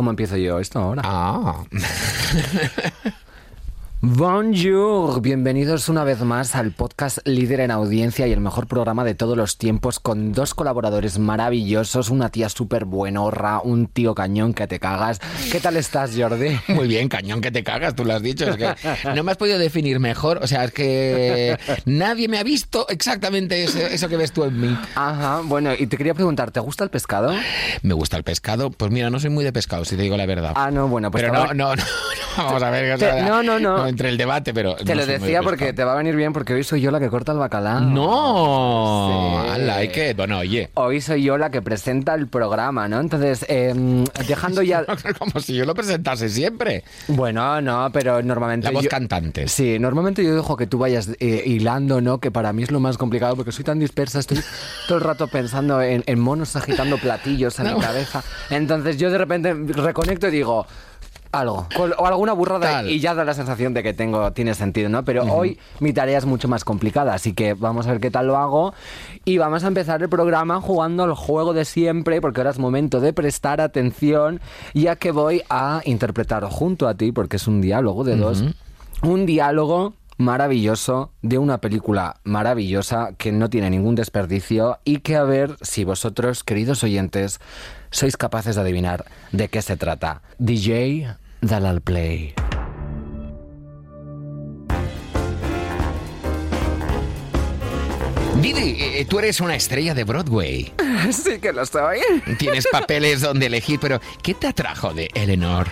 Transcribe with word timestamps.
cómo 0.00 0.08
empiezo 0.08 0.38
yo 0.38 0.58
esto 0.58 0.78
ahora. 0.78 1.02
Ah. 1.04 1.62
Bonjour, 4.02 5.20
bienvenidos 5.20 5.90
una 5.90 6.04
vez 6.04 6.20
más 6.22 6.54
al 6.54 6.72
podcast 6.72 7.18
líder 7.26 7.60
en 7.60 7.70
audiencia 7.70 8.26
y 8.26 8.32
el 8.32 8.40
mejor 8.40 8.66
programa 8.66 9.04
de 9.04 9.14
todos 9.14 9.36
los 9.36 9.58
tiempos 9.58 10.00
con 10.00 10.32
dos 10.32 10.54
colaboradores 10.54 11.18
maravillosos, 11.18 12.08
una 12.08 12.30
tía 12.30 12.48
súper 12.48 12.86
buenorra, 12.86 13.60
un 13.60 13.88
tío 13.88 14.14
cañón 14.14 14.54
que 14.54 14.66
te 14.66 14.80
cagas. 14.80 15.20
¿Qué 15.52 15.60
tal 15.60 15.76
estás, 15.76 16.12
Jordi? 16.16 16.58
Muy 16.68 16.88
bien, 16.88 17.10
cañón 17.10 17.42
que 17.42 17.50
te 17.50 17.62
cagas, 17.62 17.94
tú 17.94 18.06
lo 18.06 18.14
has 18.14 18.22
dicho. 18.22 18.46
Es 18.46 18.56
que 18.56 18.74
no 19.14 19.22
me 19.22 19.32
has 19.32 19.36
podido 19.36 19.58
definir 19.58 20.00
mejor. 20.00 20.40
O 20.42 20.46
sea, 20.46 20.64
es 20.64 20.72
que 20.72 21.58
nadie 21.84 22.26
me 22.26 22.38
ha 22.38 22.42
visto 22.42 22.88
exactamente 22.88 23.64
eso, 23.64 23.80
eso 23.80 24.08
que 24.08 24.16
ves 24.16 24.32
tú 24.32 24.44
en 24.44 24.58
mí. 24.58 24.78
Ajá, 24.94 25.42
bueno, 25.44 25.74
y 25.78 25.86
te 25.88 25.98
quería 25.98 26.14
preguntar, 26.14 26.52
¿te 26.52 26.60
gusta 26.60 26.84
el 26.84 26.90
pescado? 26.90 27.34
¿Me 27.82 27.92
gusta 27.92 28.16
el 28.16 28.24
pescado? 28.24 28.70
Pues 28.70 28.90
mira, 28.90 29.10
no 29.10 29.20
soy 29.20 29.28
muy 29.28 29.44
de 29.44 29.52
pescado, 29.52 29.84
si 29.84 29.96
te 29.96 30.02
digo 30.02 30.16
la 30.16 30.24
verdad. 30.24 30.54
Ah, 30.56 30.70
no, 30.70 30.88
bueno, 30.88 31.10
pues 31.10 31.22
pero 31.22 31.34
no, 31.34 31.48
no, 31.48 31.76
no, 31.76 31.76
no, 31.76 31.84
vamos 32.38 32.62
a 32.62 32.70
ver. 32.70 32.94
o 32.94 32.98
sea, 32.98 33.28
no, 33.28 33.42
no, 33.42 33.60
no. 33.60 33.89
Entre 33.90 34.08
el 34.08 34.16
debate, 34.16 34.54
pero. 34.54 34.76
Te 34.76 34.94
no 34.94 35.00
lo 35.00 35.06
decía 35.06 35.42
porque 35.42 35.72
te 35.72 35.82
va 35.84 35.92
a 35.94 35.96
venir 35.96 36.14
bien 36.14 36.32
porque 36.32 36.54
hoy 36.54 36.62
soy 36.64 36.80
yo 36.80 36.90
la 36.90 37.00
que 37.00 37.08
corta 37.10 37.32
el 37.32 37.38
bacalao. 37.38 37.80
No, 37.80 39.44
Sí. 39.46 39.90
Bueno, 40.16 40.38
oye. 40.38 40.70
Hoy 40.74 41.00
soy 41.00 41.22
yo 41.22 41.36
la 41.38 41.50
que 41.50 41.62
presenta 41.62 42.14
el 42.14 42.28
programa, 42.28 42.88
¿no? 42.88 43.00
Entonces, 43.00 43.44
em, 43.48 44.04
dejando 44.26 44.62
ya... 44.62 44.84
Como 45.18 45.40
si 45.40 45.54
yo 45.54 45.64
lo 45.64 45.74
presentase 45.74 46.28
siempre. 46.28 46.84
Bueno, 47.08 47.60
no, 47.60 47.90
pero 47.92 48.22
normalmente... 48.22 48.66
La 48.66 48.72
voz 48.72 48.84
yo- 48.84 48.90
cantante. 48.90 49.48
Sí, 49.48 49.78
normalmente 49.78 50.24
yo 50.24 50.34
dejo 50.34 50.56
que 50.56 50.66
tú 50.66 50.78
vayas 50.78 51.10
eh, 51.18 51.42
hilando, 51.44 52.00
¿no? 52.00 52.18
Que 52.18 52.30
para 52.30 52.52
mí 52.52 52.62
es 52.62 52.70
lo 52.70 52.80
más 52.80 52.96
complicado 52.98 53.36
porque 53.36 53.52
soy 53.52 53.64
tan 53.64 53.78
dispersa, 53.78 54.20
estoy 54.20 54.40
todo 54.88 54.98
el 54.98 55.04
rato 55.04 55.26
pensando 55.28 55.82
en, 55.82 56.02
en 56.06 56.20
monos 56.20 56.56
agitando 56.56 56.98
platillos 56.98 57.58
en 57.58 57.74
mi 57.74 57.80
cabeza. 57.80 58.22
Entonces 58.50 58.96
yo 58.98 59.10
de 59.10 59.18
repente 59.18 59.54
reconecto 59.54 60.28
y 60.28 60.30
digo 60.30 60.66
algo, 61.32 61.66
o 61.98 62.06
alguna 62.06 62.32
burrada 62.32 62.70
Tal. 62.70 62.90
y 62.90 63.00
ya 63.00 63.14
da 63.14 63.24
la 63.24 63.34
sensación 63.34 63.74
de 63.74 63.82
que 63.82 63.94
tengo 63.94 64.32
tiene 64.32 64.54
sentido, 64.54 64.88
¿no? 64.88 65.04
Pero 65.04 65.24
hoy 65.24 65.58
mi 65.78 65.92
tarea 65.92 66.18
es 66.18 66.26
mucho 66.26 66.48
más 66.48 66.64
complicada, 66.64 67.14
así 67.14 67.32
que 67.32 67.54
vamos 67.54 67.86
a 67.86 67.92
ver 67.92 68.00
qué 68.00 68.10
tal 68.10 68.26
lo 68.26 68.36
hago 68.36 68.74
y 69.24 69.38
vamos 69.38 69.64
a 69.64 69.68
empezar 69.68 70.02
el 70.02 70.08
programa 70.08 70.60
jugando 70.60 71.04
al 71.04 71.14
juego 71.14 71.52
de 71.52 71.64
siempre 71.64 72.20
porque 72.20 72.40
ahora 72.40 72.50
es 72.50 72.58
momento 72.58 73.00
de 73.00 73.12
prestar 73.12 73.60
atención 73.60 74.40
ya 74.74 74.96
que 74.96 75.12
voy 75.12 75.42
a 75.48 75.80
interpretar 75.84 76.44
junto 76.44 76.88
a 76.88 76.94
ti 76.94 77.12
porque 77.12 77.36
es 77.36 77.46
un 77.46 77.60
diálogo 77.60 78.04
de 78.04 78.16
dos 78.16 78.44
un 79.02 79.26
diálogo 79.26 79.94
maravilloso 80.20 81.12
de 81.22 81.38
una 81.38 81.58
película 81.58 82.20
maravillosa 82.24 83.14
que 83.16 83.32
no 83.32 83.48
tiene 83.48 83.70
ningún 83.70 83.94
desperdicio 83.94 84.78
y 84.84 84.98
que 84.98 85.16
a 85.16 85.24
ver 85.24 85.56
si 85.62 85.84
vosotros, 85.84 86.44
queridos 86.44 86.84
oyentes, 86.84 87.40
sois 87.90 88.16
capaces 88.16 88.54
de 88.54 88.60
adivinar 88.60 89.06
de 89.32 89.48
qué 89.48 89.62
se 89.62 89.76
trata. 89.76 90.22
DJ, 90.38 91.16
dale 91.40 91.68
al 91.68 91.80
play. 91.80 92.34
Didi, 98.40 98.76
eh, 98.80 99.06
tú 99.06 99.18
eres 99.18 99.40
una 99.40 99.54
estrella 99.54 99.94
de 99.94 100.04
Broadway. 100.04 100.72
Sí 101.12 101.38
que 101.38 101.52
lo 101.52 101.64
soy. 101.64 101.98
Tienes 102.38 102.66
papeles 102.70 103.22
donde 103.22 103.46
elegir, 103.46 103.80
pero 103.80 104.00
¿qué 104.22 104.34
te 104.34 104.46
atrajo 104.46 104.92
de 104.92 105.08
Eleanor? 105.14 105.66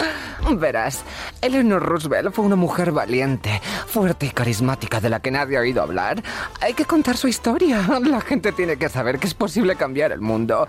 Verás, 0.53 1.03
Eleanor 1.43 1.83
Roosevelt 1.83 2.33
fue 2.33 2.47
una 2.47 2.57
mujer 2.57 2.93
valiente, 2.93 3.61
fuerte 3.87 4.27
y 4.27 4.31
carismática 4.31 5.01
de 5.01 5.11
la 5.11 5.21
que 5.21 5.31
nadie 5.31 5.59
ha 5.59 5.61
oído 5.61 5.83
hablar. 5.83 6.23
Hay 6.61 6.73
que 6.73 6.87
contar 6.87 7.19
su 7.19 7.29
historia. 7.29 7.87
La 8.05 8.23
gente 8.23 8.53
tiene 8.53 8.79
que 8.79 8.89
saber 8.89 9.19
que 9.19 9.27
es 9.27 9.35
posible 9.35 9.77
cambiar 9.77 10.13
el 10.13 10.21
mundo. 10.23 10.67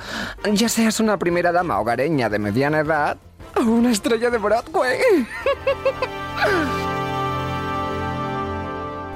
Ya 0.51 0.67
seas 0.67 0.99
una 0.99 1.17
primera 1.17 1.53
dama 1.53 1.79
hogareña 1.79 2.29
de 2.29 2.39
mediana 2.39 2.79
edad 2.79 3.17
una 3.67 3.91
estrella 3.91 4.29
de 4.29 4.37
Broadway. 4.37 4.99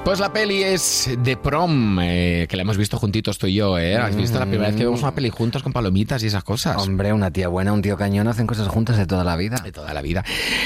Pues 0.04 0.20
la 0.20 0.34
peli 0.34 0.62
es 0.62 1.08
The 1.24 1.38
Prom, 1.38 1.98
eh, 1.98 2.46
que 2.46 2.56
la 2.56 2.62
hemos 2.62 2.76
visto 2.76 2.98
juntitos 2.98 3.38
tú 3.38 3.46
y 3.46 3.54
yo, 3.54 3.78
¿eh? 3.78 3.96
¿Has 3.96 4.14
visto 4.14 4.38
la 4.38 4.44
primera 4.44 4.68
vez 4.68 4.76
que 4.76 4.84
vemos 4.84 5.00
una 5.00 5.14
peli 5.14 5.30
juntos 5.30 5.62
con 5.62 5.72
palomitas 5.72 6.22
y 6.22 6.26
esas 6.26 6.44
cosas? 6.44 6.76
Hombre, 6.76 7.14
una 7.14 7.30
tía 7.30 7.48
buena, 7.48 7.72
un 7.72 7.80
tío 7.80 7.96
cañón 7.96 8.28
hacen 8.28 8.46
cosas 8.46 8.68
juntas 8.68 8.98
de 8.98 9.06
toda 9.06 9.24
la 9.24 9.34
vida. 9.36 9.56
de 9.64 9.72
toda 9.72 9.94
la 9.94 10.02
vida. 10.02 10.22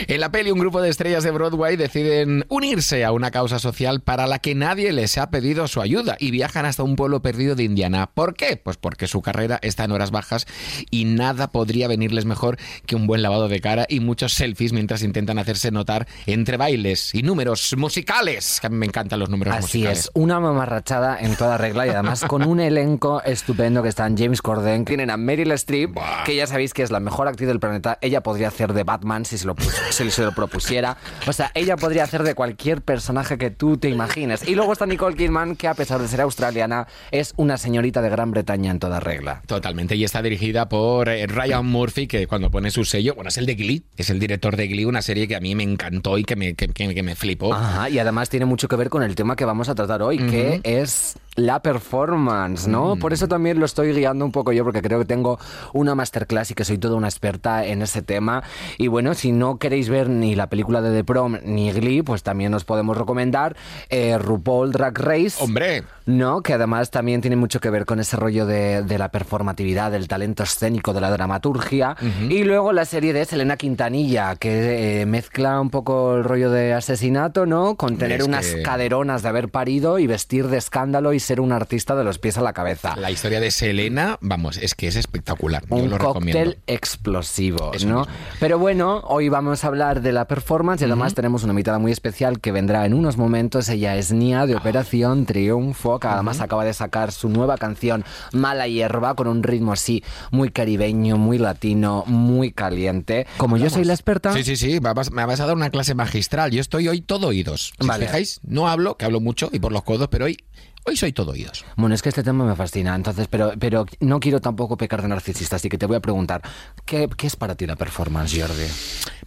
En 0.09 0.19
la 0.21 0.33
peli, 0.33 0.51
un 0.51 0.59
grupo 0.59 0.83
de 0.83 0.91
estrellas 0.91 1.23
de 1.23 1.31
Broadway 1.31 1.77
deciden 1.77 2.47
unirse 2.49 3.05
a 3.05 3.13
una 3.13 3.31
causa 3.31 3.61
social 3.61 4.01
para 4.01 4.27
la 4.27 4.41
que 4.41 4.57
nadie 4.57 4.93
les 4.93 5.17
ha 5.19 5.31
pedido 5.31 5.69
su 5.69 5.81
ayuda 5.81 6.17
y 6.19 6.33
viajan 6.33 6.67
hasta 6.67 6.83
un 6.83 6.97
pueblo 6.97 7.23
perdido 7.23 7.55
de 7.55 7.63
Indiana. 7.63 8.11
¿Por 8.13 8.35
qué? 8.35 8.57
Pues 8.57 8.77
porque 8.77 9.07
su 9.07 9.23
carrera 9.23 9.61
está 9.63 9.85
en 9.85 9.93
horas 9.93 10.11
bajas 10.11 10.47
y 10.91 11.05
nada 11.05 11.53
podría 11.53 11.87
venirles 11.87 12.25
mejor 12.25 12.59
que 12.87 12.97
un 12.97 13.07
buen 13.07 13.23
lavado 13.23 13.47
de 13.47 13.61
cara 13.61 13.87
y 13.89 14.01
muchos 14.01 14.35
selfies 14.35 14.73
mientras 14.73 15.05
intentan 15.05 15.39
hacerse 15.39 15.71
notar 15.71 16.09
entre 16.27 16.57
bailes 16.57 17.15
y 17.15 17.23
números 17.23 17.77
musicales. 17.79 18.59
Que 18.61 18.67
a 18.67 18.71
mí 18.71 18.77
me 18.77 18.87
encantan 18.87 19.21
los 19.21 19.28
números 19.29 19.55
Así 19.55 19.79
musicales. 19.79 19.99
es, 20.01 20.11
una 20.15 20.41
mamarrachada 20.41 21.19
en 21.21 21.37
toda 21.37 21.59
regla 21.59 21.87
y 21.87 21.91
además 21.91 22.25
con 22.25 22.43
un 22.47 22.61
elenco 22.61 23.23
estupendo 23.23 23.83
que 23.83 23.89
están 23.89 24.17
James 24.17 24.43
Corden, 24.43 24.85
tienen 24.85 25.11
a 25.11 25.17
Meryl 25.17 25.53
Streep, 25.53 25.95
Buah. 25.95 26.25
que 26.25 26.37
ya 26.37 26.47
sabéis 26.47 26.75
que 26.75 26.83
es 26.83 26.91
la 26.91 27.01
mejor 27.01 27.29
actriz 27.29 27.49
del 27.49 27.61
planeta. 27.61 27.99
Ella 28.01 28.23
podría 28.23 28.49
hacer 28.49 28.73
de 28.73 28.85
Batman 28.85 29.25
si 29.25 29.39
se 29.39 29.47
lo, 29.47 29.55
si 29.91 30.11
se 30.11 30.23
lo 30.23 30.33
propusiera. 30.33 30.97
O 31.27 31.33
sea, 31.33 31.51
ella 31.55 31.77
podría 31.77 32.05
hacer 32.05 32.23
de 32.23 32.35
cualquier 32.35 32.83
personaje 32.83 33.39
que 33.39 33.51
tú 33.51 33.77
te 33.79 33.89
imagines. 33.89 34.47
Y 34.49 34.55
luego 34.55 34.73
está 34.73 34.87
Nicole 34.87 35.17
Kidman, 35.17 35.57
que 35.57 35.69
a 35.69 35.75
pesar 35.75 36.01
de 36.01 36.09
ser 36.09 36.21
australiana, 36.21 36.87
es 37.11 37.35
una 37.37 37.57
señorita 37.59 38.03
de 38.03 38.09
Gran 38.11 38.31
Bretaña 38.31 38.71
en 38.71 38.79
toda 38.79 39.01
regla. 39.01 39.43
Totalmente, 39.47 39.97
y 39.97 40.05
está 40.05 40.23
dirigida 40.23 40.69
por 40.69 41.09
eh, 41.09 41.27
Ryan 41.27 41.67
Murphy, 41.67 42.07
que 42.07 42.27
cuando 42.27 42.51
pone 42.51 42.71
su 42.71 42.85
sello, 42.85 43.15
bueno, 43.15 43.29
es 43.29 43.39
el 43.39 43.47
de 43.47 43.55
Glee, 43.55 43.85
es 43.97 44.11
el 44.11 44.19
director 44.19 44.57
de 44.57 44.67
Glee, 44.69 44.85
una 44.85 45.03
serie 45.03 45.29
que 45.29 45.37
a 45.37 45.41
mí 45.41 45.55
me 45.55 45.63
encantó 45.63 46.19
y 46.19 46.25
que 46.25 46.37
me, 46.37 46.55
que, 46.55 46.69
que- 46.69 46.95
que 46.95 47.03
me 47.03 47.15
flipó. 47.15 47.53
Ajá, 47.55 47.91
y 47.91 47.99
además 47.99 48.29
tiene 48.31 48.47
mucho 48.47 48.69
que 48.69 48.77
ver 48.77 48.89
con 48.89 49.03
el 49.03 49.15
tema 49.19 49.35
que 49.35 49.45
vamos 49.45 49.69
a 49.69 49.75
tratar 49.75 50.01
hoy, 50.01 50.17
que 50.17 50.61
es 50.63 51.17
la 51.39 51.63
performance, 51.63 52.67
¿no? 52.67 52.97
Mm. 52.97 52.99
Por 52.99 53.13
eso 53.13 53.29
también 53.29 53.61
lo 53.61 53.65
estoy 53.65 53.93
guiando 53.93 54.25
un 54.25 54.33
poco 54.33 54.51
yo, 54.53 54.65
porque 54.65 54.83
creo 54.83 54.99
que 54.99 55.05
tengo 55.05 55.39
una 55.73 55.95
masterclass 55.95 56.51
y 56.51 56.55
que 56.55 56.65
soy 56.65 56.79
toda 56.79 56.97
una 56.97 57.09
experta 57.09 57.65
en 57.65 57.81
ese 57.83 58.03
tema. 58.03 58.43
Y 58.77 58.89
bueno, 58.89 59.15
si 59.15 59.31
no 59.33 59.59
queréis 59.59 59.89
ver 59.89 60.09
ni 60.09 60.35
la 60.35 60.49
película 60.49 60.83
de 60.83 60.91
The 60.97 61.05
Prom 61.05 61.37
ni 61.45 61.71
Glee, 61.73 62.03
pues 62.03 62.23
también 62.23 62.53
os 62.55 62.65
podemos 62.65 62.97
recomendar 62.97 63.57
eh, 63.89 64.19
RuPaul 64.19 64.73
Drag 64.73 64.99
Race. 64.99 65.37
Hombre, 65.43 65.85
No, 66.07 66.41
que 66.43 66.55
además 66.55 66.91
también 66.91 67.21
tiene 67.21 67.37
mucho 67.37 67.61
que 67.61 67.71
ver 67.71 67.85
con 67.87 68.01
ese 68.01 68.17
rollo 68.17 68.45
de, 68.45 68.83
de 68.83 68.99
la 68.99 69.11
performatividad, 69.11 69.91
del 69.93 70.09
talento 70.09 70.43
escénico, 70.43 70.93
de 70.93 71.01
la 71.01 71.11
dramaturgia. 71.11 71.97
Y 72.29 72.43
luego 72.45 72.73
la 72.73 72.85
serie 72.85 73.13
de 73.13 73.25
Selena 73.25 73.57
Quintanilla, 73.57 74.35
que 74.37 75.03
eh, 75.03 75.07
mezcla 75.07 75.61
un 75.61 75.71
poco 75.71 76.17
el 76.17 76.25
rollo 76.25 76.51
de 76.51 76.73
asesinato, 76.75 77.47
¿no? 77.47 77.77
Con 77.77 77.97
tener 77.97 78.21
Es 78.21 78.27
unas 78.27 78.47
que- 78.47 78.63
caderonas 78.63 79.23
de 79.23 79.29
haber 79.29 79.49
parido 79.51 79.99
y 79.99 80.07
vestir 80.07 80.49
de 80.49 80.57
escándalo 80.59 81.13
y 81.13 81.21
ser 81.29 81.41
un 81.41 81.53
artista 81.53 81.95
de 81.95 82.05
los 82.05 82.19
pies 82.19 82.37
a 82.39 82.43
la 82.43 82.53
cabeza. 82.53 82.97
la 82.97 83.11
historia 83.11 83.39
de 83.41 83.51
Selena, 83.51 84.19
vamos, 84.21 84.57
es 84.57 84.75
que 84.75 84.89
es 84.89 84.97
espectacular. 84.97 85.63
Yo 85.69 85.77
un 85.77 85.91
lo 85.91 85.99
cóctel 85.99 86.25
recomiendo. 86.25 86.55
explosivo, 86.67 87.73
Eso 87.75 87.87
¿no? 87.89 88.01
mismo. 88.01 88.15
Pero 88.41 88.59
bueno, 88.59 89.03
hoy 89.07 89.29
vamos 89.29 89.63
a 89.65 89.69
hablar 89.69 90.01
de 90.03 90.13
la 90.13 90.27
performance 90.27 90.81
y 90.83 90.85
además 90.85 91.15
tenemos 91.15 91.43
una 91.45 91.53
invitada 91.53 91.79
muy 91.79 91.93
especial 91.93 92.41
que 92.41 92.51
vendrá 92.53 92.85
en 92.87 92.95
unos 92.95 93.17
momentos. 93.17 93.69
Ella 93.69 93.97
es 93.97 94.13
Nia 94.13 94.43
Ah. 94.43 94.47
de 94.47 94.57
Operación 94.57 95.27
Triunfo, 95.27 95.99
que 96.01 96.07
además 96.09 96.41
acaba 96.41 96.65
de 96.65 96.73
sacar 96.75 97.13
su 97.13 97.29
nueva 97.29 97.57
canción 97.59 98.05
Mala 98.33 98.67
Hierba 98.69 99.15
con 99.15 99.27
un 99.29 99.43
ritmo 99.43 99.73
así 99.73 100.03
muy 100.31 100.51
caribeño, 100.51 101.17
muy 101.19 101.39
latino, 101.39 102.05
muy 102.07 102.53
caliente. 102.53 103.27
Como 103.37 103.57
yo 103.57 103.69
soy 103.71 103.85
la 103.85 103.95
experta, 103.95 104.33
Sí, 104.33 104.45
sí, 104.45 104.57
sí, 104.57 104.81
me 104.81 104.93
vas 105.27 105.41
a 105.41 105.47
dar 105.47 105.55
una 105.57 105.71
clase 105.71 105.95
magistral. 105.95 106.51
Yo 106.53 106.61
estoy 106.61 106.89
hoy 106.89 107.01
todo 107.01 107.29
oídos. 107.29 107.73
Si 107.81 107.87
Vale. 107.87 108.05
os 108.05 108.11
fijáis, 108.11 108.41
no 108.45 108.69
hablo, 108.69 108.97
que 108.97 109.05
hablo 109.05 109.21
mucho 109.21 109.49
y 109.53 109.59
por 109.59 109.73
los 109.73 109.83
codos, 109.83 110.09
pero 110.09 110.25
hoy, 110.27 110.39
hoy 110.89 110.97
soy 110.97 111.13
todo 111.13 111.33
oídos. 111.33 111.65
Bueno, 111.77 111.95
es 111.95 112.03
que 112.03 112.09
este 112.09 112.23
tema 112.23 112.45
me 112.45 112.57
fascina, 112.57 112.95
entonces, 112.95 113.29
pero, 113.29 113.53
pero 113.59 113.85
no 114.01 114.21
quiero 114.21 114.41
tampoco 114.41 114.77
pecar 114.77 115.03
de 115.03 115.09
narcisista, 115.09 115.57
así 115.57 115.69
que 115.69 115.79
te 115.79 115.87
voy 115.87 115.97
a 115.97 116.01
preguntar, 116.01 116.43
¿qué, 116.85 117.09
qué 117.17 117.27
es 117.27 117.37
para 117.37 117.55
ti 117.55 117.67
la 117.67 117.77
performance, 117.77 118.41
Jordi? 118.41 118.65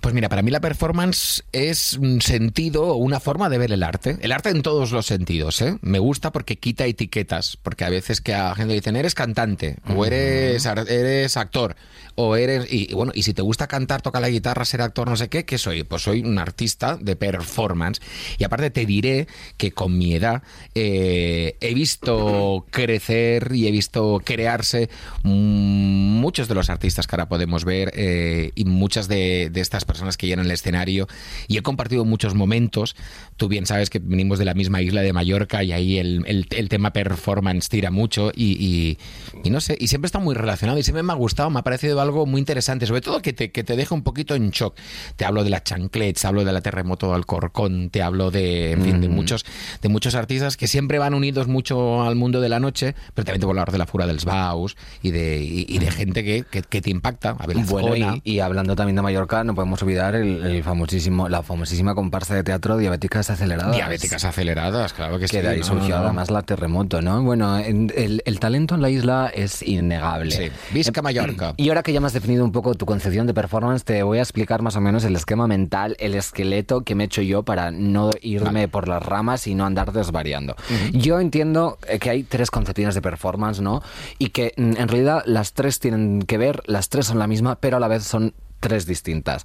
Pues 0.01 0.15
mira, 0.15 0.29
para 0.29 0.41
mí 0.41 0.49
la 0.49 0.59
performance 0.61 1.43
es 1.51 1.93
un 1.93 2.21
sentido 2.21 2.87
o 2.87 2.95
una 2.95 3.19
forma 3.19 3.49
de 3.49 3.59
ver 3.59 3.71
el 3.71 3.83
arte. 3.83 4.17
El 4.21 4.31
arte 4.31 4.49
en 4.49 4.63
todos 4.63 4.91
los 4.91 5.05
sentidos, 5.05 5.61
¿eh? 5.61 5.77
Me 5.81 5.99
gusta 5.99 6.31
porque 6.31 6.55
quita 6.55 6.87
etiquetas, 6.87 7.55
porque 7.61 7.85
a 7.85 7.89
veces 7.89 8.19
que 8.19 8.33
a 8.33 8.55
gente 8.55 8.73
dicen, 8.73 8.95
eres 8.95 9.13
cantante, 9.13 9.77
o 9.95 10.03
eres, 10.03 10.65
eres 10.65 11.37
actor, 11.37 11.75
o 12.15 12.35
eres... 12.35 12.65
Y, 12.73 12.91
y 12.91 12.95
bueno, 12.95 13.11
y 13.13 13.21
si 13.21 13.35
te 13.35 13.43
gusta 13.43 13.67
cantar, 13.67 14.01
tocar 14.01 14.23
la 14.23 14.29
guitarra, 14.29 14.65
ser 14.65 14.81
actor, 14.81 15.07
no 15.07 15.15
sé 15.15 15.29
qué, 15.29 15.45
¿qué 15.45 15.59
soy? 15.59 15.83
Pues 15.83 16.01
soy 16.01 16.21
un 16.21 16.39
artista 16.39 16.97
de 16.99 17.15
performance. 17.15 18.01
Y 18.39 18.43
aparte 18.43 18.71
te 18.71 18.87
diré 18.87 19.27
que 19.57 19.71
con 19.71 19.99
mi 19.99 20.15
edad 20.15 20.41
eh, 20.73 21.57
he 21.61 21.75
visto 21.75 22.65
crecer 22.71 23.51
y 23.53 23.67
he 23.67 23.71
visto 23.71 24.19
crearse 24.25 24.89
muchos 25.21 26.47
de 26.47 26.55
los 26.55 26.71
artistas 26.71 27.05
que 27.05 27.15
ahora 27.15 27.29
podemos 27.29 27.65
ver 27.65 27.91
eh, 27.93 28.51
y 28.55 28.65
muchas 28.65 29.07
de, 29.07 29.51
de 29.51 29.61
estas 29.61 29.85
personas 29.91 30.17
que 30.17 30.27
llenan 30.27 30.45
el 30.45 30.51
escenario 30.51 31.07
y 31.47 31.57
he 31.57 31.61
compartido 31.61 32.05
muchos 32.05 32.33
momentos. 32.33 32.95
Tú 33.37 33.47
bien 33.47 33.65
sabes 33.65 33.89
que 33.89 33.99
venimos 33.99 34.39
de 34.39 34.45
la 34.45 34.53
misma 34.53 34.81
isla 34.81 35.01
de 35.01 35.11
Mallorca 35.11 35.63
y 35.63 35.71
ahí 35.71 35.97
el, 35.97 36.23
el, 36.25 36.69
tema 36.69 36.93
performance 36.93 37.67
tira 37.67 37.91
mucho 37.91 38.31
y, 38.33 38.97
y, 39.43 39.49
no 39.49 39.59
sé, 39.59 39.75
y 39.79 39.87
siempre 39.87 40.05
está 40.05 40.19
muy 40.19 40.35
relacionado 40.35 40.79
y 40.79 40.83
siempre 40.83 41.03
me 41.03 41.11
ha 41.11 41.15
gustado, 41.15 41.49
me 41.49 41.59
ha 41.59 41.63
parecido 41.63 41.99
algo 41.99 42.25
muy 42.25 42.39
interesante, 42.39 42.85
sobre 42.85 43.01
todo 43.01 43.21
que 43.21 43.33
te, 43.33 43.51
que 43.51 43.63
te 43.63 43.75
deja 43.75 43.93
un 43.93 44.03
poquito 44.03 44.35
en 44.35 44.51
shock. 44.51 44.77
Te 45.17 45.25
hablo 45.25 45.43
de 45.43 45.49
la 45.49 45.63
chanclets, 45.63 46.23
hablo 46.23 46.45
de 46.45 46.53
la 46.53 46.61
terremoto 46.61 47.09
de 47.09 47.15
Alcorcón, 47.15 47.89
te 47.89 48.01
hablo 48.01 48.31
de, 48.31 48.71
en 48.71 48.81
fin, 48.83 49.01
de, 49.01 49.09
muchos, 49.09 49.45
de 49.81 49.89
muchos 49.89 50.15
artistas 50.15 50.55
que 50.55 50.67
siempre 50.67 50.99
van 50.99 51.13
unidos 51.13 51.47
mucho 51.47 52.03
al 52.03 52.15
mundo 52.15 52.39
de 52.39 52.49
la 52.49 52.59
noche, 52.59 52.95
pero 53.13 53.25
también 53.25 53.41
te 53.41 53.45
voy 53.45 53.51
a 53.51 53.61
hablar 53.61 53.71
de 53.71 53.77
la 53.77 53.87
Fura 53.87 54.07
del 54.07 54.19
Baus 54.23 54.77
y 55.01 55.11
de, 55.11 55.43
y, 55.43 55.77
de 55.77 55.91
gente 55.91 56.23
que, 56.23 56.43
que, 56.43 56.81
te 56.81 56.89
impacta. 56.89 57.35
A 57.37 57.47
ver, 57.47 57.57
bueno, 57.57 58.19
y, 58.23 58.39
hablando 58.39 58.75
también 58.75 58.95
de 58.95 59.01
Mallorca, 59.01 59.43
no 59.43 59.55
podemos 59.55 59.80
olvidar 59.81 60.15
el, 60.15 60.63
famosísimo, 60.63 61.29
la 61.29 61.43
famosísima 61.43 61.95
comparsa 61.95 62.35
de 62.35 62.43
teatro 62.43 62.77
Diabéticas 62.77 63.29
Aceleradas. 63.29 63.75
Diabéticas 63.75 64.23
Aceleradas, 64.25 64.93
claro 64.93 65.19
que, 65.19 65.27
sí. 65.27 65.37
Que 65.37 65.43
de 65.43 65.49
ahí 65.49 65.63
surgió 65.63 65.97
además 65.97 66.31
la 66.31 66.41
terremoto, 66.41 67.01
¿no? 67.01 67.21
Bueno, 67.23 67.57
el, 67.57 68.21
el, 68.25 68.39
talento 68.39 68.75
en 68.75 68.81
la 68.81 68.89
isla 68.89 69.31
es 69.33 69.61
innegable. 69.61 70.31
Sí. 70.31 70.51
Visca 70.73 71.01
Mallorca. 71.01 71.53
Y 71.57 71.69
ahora 71.69 71.83
que 71.83 71.93
ya 71.93 71.99
me 71.99 72.07
has 72.07 72.13
definido 72.13 72.43
un 72.43 72.51
poco 72.51 72.75
tu 72.75 72.85
concepción 72.85 73.27
de 73.27 73.33
performance, 73.33 73.83
te 73.83 74.03
voy 74.03 74.19
a 74.19 74.21
explicar 74.21 74.61
más 74.61 74.75
o 74.75 74.81
menos 74.81 75.03
el 75.03 75.15
esquema 75.15 75.47
mental, 75.47 75.95
el 75.99 76.15
esqueleto 76.15 76.81
que 76.81 76.95
me 76.95 77.03
he 77.03 77.05
hecho 77.05 77.21
yo 77.21 77.43
para 77.43 77.71
no 77.71 78.09
irme 78.21 78.67
por 78.67 78.87
las 78.87 79.03
ramas 79.03 79.47
y 79.47 79.55
no 79.55 79.65
andar 79.65 79.91
desvariando. 79.91 80.55
Yo 80.93 81.19
entiendo 81.19 81.77
eh, 81.87 81.99
que 81.99 82.09
hay 82.09 82.23
tres 82.23 82.51
concepciones 82.51 82.95
de 82.95 83.01
performance, 83.01 83.61
¿no? 83.61 83.81
Y 84.17 84.29
que 84.29 84.53
mm, 84.57 84.77
en 84.77 84.87
realidad 84.87 85.23
las 85.25 85.53
tres 85.53 85.79
tienen 85.79 86.21
que 86.23 86.37
ver, 86.37 86.61
las 86.65 86.89
tres 86.89 87.07
son 87.07 87.19
la 87.19 87.27
misma, 87.27 87.57
pero 87.59 87.77
a 87.77 87.79
la 87.79 87.87
vez 87.87 88.03
son 88.03 88.33
tres 88.61 88.85
distintas. 88.85 89.43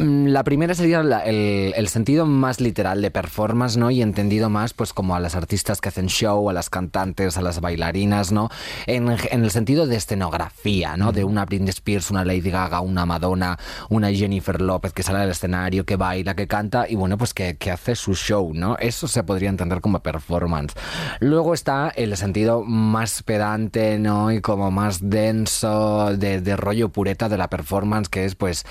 Mm, 0.00 0.26
la 0.26 0.42
primera 0.42 0.74
sería 0.74 1.00
el, 1.00 1.88
sentido 1.88 2.26
más 2.26 2.60
literal 2.60 3.00
de 3.02 3.12
performance, 3.12 3.76
¿no? 3.76 3.90
Y 3.90 4.02
entendido 4.02 4.50
más, 4.50 4.72
pues, 4.72 4.92
como 4.92 5.14
a 5.14 5.20
las 5.20 5.36
artistas 5.36 5.80
que 5.80 5.90
hacen 5.90 6.08
show, 6.08 6.50
a 6.50 6.52
las 6.52 6.70
cantantes, 6.70 7.36
a 7.36 7.42
las 7.42 7.60
bailarinas, 7.60 8.32
¿no? 8.32 8.48
En, 8.86 9.08
el 9.08 9.50
sentido 9.50 9.86
de 9.86 9.96
escenografía, 9.96 10.96
¿no? 10.96 11.12
De 11.12 11.22
una 11.22 11.44
Britney 11.44 11.68
Spears, 11.68 12.10
una 12.10 12.24
Lady 12.24 12.50
Gaga, 12.50 12.80
una 12.80 13.06
Madonna, 13.06 13.58
una 13.90 14.10
Jennifer 14.10 14.60
López 14.60 14.92
que 14.92 15.02
sale 15.02 15.20
al 15.20 15.30
escenario, 15.30 15.84
que 15.84 15.96
baila, 15.96 16.34
que 16.34 16.48
canta 16.48 16.88
y, 16.88 16.96
bueno, 16.96 17.18
pues 17.18 17.34
que, 17.34 17.56
hace 17.70 17.94
su 17.94 18.14
show, 18.14 18.52
¿no? 18.54 18.76
Eso 18.78 19.08
se 19.08 19.24
podría 19.24 19.50
entender 19.50 19.80
como 19.80 20.00
performance. 20.00 20.74
Luego 21.20 21.54
está 21.54 21.92
el 21.94 22.16
sentido 22.16 22.62
más 22.62 23.22
pedante, 23.22 23.98
¿no? 23.98 24.32
Y 24.32 24.40
como 24.40 24.70
más 24.70 25.10
denso, 25.10 26.16
de, 26.16 26.40
de 26.40 26.56
rollo 26.56 26.88
pureta 26.88 27.28
de 27.28 27.36
la 27.36 27.50
performance, 27.50 28.08
que 28.08 28.24
es, 28.24 28.34
pues, 28.34 28.53
pues 28.54 28.64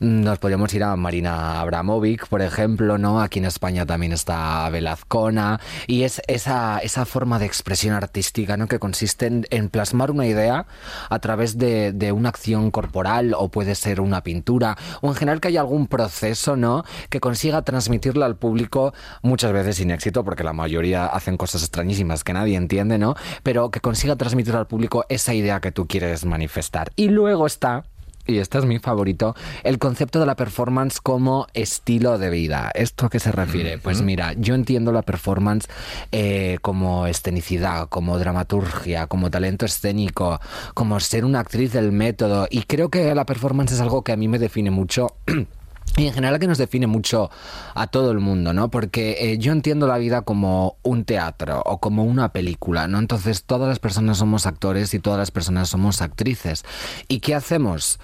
nos 0.00 0.38
podríamos 0.38 0.72
ir 0.72 0.82
a 0.82 0.96
Marina 0.96 1.60
Abramovic, 1.60 2.26
por 2.26 2.40
ejemplo, 2.40 2.96
¿no? 2.96 3.20
Aquí 3.20 3.38
en 3.38 3.44
España 3.44 3.84
también 3.84 4.12
está 4.12 4.68
Velazcona, 4.70 5.60
y 5.86 6.04
es 6.04 6.22
esa, 6.26 6.78
esa 6.78 7.04
forma 7.04 7.38
de 7.38 7.44
expresión 7.44 7.94
artística, 7.94 8.56
¿no? 8.56 8.66
Que 8.66 8.78
consiste 8.78 9.30
en, 9.50 9.68
plasmar 9.68 10.10
una 10.10 10.26
idea 10.26 10.66
a 11.10 11.18
través 11.18 11.58
de, 11.58 11.92
de, 11.92 12.12
una 12.12 12.30
acción 12.30 12.70
corporal, 12.70 13.34
o 13.36 13.50
puede 13.50 13.74
ser 13.74 14.00
una 14.00 14.22
pintura, 14.22 14.78
o 15.02 15.08
en 15.08 15.14
general 15.14 15.40
que 15.40 15.48
haya 15.48 15.60
algún 15.60 15.86
proceso, 15.86 16.56
¿no? 16.56 16.82
Que 17.10 17.20
consiga 17.20 17.60
transmitirla 17.62 18.24
al 18.24 18.36
público, 18.36 18.94
muchas 19.20 19.52
veces 19.52 19.76
sin 19.76 19.90
éxito, 19.90 20.24
porque 20.24 20.44
la 20.44 20.54
mayoría 20.54 21.06
hacen 21.06 21.36
cosas 21.36 21.62
extrañísimas 21.62 22.24
que 22.24 22.32
nadie 22.32 22.56
entiende, 22.56 22.96
¿no? 22.96 23.16
Pero 23.42 23.70
que 23.70 23.80
consiga 23.80 24.16
transmitir 24.16 24.56
al 24.56 24.66
público 24.66 25.04
esa 25.10 25.34
idea 25.34 25.60
que 25.60 25.72
tú 25.72 25.86
quieres 25.86 26.24
manifestar. 26.24 26.90
Y 26.96 27.08
luego 27.08 27.46
está 27.46 27.84
y 28.30 28.38
este 28.38 28.58
es 28.58 28.64
mi 28.64 28.78
favorito, 28.78 29.34
el 29.64 29.78
concepto 29.78 30.20
de 30.20 30.26
la 30.26 30.36
performance 30.36 31.00
como 31.00 31.46
estilo 31.54 32.18
de 32.18 32.30
vida. 32.30 32.70
¿Esto 32.74 33.06
a 33.06 33.10
qué 33.10 33.20
se 33.20 33.32
refiere? 33.32 33.78
Pues 33.78 34.02
mira, 34.02 34.32
yo 34.34 34.54
entiendo 34.54 34.92
la 34.92 35.02
performance 35.02 35.68
eh, 36.12 36.58
como 36.62 37.06
escenicidad, 37.06 37.88
como 37.88 38.18
dramaturgia, 38.18 39.06
como 39.06 39.30
talento 39.30 39.66
escénico, 39.66 40.40
como 40.74 40.98
ser 41.00 41.24
una 41.24 41.40
actriz 41.40 41.72
del 41.72 41.92
método. 41.92 42.46
Y 42.50 42.62
creo 42.62 42.88
que 42.88 43.14
la 43.14 43.26
performance 43.26 43.72
es 43.72 43.80
algo 43.80 44.02
que 44.02 44.12
a 44.12 44.16
mí 44.16 44.28
me 44.28 44.38
define 44.38 44.70
mucho. 44.70 45.08
Y 46.00 46.06
en 46.06 46.14
general 46.14 46.38
que 46.38 46.46
nos 46.46 46.56
define 46.56 46.86
mucho 46.86 47.30
a 47.74 47.86
todo 47.86 48.10
el 48.10 48.20
mundo, 48.20 48.54
¿no? 48.54 48.70
Porque 48.70 49.18
eh, 49.20 49.36
yo 49.36 49.52
entiendo 49.52 49.86
la 49.86 49.98
vida 49.98 50.22
como 50.22 50.78
un 50.82 51.04
teatro 51.04 51.62
o 51.66 51.78
como 51.78 52.04
una 52.04 52.32
película, 52.32 52.88
¿no? 52.88 52.98
Entonces 52.98 53.44
todas 53.44 53.68
las 53.68 53.80
personas 53.80 54.16
somos 54.16 54.46
actores 54.46 54.94
y 54.94 54.98
todas 54.98 55.18
las 55.18 55.30
personas 55.30 55.68
somos 55.68 56.00
actrices. 56.00 56.64
¿Y 57.06 57.20
qué 57.20 57.34
hacemos? 57.34 58.00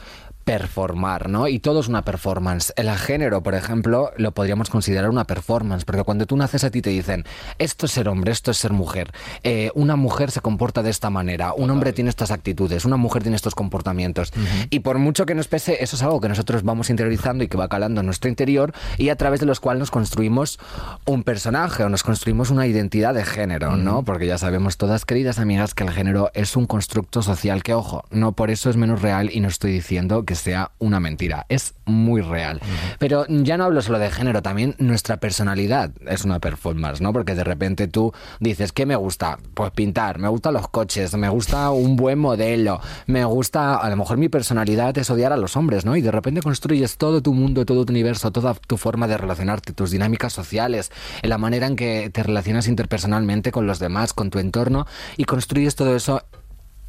Performar, 0.46 1.28
¿no? 1.28 1.48
Y 1.48 1.58
todo 1.58 1.80
es 1.80 1.88
una 1.88 2.02
performance. 2.02 2.72
El 2.76 2.88
género, 2.96 3.42
por 3.42 3.56
ejemplo, 3.56 4.12
lo 4.16 4.30
podríamos 4.30 4.70
considerar 4.70 5.10
una 5.10 5.24
performance, 5.24 5.84
porque 5.84 6.04
cuando 6.04 6.24
tú 6.24 6.36
naces 6.36 6.62
a 6.62 6.70
ti 6.70 6.80
te 6.82 6.90
dicen, 6.90 7.24
esto 7.58 7.86
es 7.86 7.92
ser 7.92 8.08
hombre, 8.08 8.30
esto 8.30 8.52
es 8.52 8.56
ser 8.56 8.72
mujer, 8.72 9.10
eh, 9.42 9.72
una 9.74 9.96
mujer 9.96 10.30
se 10.30 10.40
comporta 10.40 10.84
de 10.84 10.90
esta 10.90 11.10
manera, 11.10 11.52
un 11.52 11.68
hombre 11.70 11.92
tiene 11.92 12.10
estas 12.10 12.30
actitudes, 12.30 12.84
una 12.84 12.96
mujer 12.96 13.24
tiene 13.24 13.34
estos 13.34 13.56
comportamientos. 13.56 14.32
Y 14.70 14.80
por 14.80 14.98
mucho 14.98 15.26
que 15.26 15.34
nos 15.34 15.48
pese, 15.48 15.82
eso 15.82 15.96
es 15.96 16.02
algo 16.04 16.20
que 16.20 16.28
nosotros 16.28 16.62
vamos 16.62 16.90
interiorizando 16.90 17.42
y 17.42 17.48
que 17.48 17.56
va 17.56 17.66
calando 17.66 18.02
en 18.02 18.06
nuestro 18.06 18.30
interior 18.30 18.72
y 18.98 19.08
a 19.08 19.16
través 19.16 19.40
de 19.40 19.46
los 19.46 19.58
cuales 19.58 19.80
nos 19.80 19.90
construimos 19.90 20.60
un 21.06 21.24
personaje 21.24 21.82
o 21.82 21.88
nos 21.88 22.04
construimos 22.04 22.50
una 22.50 22.68
identidad 22.68 23.14
de 23.14 23.24
género, 23.24 23.76
¿no? 23.76 24.04
Porque 24.04 24.28
ya 24.28 24.38
sabemos 24.38 24.76
todas, 24.76 25.04
queridas 25.04 25.40
amigas, 25.40 25.74
que 25.74 25.82
el 25.82 25.90
género 25.90 26.30
es 26.34 26.54
un 26.54 26.66
constructo 26.66 27.20
social 27.20 27.64
que, 27.64 27.74
ojo, 27.74 28.04
no 28.12 28.30
por 28.30 28.52
eso 28.52 28.70
es 28.70 28.76
menos 28.76 29.02
real 29.02 29.28
y 29.32 29.40
no 29.40 29.48
estoy 29.48 29.72
diciendo 29.72 30.24
que 30.24 30.35
sea 30.36 30.72
una 30.78 31.00
mentira. 31.00 31.46
Es 31.48 31.74
muy 31.84 32.20
real. 32.20 32.60
Pero 32.98 33.26
ya 33.28 33.56
no 33.56 33.64
hablo 33.64 33.82
solo 33.82 33.98
de 33.98 34.10
género, 34.10 34.42
también 34.42 34.74
nuestra 34.78 35.18
personalidad 35.18 35.90
es 36.06 36.24
una 36.24 36.38
performance, 36.38 37.00
¿no? 37.00 37.12
Porque 37.12 37.34
de 37.34 37.44
repente 37.44 37.88
tú 37.88 38.12
dices, 38.40 38.72
¿qué 38.72 38.86
me 38.86 38.96
gusta? 38.96 39.38
Pues 39.54 39.70
pintar, 39.72 40.18
me 40.18 40.28
gustan 40.28 40.54
los 40.54 40.68
coches, 40.68 41.14
me 41.14 41.28
gusta 41.28 41.70
un 41.70 41.96
buen 41.96 42.18
modelo, 42.18 42.80
me 43.06 43.24
gusta, 43.24 43.76
a 43.76 43.90
lo 43.90 43.96
mejor 43.96 44.18
mi 44.18 44.28
personalidad 44.28 44.96
es 44.98 45.10
odiar 45.10 45.32
a 45.32 45.36
los 45.36 45.56
hombres, 45.56 45.84
¿no? 45.84 45.96
Y 45.96 46.02
de 46.02 46.10
repente 46.10 46.42
construyes 46.42 46.96
todo 46.96 47.22
tu 47.22 47.34
mundo, 47.34 47.64
todo 47.64 47.84
tu 47.84 47.92
universo, 47.92 48.30
toda 48.30 48.54
tu 48.54 48.76
forma 48.76 49.06
de 49.06 49.16
relacionarte, 49.16 49.72
tus 49.72 49.90
dinámicas 49.90 50.32
sociales, 50.32 50.90
en 51.22 51.30
la 51.30 51.38
manera 51.38 51.66
en 51.66 51.76
que 51.76 52.10
te 52.12 52.22
relacionas 52.22 52.68
interpersonalmente 52.68 53.52
con 53.52 53.66
los 53.66 53.78
demás, 53.78 54.12
con 54.12 54.30
tu 54.30 54.38
entorno, 54.38 54.86
y 55.16 55.24
construyes 55.24 55.76
todo 55.76 55.96
eso 55.96 56.22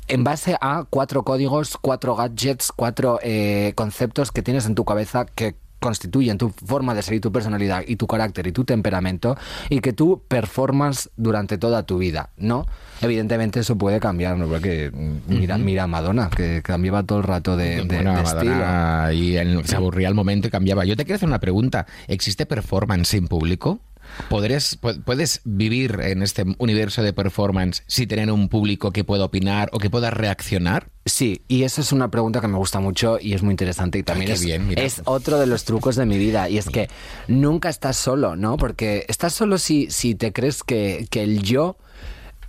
en 0.07 0.24
base 0.24 0.57
a 0.59 0.86
cuatro 0.89 1.24
códigos, 1.24 1.77
cuatro 1.80 2.15
gadgets, 2.15 2.71
cuatro 2.75 3.19
eh, 3.24 3.74
conceptos 3.75 4.31
que 4.31 4.42
tienes 4.42 4.65
en 4.65 4.75
tu 4.75 4.86
cabeza 4.86 5.25
que 5.25 5.56
constituyen 5.80 6.38
tu 6.38 6.50
forma 6.50 6.95
de 6.95 7.04
ser 7.04 7.15
y 7.15 7.19
tu 7.19 7.31
personalidad 7.31 7.83
y 7.88 7.98
tu 7.98 8.07
carácter 8.07 8.48
y 8.48 8.51
tu 8.51 8.65
temperamento 8.65 9.38
y 9.69 9.80
que 9.80 9.94
tú 9.94 10.24
performas 10.27 11.12
durante 11.18 11.57
toda 11.57 11.83
tu 11.83 11.98
vida, 11.98 12.31
¿no? 12.38 12.65
Evidentemente 13.01 13.59
eso 13.59 13.77
puede 13.77 14.00
cambiar, 14.00 14.38
¿no? 14.38 14.48
Porque 14.48 14.89
mm, 14.92 15.18
mira, 15.27 15.57
mira 15.57 15.83
a 15.83 15.88
Madonna, 15.88 16.30
que 16.30 16.62
cambiaba 16.63 17.03
todo 17.03 17.19
el 17.19 17.25
rato 17.25 17.56
de, 17.56 17.81
estilo. 17.81 19.12
Y 19.12 19.38
se 19.65 19.75
aburría 19.75 20.07
al 20.07 20.15
momento 20.15 20.48
y 20.48 20.51
cambiaba. 20.51 20.83
Yo 20.83 20.95
te 20.95 21.06
quiero 21.06 21.18
hacer 21.18 21.30
una 21.30 21.39
pregunta. 21.39 21.86
¿Existe 22.08 22.46
performance 22.46 23.10
sin 23.10 23.27
público? 23.27 23.79
¿Podrías, 24.30 24.78
¿Puedes 25.06 25.42
vivir 25.44 26.00
en 26.02 26.22
este 26.22 26.46
universo 26.58 27.04
de 27.04 27.14
performance 27.14 27.84
si 27.88 28.08
tener 28.08 28.32
un 28.32 28.50
público 28.50 28.92
que 28.92 29.04
pueda 29.04 29.26
opinar 29.26 29.70
o 29.72 29.80
que 29.80 29.90
pueda 29.90 30.10
reaccionar? 30.10 30.90
Sí, 31.06 31.42
y 31.48 31.64
esa 31.64 31.82
es 31.82 31.92
una 31.92 32.12
pregunta 32.12 32.42
que 32.42 32.48
me 32.48 32.58
gusta 32.58 32.80
mucho 32.80 33.18
y 33.22 33.34
es 33.34 33.42
muy 33.42 33.52
interesante 33.52 34.00
y 34.00 34.04
también 34.04 34.32
es, 34.32 34.44
es, 34.44 35.02
otro 35.06 35.40
de 35.40 35.48
los 35.48 35.64
trucos 35.64 35.96
de 35.96 36.06
mi 36.06 36.18
vida 36.18 36.50
y 36.50 36.58
es 36.58 36.68
que 36.68 36.90
nunca 37.28 37.70
estás 37.70 37.96
solo, 37.96 38.36
¿no? 38.36 38.58
Porque 38.58 39.06
estás 39.08 39.34
solo 39.34 39.58
si, 39.58 39.90
si 39.90 40.16
te 40.16 40.34
crees 40.34 40.64
que, 40.64 41.08
que 41.10 41.24
el 41.24 41.44
yo 41.44 41.78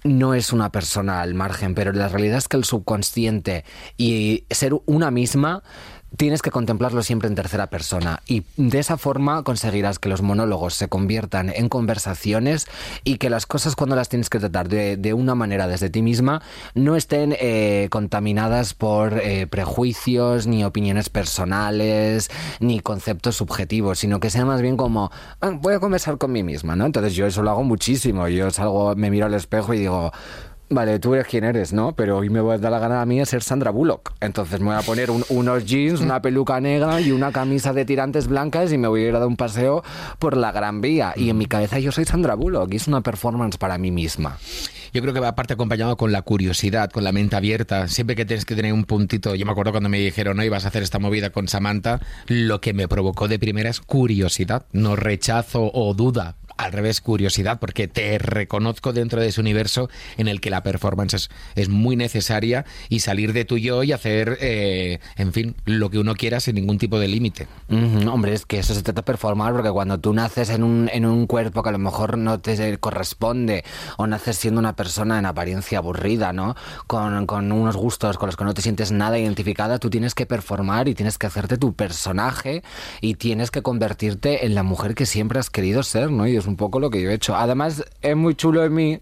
no 0.04 0.34
es 0.34 0.52
una 0.52 0.70
persona 0.70 1.20
al 1.20 1.34
margen, 1.34 1.74
pero 1.74 1.92
la 1.92 2.08
realidad 2.08 2.38
es 2.38 2.48
que 2.48 2.56
el 2.56 2.64
subconsciente 2.64 3.64
y 3.96 4.44
ser 4.50 4.74
una 4.86 5.10
misma 5.10 5.62
tienes 6.16 6.42
que 6.42 6.50
contemplarlo 6.50 7.02
siempre 7.02 7.28
en 7.28 7.34
tercera 7.34 7.68
persona 7.68 8.22
y 8.26 8.44
de 8.56 8.78
esa 8.78 8.96
forma 8.96 9.42
conseguirás 9.42 9.98
que 9.98 10.08
los 10.08 10.22
monólogos 10.22 10.74
se 10.74 10.88
conviertan 10.88 11.50
en 11.54 11.68
conversaciones 11.68 12.66
y 13.04 13.18
que 13.18 13.30
las 13.30 13.46
cosas 13.46 13.76
cuando 13.76 13.96
las 13.96 14.08
tienes 14.08 14.30
que 14.30 14.38
tratar 14.38 14.68
de, 14.68 15.08
una 15.12 15.34
manera 15.34 15.66
desde 15.66 15.90
ti 15.90 16.02
misma 16.02 16.42
no 16.74 16.94
estén 16.94 17.34
eh, 17.40 17.88
contaminadas 17.90 18.74
por 18.74 19.18
eh, 19.18 19.46
prejuicios 19.46 20.46
ni 20.46 20.64
opiniones 20.64 21.08
personales 21.08 22.30
ni 22.60 22.80
conceptos 22.80 23.36
subjetivos, 23.36 23.98
sino 23.98 24.20
que 24.20 24.30
sea 24.30 24.44
más 24.44 24.60
bien 24.62 24.76
como 24.76 25.10
ah, 25.40 25.50
voy 25.50 25.74
a 25.74 25.80
conversar 25.80 26.18
con 26.18 26.32
mí 26.32 26.42
misma, 26.42 26.76
¿no? 26.76 26.86
Entonces 26.86 27.14
yo 27.14 27.26
eso 27.26 27.42
lo 27.42 27.50
hago 27.50 27.64
muchísimo, 27.64 28.28
yo 28.28 28.50
salgo, 28.50 28.94
me 28.96 29.10
miro 29.10 29.26
al 29.26 29.34
espejo 29.34 29.74
y 29.74 29.78
digo 29.78 30.12
Vale, 30.70 30.98
tú 30.98 31.14
eres 31.14 31.26
quien 31.26 31.44
eres, 31.44 31.72
¿no? 31.72 31.94
Pero 31.96 32.18
hoy 32.18 32.28
me 32.28 32.42
voy 32.42 32.54
a 32.54 32.58
dar 32.58 32.70
la 32.70 32.78
gana 32.78 33.00
a 33.00 33.06
mí 33.06 33.18
de 33.18 33.24
ser 33.24 33.42
Sandra 33.42 33.70
Bullock. 33.70 34.12
Entonces 34.20 34.60
me 34.60 34.66
voy 34.66 34.74
a 34.76 34.82
poner 34.82 35.10
unos 35.10 35.64
jeans, 35.64 36.00
una 36.02 36.20
peluca 36.20 36.60
negra 36.60 37.00
y 37.00 37.10
una 37.10 37.32
camisa 37.32 37.72
de 37.72 37.86
tirantes 37.86 38.28
blancas 38.28 38.70
y 38.70 38.76
me 38.76 38.86
voy 38.86 39.04
a 39.04 39.08
ir 39.08 39.16
a 39.16 39.18
dar 39.18 39.28
un 39.28 39.36
paseo 39.36 39.82
por 40.18 40.36
la 40.36 40.52
Gran 40.52 40.82
Vía. 40.82 41.14
Y 41.16 41.30
en 41.30 41.38
mi 41.38 41.46
cabeza 41.46 41.78
yo 41.78 41.90
soy 41.90 42.04
Sandra 42.04 42.34
Bullock 42.34 42.70
y 42.74 42.76
es 42.76 42.86
una 42.86 43.00
performance 43.00 43.56
para 43.56 43.78
mí 43.78 43.90
misma. 43.90 44.36
yo 44.92 45.00
creo 45.00 45.14
que 45.14 45.20
va 45.20 45.28
aparte 45.28 45.54
acompañado 45.54 45.96
con 45.96 46.12
la 46.12 46.20
curiosidad, 46.20 46.90
con 46.90 47.02
la 47.02 47.12
mente 47.12 47.36
abierta. 47.36 47.88
Siempre 47.88 48.14
que 48.14 48.26
tienes 48.26 48.44
que 48.44 48.54
tener 48.54 48.74
un 48.74 48.84
puntito, 48.84 49.34
yo 49.34 49.46
me 49.46 49.52
acuerdo 49.52 49.72
cuando 49.72 49.88
me 49.88 49.98
dijeron, 49.98 50.36
no, 50.36 50.44
ibas 50.44 50.66
a 50.66 50.68
hacer 50.68 50.82
esta 50.82 50.98
movida 50.98 51.30
con 51.30 51.48
Samantha, 51.48 52.00
lo 52.26 52.60
que 52.60 52.74
me 52.74 52.88
provocó 52.88 53.26
de 53.26 53.38
primera 53.38 53.70
es 53.70 53.80
curiosidad, 53.80 54.66
no 54.72 54.96
rechazo 54.96 55.70
o 55.72 55.94
duda 55.94 56.36
al 56.58 56.72
revés, 56.72 57.00
curiosidad, 57.00 57.58
porque 57.60 57.88
te 57.88 58.18
reconozco 58.18 58.92
dentro 58.92 59.20
de 59.20 59.28
ese 59.28 59.40
universo 59.40 59.88
en 60.16 60.28
el 60.28 60.40
que 60.40 60.50
la 60.50 60.62
performance 60.62 61.30
es, 61.54 61.68
muy 61.68 61.96
necesaria 61.96 62.64
y 62.88 63.00
salir 63.00 63.32
de 63.32 63.44
tu 63.44 63.58
yo 63.58 63.82
y 63.82 63.92
hacer, 63.92 64.38
eh, 64.40 64.98
en 65.16 65.32
fin, 65.32 65.54
lo 65.64 65.90
que 65.90 65.98
uno 65.98 66.14
quiera 66.14 66.40
sin 66.40 66.56
ningún 66.56 66.78
tipo 66.78 66.98
de 66.98 67.08
límite. 67.08 67.46
Hombre, 68.10 68.34
es 68.34 68.44
que 68.44 68.58
eso 68.58 68.74
se 68.74 68.82
trata 68.82 69.02
de 69.02 69.04
performar, 69.04 69.52
porque 69.52 69.70
cuando 69.70 69.98
tú 69.98 70.12
naces 70.12 70.50
en 70.50 70.64
un, 70.64 70.90
en 70.92 71.06
un 71.06 71.26
cuerpo 71.26 71.62
que 71.62 71.68
a 71.68 71.72
lo 71.72 71.78
mejor 71.78 72.18
no 72.18 72.40
te 72.40 72.78
corresponde, 72.78 73.64
o 73.96 74.06
naces 74.06 74.36
siendo 74.36 74.58
una 74.58 74.74
persona 74.74 75.18
en 75.18 75.26
apariencia 75.26 75.78
aburrida, 75.78 76.32
¿no? 76.32 76.56
Con, 76.86 77.26
con 77.26 77.52
unos 77.52 77.76
gustos 77.76 78.18
con 78.18 78.26
los 78.26 78.36
que 78.36 78.44
no 78.44 78.54
te 78.54 78.62
sientes 78.62 78.90
nada 78.90 79.18
identificada, 79.18 79.78
tú 79.78 79.90
tienes 79.90 80.14
que 80.14 80.26
performar 80.26 80.88
y 80.88 80.94
tienes 80.94 81.18
que 81.18 81.26
hacerte 81.26 81.56
tu 81.56 81.74
personaje 81.74 82.62
y 83.00 83.14
tienes 83.14 83.50
que 83.50 83.62
convertirte 83.62 84.46
en 84.46 84.54
la 84.54 84.64
mujer 84.64 84.94
que 84.94 85.06
siempre 85.06 85.38
has 85.38 85.50
querido 85.50 85.82
ser, 85.82 86.10
¿no? 86.10 86.26
Y 86.26 86.36
es 86.36 86.47
un 86.48 86.56
poco 86.56 86.80
lo 86.80 86.90
que 86.90 87.00
yo 87.00 87.10
he 87.10 87.14
hecho. 87.14 87.36
Además, 87.36 87.84
es 88.02 88.16
muy 88.16 88.34
chulo 88.34 88.64
en 88.64 88.74
mí, 88.74 88.98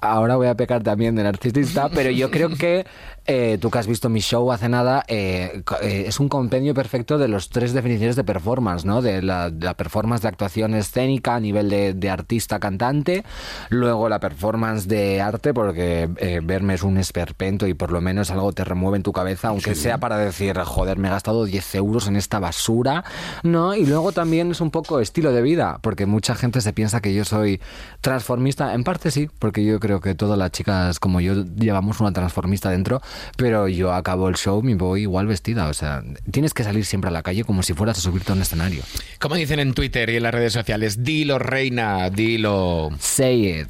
ahora 0.00 0.36
voy 0.36 0.48
a 0.48 0.54
pecar 0.54 0.82
también 0.82 1.14
de 1.14 1.22
narcisista, 1.22 1.88
pero 1.94 2.10
yo 2.10 2.30
creo 2.30 2.50
que 2.50 2.86
eh, 3.26 3.58
tú 3.60 3.70
que 3.70 3.78
has 3.78 3.86
visto 3.86 4.08
mi 4.08 4.20
show 4.20 4.50
hace 4.50 4.68
nada, 4.68 5.04
eh, 5.06 5.62
eh, 5.82 6.04
es 6.06 6.18
un 6.20 6.28
compendio 6.28 6.74
perfecto 6.74 7.18
de 7.18 7.28
los 7.28 7.48
tres 7.50 7.72
definiciones 7.72 8.16
de 8.16 8.24
performance, 8.24 8.84
¿no? 8.84 9.02
De 9.02 9.22
la, 9.22 9.50
de 9.50 9.66
la 9.66 9.74
performance 9.74 10.22
de 10.22 10.28
actuación 10.28 10.74
escénica 10.74 11.36
a 11.36 11.40
nivel 11.40 11.68
de, 11.68 11.94
de 11.94 12.10
artista-cantante, 12.10 13.24
luego 13.68 14.08
la 14.08 14.20
performance 14.20 14.88
de 14.88 15.20
arte, 15.20 15.52
porque 15.54 16.08
eh, 16.16 16.40
verme 16.42 16.74
es 16.74 16.82
un 16.82 16.96
esperpento 16.96 17.66
y 17.66 17.74
por 17.74 17.92
lo 17.92 18.00
menos 18.00 18.30
algo 18.30 18.52
te 18.52 18.64
remueve 18.64 18.96
en 18.96 19.02
tu 19.02 19.12
cabeza, 19.12 19.48
aunque 19.48 19.74
sea 19.74 19.98
para 19.98 20.16
decir, 20.16 20.58
joder, 20.58 20.98
me 20.98 21.08
he 21.08 21.10
gastado 21.10 21.44
10 21.44 21.74
euros 21.74 22.08
en 22.08 22.16
esta 22.16 22.38
basura, 22.38 23.04
¿no? 23.42 23.74
Y 23.74 23.86
luego 23.86 24.12
también 24.12 24.50
es 24.50 24.60
un 24.60 24.70
poco 24.70 25.00
estilo 25.00 25.32
de 25.32 25.42
vida, 25.42 25.78
porque 25.82 26.06
mucha 26.06 26.34
gente 26.34 26.60
se 26.60 26.72
piensa 26.72 27.00
que 27.00 27.14
yo 27.14 27.24
soy 27.24 27.60
transformista, 28.00 28.74
en 28.74 28.84
parte 28.84 29.10
sí, 29.10 29.28
porque 29.38 29.64
yo 29.64 29.78
creo 29.78 29.89
que 29.98 30.14
todas 30.14 30.38
las 30.38 30.52
chicas 30.52 31.00
como 31.00 31.20
yo 31.20 31.44
llevamos 31.56 31.98
una 31.98 32.12
transformista 32.12 32.70
dentro, 32.70 33.02
pero 33.36 33.66
yo 33.66 33.92
acabo 33.92 34.28
el 34.28 34.36
show 34.36 34.62
y 34.64 34.74
voy 34.74 35.02
igual 35.02 35.26
vestida, 35.26 35.66
o 35.68 35.74
sea, 35.74 36.04
tienes 36.30 36.54
que 36.54 36.62
salir 36.62 36.84
siempre 36.84 37.08
a 37.08 37.12
la 37.12 37.22
calle 37.22 37.42
como 37.42 37.64
si 37.64 37.74
fueras 37.74 37.98
a 37.98 38.00
subirte 38.00 38.30
a 38.30 38.34
un 38.34 38.42
escenario. 38.42 38.82
Como 39.18 39.34
dicen 39.34 39.58
en 39.58 39.74
Twitter 39.74 40.10
y 40.10 40.16
en 40.16 40.22
las 40.22 40.34
redes 40.34 40.52
sociales, 40.52 41.02
dilo 41.02 41.38
reina, 41.38 42.10
dilo. 42.10 42.90
Say 43.00 43.60
it. 43.60 43.68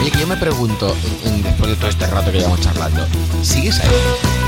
Oye, 0.00 0.10
que 0.10 0.18
yo 0.18 0.26
me 0.26 0.36
pregunto, 0.36 0.96
después 1.42 1.70
de 1.70 1.76
todo 1.76 1.88
este 1.88 2.06
rato 2.06 2.32
que 2.32 2.38
llevamos 2.38 2.60
charlando, 2.60 3.06
¿sigues 3.42 3.78
ahí? 3.80 4.39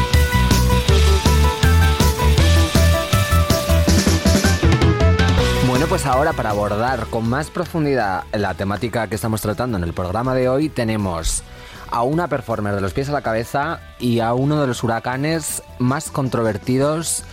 Pues 5.93 6.07
ahora 6.07 6.33
para 6.33 6.49
abordar 6.49 7.07
con 7.11 7.29
más 7.29 7.51
profundidad 7.51 8.25
la 8.33 8.55
temática 8.55 9.09
que 9.09 9.15
estamos 9.15 9.43
tratando 9.43 9.77
en 9.77 9.85
el 9.85 9.93
programa 9.93 10.35
de 10.35 10.49
hoy, 10.49 10.71
tenemos 10.71 11.43
a 11.91 12.03
una 12.03 12.29
performer 12.29 12.75
de 12.75 12.81
los 12.81 12.95
pies 12.95 13.11
a 13.11 13.13
la 13.13 13.21
cabeza 13.21 13.79
y 13.99 14.21
a 14.21 14.33
uno 14.33 14.59
de 14.59 14.67
los 14.67 14.83
huracanes 14.83 15.63
más 15.79 16.11
controvertidos 16.11 17.25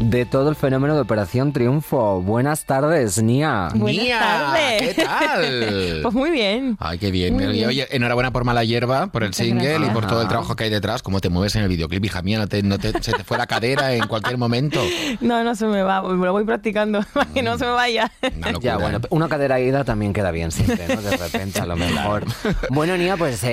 de 0.00 0.26
todo 0.26 0.50
el 0.50 0.56
fenómeno 0.56 0.94
de 0.94 1.00
Operación 1.00 1.52
Triunfo. 1.52 2.20
Buenas 2.20 2.64
tardes, 2.64 3.22
Nia. 3.22 3.68
Buenas 3.74 4.02
Nia, 4.04 4.18
tardes. 4.18 4.94
¿qué 4.94 5.04
tal? 5.04 5.84
Pues 6.02 6.14
muy 6.14 6.30
bien. 6.30 6.76
Ay, 6.80 6.98
qué 6.98 7.10
bien. 7.10 7.34
Muy 7.34 7.44
Oye, 7.44 7.52
bien. 7.54 7.68
Oye, 7.68 7.86
enhorabuena 7.90 8.30
por 8.32 8.44
Mala 8.44 8.64
Hierba, 8.64 9.06
por 9.06 9.22
el 9.24 9.32
single 9.32 9.78
y 9.86 9.90
por 9.90 10.06
todo 10.06 10.20
el 10.22 10.28
trabajo 10.28 10.54
que 10.56 10.64
hay 10.64 10.70
detrás. 10.70 11.02
Cómo 11.02 11.20
te 11.20 11.28
mueves 11.30 11.56
en 11.56 11.62
el 11.62 11.68
videoclip, 11.68 12.04
hija 12.04 12.20
mía, 12.22 12.38
no 12.38 12.46
te, 12.48 12.62
no 12.62 12.78
te- 12.78 12.92
se 13.02 13.12
te 13.12 13.24
fue 13.24 13.38
la 13.38 13.46
cadera 13.46 13.94
en 13.94 14.06
cualquier 14.06 14.36
momento. 14.38 14.80
No, 15.20 15.42
no 15.44 15.54
se 15.54 15.66
me 15.66 15.82
va. 15.82 16.02
Me 16.02 16.26
lo 16.26 16.32
voy 16.32 16.44
practicando 16.44 17.00
para 17.14 17.30
que 17.30 17.42
no 17.42 17.56
se 17.56 17.64
me 17.64 17.70
vaya. 17.72 18.10
Una 18.36 18.52
locura. 18.52 18.72
Ya, 18.72 18.76
bueno, 18.78 19.00
una 19.10 19.28
cadera 19.28 19.60
ida 19.60 19.84
también 19.84 20.12
queda 20.12 20.30
bien 20.30 20.50
siempre, 20.50 20.86
¿no? 20.94 21.00
De 21.00 21.16
repente, 21.16 21.60
a 21.60 21.66
lo 21.66 21.76
mejor. 21.76 22.24
Bueno, 22.70 22.96
Nia, 22.96 23.16
pues 23.16 23.42
eh, 23.44 23.48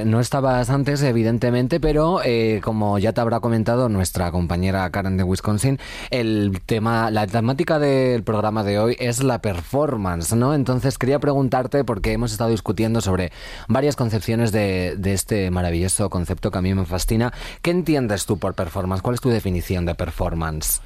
eh, 0.00 0.02
no 0.06 0.20
estabas 0.20 0.70
antes, 0.70 1.02
evidentemente, 1.02 1.80
pero 1.80 2.20
eh, 2.24 2.60
como 2.62 2.98
ya 2.98 3.12
te 3.12 3.20
habrá 3.20 3.40
comentado 3.40 3.88
nuestra 3.88 4.30
compañera 4.30 4.88
Karen 4.90 5.16
de 5.16 5.24
Wisconsin, 5.24 5.69
el 6.10 6.60
tema, 6.66 7.10
la 7.10 7.26
temática 7.26 7.78
del 7.78 8.22
programa 8.22 8.64
de 8.64 8.78
hoy 8.78 8.96
es 8.98 9.22
la 9.22 9.40
performance, 9.40 10.34
¿no? 10.34 10.54
Entonces 10.54 10.98
quería 10.98 11.18
preguntarte, 11.18 11.84
porque 11.84 12.12
hemos 12.12 12.32
estado 12.32 12.50
discutiendo 12.50 13.00
sobre 13.00 13.32
varias 13.68 13.96
concepciones 13.96 14.52
de, 14.52 14.96
de 14.96 15.12
este 15.12 15.50
maravilloso 15.50 16.10
concepto 16.10 16.50
que 16.50 16.58
a 16.58 16.62
mí 16.62 16.74
me 16.74 16.84
fascina. 16.84 17.32
¿Qué 17.62 17.70
entiendes 17.70 18.26
tú 18.26 18.38
por 18.38 18.54
performance? 18.54 19.02
¿Cuál 19.02 19.14
es 19.14 19.20
tu 19.20 19.28
definición 19.28 19.86
de 19.86 19.94
performance? 19.94 20.80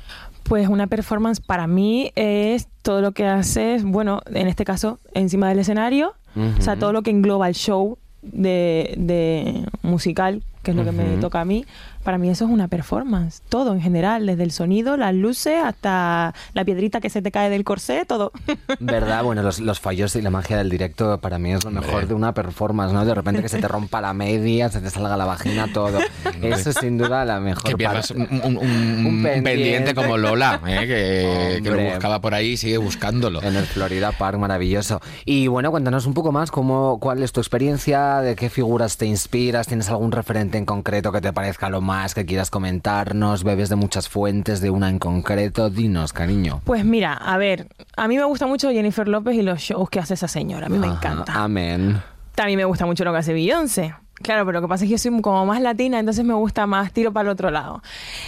Pues 0.44 0.68
una 0.68 0.86
performance 0.86 1.40
para 1.40 1.66
mí 1.66 2.12
es 2.16 2.68
todo 2.82 3.00
lo 3.00 3.12
que 3.12 3.26
haces, 3.26 3.82
bueno, 3.82 4.20
en 4.26 4.46
este 4.46 4.64
caso, 4.64 4.98
encima 5.14 5.48
del 5.48 5.60
escenario. 5.60 6.14
O 6.58 6.60
sea, 6.60 6.76
todo 6.76 6.92
lo 6.92 7.02
que 7.02 7.10
engloba 7.10 7.46
el 7.46 7.54
show 7.54 7.96
de, 8.20 8.94
de 8.96 9.64
musical, 9.82 10.42
que 10.64 10.72
es 10.72 10.76
lo 10.76 10.84
que 10.84 10.90
me 10.90 11.16
toca 11.18 11.40
a 11.40 11.44
mí. 11.44 11.64
Para 12.04 12.18
mí 12.18 12.28
eso 12.30 12.44
es 12.44 12.50
una 12.50 12.68
performance. 12.68 13.40
Todo 13.48 13.72
en 13.72 13.80
general, 13.80 14.26
desde 14.26 14.42
el 14.44 14.50
sonido, 14.52 14.96
las 14.96 15.14
luces, 15.14 15.62
hasta 15.64 16.34
la 16.52 16.64
piedrita 16.64 17.00
que 17.00 17.08
se 17.10 17.22
te 17.22 17.30
cae 17.32 17.48
del 17.50 17.64
corsé, 17.64 18.04
todo. 18.06 18.30
¿Verdad? 18.78 19.24
Bueno, 19.24 19.42
los, 19.42 19.58
los 19.58 19.80
fallos 19.80 20.14
y 20.16 20.22
la 20.22 20.30
magia 20.30 20.58
del 20.58 20.68
directo 20.70 21.18
para 21.18 21.38
mí 21.38 21.52
es 21.52 21.64
lo 21.64 21.70
mejor 21.70 21.88
Hombre. 21.90 22.06
de 22.08 22.14
una 22.14 22.34
performance, 22.34 22.92
¿no? 22.92 23.04
De 23.06 23.14
repente 23.14 23.40
que 23.42 23.48
se 23.48 23.58
te 23.58 23.68
rompa 23.68 24.00
la 24.02 24.12
media, 24.12 24.68
se 24.68 24.80
te 24.80 24.90
salga 24.90 25.16
la 25.16 25.24
vagina, 25.24 25.66
todo. 25.72 25.98
Eso 26.42 26.70
es 26.70 26.76
sin 26.76 26.98
duda 26.98 27.24
la 27.24 27.40
mejor 27.40 27.64
Que 27.70 27.76
pierdas 27.76 28.10
un, 28.10 28.22
un- 28.22 28.42
un- 28.44 28.56
un 28.58 29.06
Un 29.06 29.22
pendiente. 29.22 29.42
pendiente. 29.50 29.94
como 29.94 30.18
Lola, 30.18 30.60
¿eh? 30.66 30.80
que, 30.86 31.62
que 31.62 31.70
lo 31.70 31.80
buscaba 31.90 32.20
por 32.20 32.34
ahí 32.34 32.50
y 32.50 32.56
sigue 32.58 32.76
buscándolo. 32.76 33.42
En 33.42 33.56
el 33.56 33.64
Florida 33.64 34.12
Park, 34.12 34.36
maravilloso. 34.38 35.00
Y 35.24 35.46
bueno, 35.46 35.70
cuéntanos 35.70 36.04
un 36.04 36.12
poco 36.12 36.32
más 36.32 36.50
cómo, 36.50 36.98
cuál 37.00 37.22
es 37.22 37.32
tu 37.32 37.40
experiencia, 37.40 38.20
de 38.20 38.36
qué 38.36 38.50
figuras 38.50 38.98
te 38.98 39.06
inspiras, 39.06 39.66
tienes 39.66 39.88
algún 39.88 40.12
referente 40.12 40.58
en 40.58 40.66
concreto 40.66 41.10
que 41.10 41.22
te 41.22 41.32
parezca 41.32 41.70
lo 41.70 41.80
más 41.80 41.93
que 42.14 42.26
quieras 42.26 42.50
comentarnos, 42.50 43.44
bebes 43.44 43.68
de 43.68 43.76
muchas 43.76 44.08
fuentes, 44.08 44.60
de 44.60 44.70
una 44.70 44.90
en 44.90 44.98
concreto, 44.98 45.70
dinos, 45.70 46.12
cariño. 46.12 46.60
Pues 46.64 46.84
mira, 46.84 47.14
a 47.14 47.36
ver, 47.38 47.68
a 47.96 48.08
mí 48.08 48.16
me 48.16 48.24
gusta 48.24 48.46
mucho 48.46 48.70
Jennifer 48.70 49.08
López 49.08 49.36
y 49.36 49.42
los 49.42 49.60
shows 49.60 49.88
que 49.88 50.00
hace 50.00 50.14
esa 50.14 50.28
señora. 50.28 50.66
A 50.66 50.68
mí 50.68 50.78
me 50.78 50.86
Ajá, 50.88 50.96
encanta. 50.96 51.32
Amén. 51.32 52.02
También 52.34 52.58
me 52.58 52.64
gusta 52.64 52.84
mucho 52.84 53.04
lo 53.04 53.12
que 53.12 53.18
hace 53.18 53.32
Beyoncé. 53.32 53.94
Claro, 54.22 54.46
pero 54.46 54.60
lo 54.60 54.66
que 54.66 54.68
pasa 54.68 54.84
es 54.84 54.88
que 54.88 54.92
yo 54.92 54.98
soy 54.98 55.20
como 55.22 55.44
más 55.44 55.60
latina, 55.60 55.98
entonces 55.98 56.24
me 56.24 56.34
gusta 56.34 56.66
más 56.66 56.92
tiro 56.92 57.12
para 57.12 57.28
el 57.28 57.32
otro 57.32 57.50
lado. 57.50 57.82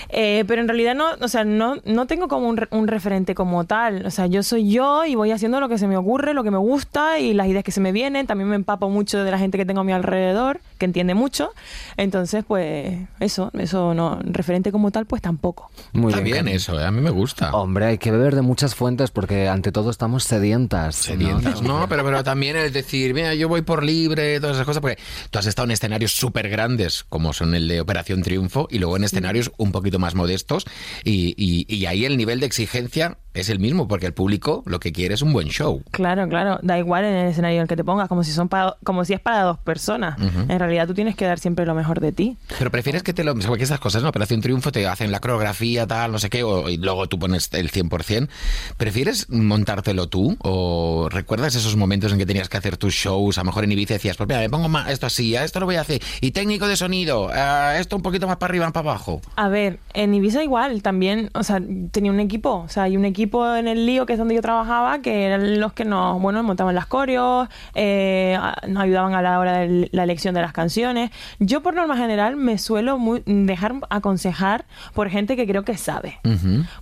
Eh, 0.08 0.44
pero 0.49 0.61
en 0.61 0.66
realidad 0.66 0.96
no, 0.96 1.06
o 1.20 1.28
sea, 1.28 1.44
no, 1.44 1.76
no 1.85 2.06
tengo 2.06 2.26
como 2.26 2.49
un, 2.49 2.61
un 2.70 2.88
referente 2.88 3.37
como 3.37 3.64
tal. 3.64 4.04
O 4.04 4.11
sea, 4.11 4.26
yo 4.26 4.42
soy 4.42 4.68
yo 4.68 5.04
y 5.04 5.14
voy 5.14 5.30
haciendo 5.30 5.61
lo 5.61 5.68
que 5.68 5.78
se 5.78 5.87
me 5.87 5.96
ocurre, 5.96 6.35
lo 6.35 6.42
que 6.42 6.50
me 6.50 6.58
gusta 6.58 7.20
y 7.20 7.35
las 7.35 7.46
ideas 7.46 7.62
que 7.62 7.70
se 7.70 7.80
me 7.80 7.92
vienen. 7.92 8.26
También 8.26 8.49
me 8.50 8.56
empapo 8.56 8.90
mucho 8.90 9.23
de 9.23 9.30
la 9.30 9.38
gente 9.38 9.58
que 9.58 9.64
tengo 9.64 9.82
a 9.82 9.85
mi 9.85 9.92
alrededor, 9.92 10.61
que 10.78 10.85
entiende 10.87 11.14
mucho. 11.14 11.50
Entonces, 11.97 12.45
pues 12.47 12.99
eso, 13.21 13.50
eso 13.59 13.95
no, 13.95 14.18
referente 14.23 14.73
como 14.73 14.90
tal, 14.90 15.06
pues 15.06 15.23
tampoco. 15.23 15.71
Muy 15.92 16.12
Está 16.12 16.23
bien 16.23 16.49
eso, 16.49 16.80
¿eh? 16.80 16.85
a 16.85 16.90
mí 16.90 17.00
me 17.00 17.11
gusta. 17.11 17.52
Hombre, 17.54 17.87
hay 17.87 17.99
que 17.99 18.11
beber 18.11 18.35
de 18.35 18.42
muchas 18.42 18.75
fuentes 18.75 19.11
porque 19.11 19.49
ante 19.49 19.73
todo 19.73 19.90
estamos 19.90 20.25
sedientas. 20.25 20.97
¿no? 20.97 21.02
Sedientas, 21.14 21.62
¿no? 21.62 21.88
Pero, 21.88 22.04
pero 22.04 22.23
también 22.25 22.56
el 22.56 22.73
decir, 22.73 23.14
mira, 23.14 23.35
yo 23.35 23.49
voy 23.49 23.62
por 23.62 23.83
libre, 23.83 24.38
todas 24.40 24.56
esas 24.56 24.66
cosas, 24.66 24.80
porque 24.80 24.99
tú 25.30 25.38
has 25.38 25.47
estado 25.47 25.64
en 25.66 25.73
escenarios 25.73 26.12
súper 26.12 26.49
grandes, 26.49 27.04
como 27.09 27.33
son 27.33 27.54
el 27.54 27.68
de 27.68 27.80
Operación 27.80 28.23
Triunfo, 28.23 28.68
y 28.71 28.78
luego 28.78 28.97
en 28.97 29.04
escenarios 29.04 29.50
un 29.56 29.73
poquito 29.73 29.99
más 29.99 30.14
modestos, 30.14 30.66
y, 31.04 31.35
y- 31.37 31.66
y 31.75 31.87
ahí 31.87 32.04
el 32.04 32.16
nivel 32.16 32.40
de 32.40 32.47
exigencia 32.47 33.18
es 33.37 33.49
el 33.49 33.59
mismo, 33.59 33.88
porque 33.88 34.07
el 34.07 34.12
público 34.14 34.62
lo 34.66 34.81
que 34.81 34.93
quiere 34.93 35.14
es 35.14 35.23
un 35.23 35.33
buen 35.33 35.49
show. 35.49 35.83
Claro, 35.90 36.28
claro. 36.28 36.59
Da 36.62 36.78
igual 36.78 37.05
en 37.05 37.14
el 37.14 37.28
escenario 37.28 37.59
en 37.59 37.62
el 37.62 37.69
que 37.69 37.76
te 37.76 37.85
pongas, 37.85 38.09
como 38.09 38.25
si 38.25 38.33
son 38.33 38.49
para, 38.49 38.76
como 38.85 39.05
si 39.05 39.14
es 39.14 39.21
para 39.21 39.43
dos 39.43 39.59
personas. 39.59 40.19
En 40.49 40.59
realidad 40.59 40.87
tú 40.87 40.95
tienes 40.95 41.16
que 41.16 41.25
dar 41.25 41.38
siempre 41.38 41.66
lo 41.66 41.75
mejor 41.75 42.00
de 42.00 42.12
ti. 42.12 42.37
Pero 42.59 42.71
prefieres 42.71 43.02
que 43.02 43.12
te 43.12 43.25
lo... 43.25 43.35
Porque 43.35 43.64
estas 43.64 43.81
cosas, 43.81 44.02
¿no? 44.02 44.09
Operación 44.09 44.40
Triunfo 44.40 44.73
te 44.73 44.87
hacen 44.87 45.12
la 45.12 45.21
coreografía, 45.21 45.87
tal, 45.87 46.12
no 46.12 46.19
sé 46.19 46.31
qué, 46.31 46.43
o, 46.43 46.69
y 46.69 46.78
luego 46.78 47.07
tú 47.09 47.19
pones 47.19 47.49
el 47.52 47.71
100%. 47.71 48.28
¿Prefieres 48.76 49.28
montártelo 49.31 50.09
tú? 50.09 50.37
¿O 50.40 51.09
recuerdas 51.11 51.55
esos 51.55 51.76
momentos 51.76 52.12
en 52.12 52.19
que 52.19 52.26
tenías 52.26 52.49
que 52.49 52.57
hacer 52.57 52.76
tus 52.76 52.95
shows? 52.95 53.38
A 53.38 53.43
lo 53.43 53.47
mejor 53.47 53.64
en 53.64 53.73
Ibiza 53.73 53.95
decías, 53.95 54.16
pues 54.16 54.28
mira, 54.28 54.40
me 54.40 54.50
pongo 54.50 54.69
más, 54.69 54.90
esto 54.90 55.07
así, 55.07 55.37
a 55.37 55.45
esto 55.45 55.61
lo 55.61 55.66
voy 55.66 55.76
a 55.76 55.83
hacer. 55.83 56.02
Y 56.21 56.31
técnico 56.31 56.66
de 56.66 56.76
sonido, 56.76 57.31
a 57.33 57.78
esto 57.78 57.97
un 57.97 58.02
poquito 58.02 58.26
más 58.26 58.37
para 58.37 58.50
arriba, 58.50 58.71
para 58.73 58.90
abajo. 58.90 59.21
A 59.37 59.49
ver, 59.49 59.78
en 59.95 60.14
Ibiza 60.14 60.43
igual, 60.43 60.83
también, 60.83 61.31
o 61.35 61.43
sea, 61.43 61.61
tenía 61.90 62.11
un 62.11 62.21
equipo, 62.21 62.64
o 62.64 62.69
sea, 62.69 62.85
hay 62.85 62.97
un 62.97 63.05
equipo 63.05 63.25
en 63.56 63.68
el 63.68 63.87
lío 63.87 64.06
que 64.06 64.12
es 64.14 64.18
donde 64.18 64.35
yo 64.35 64.42
trabajaba, 64.42 65.00
que 65.00 65.25
eran 65.26 65.61
los 65.61 65.73
que 65.73 65.85
nos, 65.85 66.21
bueno, 66.21 66.42
montaban 66.42 66.75
las 66.75 66.87
coreos, 66.87 67.49
eh, 67.75 68.38
nos 68.68 68.83
ayudaban 68.83 69.14
a 69.14 69.23
la 69.23 69.38
hora 69.38 69.59
de 69.59 69.88
la 69.92 70.02
elección 70.04 70.35
de 70.35 70.42
las 70.42 70.52
canciones. 70.52 71.11
Yo 71.38 71.62
por 71.62 71.75
norma 71.75 71.97
general 71.97 72.37
me 72.37 72.59
suelo 72.59 72.99
muy- 72.99 73.23
dejar 73.26 73.75
aconsejar 73.90 74.64
por 74.95 75.09
gente 75.11 75.37
que 75.37 75.47
creo 75.47 75.64
que 75.64 75.76
sabe. 75.76 76.18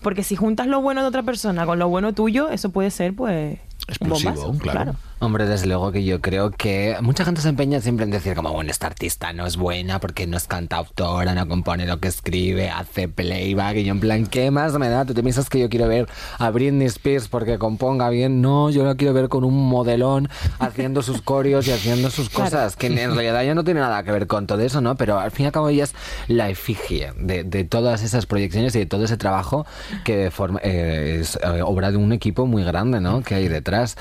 Porque 0.03 0.23
si 0.23 0.37
juntas 0.37 0.67
lo 0.67 0.81
bueno 0.81 1.03
de 1.03 1.09
otra 1.09 1.23
persona 1.23 1.67
con 1.67 1.79
lo 1.79 1.89
bueno 1.89 2.13
tuyo, 2.13 2.49
eso 2.51 2.71
puede 2.71 2.91
ser, 2.91 3.15
pues, 3.15 3.59
un 3.59 3.89
Explosivo, 3.89 4.59
claro. 4.59 4.95
Hombre, 5.25 5.47
desde 5.47 5.67
luego 5.67 5.91
que 5.91 6.05
yo 6.05 6.21
creo 6.21 6.51
que 6.51 6.99
mucha 7.01 7.25
gente 7.25 7.41
se 7.41 7.49
empeña 7.49 7.81
siempre 7.81 8.05
en 8.05 8.11
decir 8.11 8.35
como, 8.35 8.53
bueno, 8.53 8.71
esta 8.71 8.89
artista 8.89 9.33
no 9.33 9.47
es 9.47 9.57
buena 9.57 9.99
porque 9.99 10.27
no 10.27 10.37
es 10.37 10.47
cantautora, 10.47 11.35
no 11.35 11.49
compone 11.49 11.87
lo 11.87 11.99
que 11.99 12.09
escribe, 12.09 12.69
hace 12.69 13.09
playback 13.09 13.77
y 13.77 13.85
yo 13.85 13.93
en 13.93 14.01
plan, 14.01 14.27
¿qué 14.27 14.51
más 14.51 14.75
me 14.79 14.91
da? 14.91 15.07
¿Tú 15.07 15.15
te 15.15 15.23
piensas 15.23 15.49
que 15.49 15.59
yo 15.59 15.71
quiero 15.71 15.89
ver 15.89 16.09
a 16.39 16.51
Britney 16.51 16.87
Spears 16.89 17.29
porque 17.29 17.57
componga 17.59 18.11
bien? 18.11 18.43
No, 18.43 18.69
yo 18.69 18.85
la 18.85 18.97
quiero 18.97 19.15
ver 19.15 19.31
con 19.31 19.45
un 19.45 19.67
modelón 19.67 20.29
haciendo 20.59 21.01
sus 21.01 21.23
coreos 21.23 21.67
y 21.69 21.73
haciendo 21.73 22.11
sus 22.11 22.29
cosas, 22.29 22.77
que 22.77 22.89
en 22.89 23.15
realidad 23.15 23.43
ya 23.45 23.55
no 23.55 23.65
tiene 23.65 23.81
nada 23.81 24.03
que 24.03 24.13
ver 24.13 24.27
con 24.27 24.47
todo 24.47 24.61
eso, 24.61 24.83
¿no? 24.83 24.97
Pero 24.97 25.19
al 25.19 25.31
fin 25.31 25.45
y 25.45 25.47
al 25.47 25.53
cabo 25.53 25.71
ella 25.71 25.85
es 25.85 25.95
la 26.29 26.51
efigie 26.51 27.13
de, 27.19 27.45
de 27.45 27.65
todas 27.65 28.03
esas 28.03 28.27
proyecciones 28.27 28.75
y 28.77 28.81
de 28.81 28.87
todo 28.87 29.05
ese 29.05 29.17
trabajo 29.17 29.65
que 30.05 30.31
forma, 30.31 30.61
eh, 30.63 31.21
es 31.23 31.37
eh, 31.37 31.63
obra 31.63 31.91
de 31.91 31.97
un 31.97 32.13
equipo 32.13 32.45
muy 32.47 32.63
grande, 32.63 33.01
¿no? 33.01 33.23
Que 33.23 33.37
hay 33.37 33.49
detrás. 33.49 33.97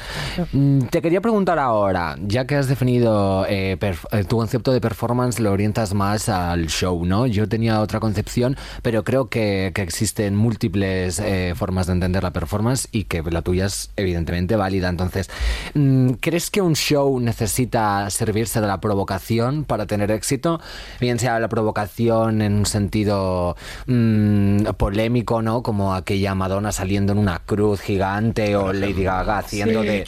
Mm, 0.51 0.81
Te 0.87 1.01
quería 1.13 1.21
preguntar 1.21 1.59
ahora, 1.59 2.15
ya 2.25 2.47
que 2.47 2.55
has 2.55 2.67
definido 2.67 3.45
eh, 3.47 3.77
eh, 3.79 4.23
tu 4.23 4.37
concepto 4.37 4.73
de 4.73 4.81
performance, 4.81 5.39
lo 5.39 5.51
orientas 5.51 5.93
más 5.93 6.27
al 6.27 6.65
show, 6.69 7.05
¿no? 7.05 7.27
Yo 7.27 7.47
tenía 7.47 7.81
otra 7.81 7.99
concepción, 7.99 8.57
pero 8.81 9.03
creo 9.03 9.29
que, 9.29 9.71
que 9.75 9.83
existen 9.83 10.35
múltiples 10.35 11.19
eh, 11.19 11.53
formas 11.55 11.85
de 11.85 11.93
entender 11.93 12.23
la 12.23 12.31
performance 12.31 12.87
y 12.91 13.03
que 13.03 13.21
la 13.21 13.43
tuya 13.43 13.67
es 13.67 13.91
evidentemente 13.95 14.55
válida. 14.55 14.89
Entonces, 14.89 15.29
mm, 15.75 16.13
¿crees 16.13 16.49
que 16.49 16.63
un 16.63 16.75
show 16.75 17.19
necesita 17.19 18.09
servirse 18.09 18.59
de 18.59 18.65
la 18.65 18.81
provocación 18.81 19.65
para 19.65 19.85
tener 19.85 20.09
éxito? 20.09 20.61
Bien 20.99 21.19
sea 21.19 21.39
la 21.39 21.47
provocación 21.47 22.41
en 22.41 22.53
un 22.53 22.65
sentido 22.65 23.55
mm, 23.85 24.63
polémico, 24.77 25.43
¿no? 25.43 25.61
Como 25.61 25.93
aquella 25.93 26.33
Madonna 26.33 26.71
saliendo 26.71 27.11
en 27.11 27.19
una 27.19 27.37
cruz 27.37 27.81
gigante 27.81 28.55
o 28.55 28.73
Lady 28.73 29.03
Gaga 29.03 29.37
haciendo 29.37 29.83
de, 29.83 30.05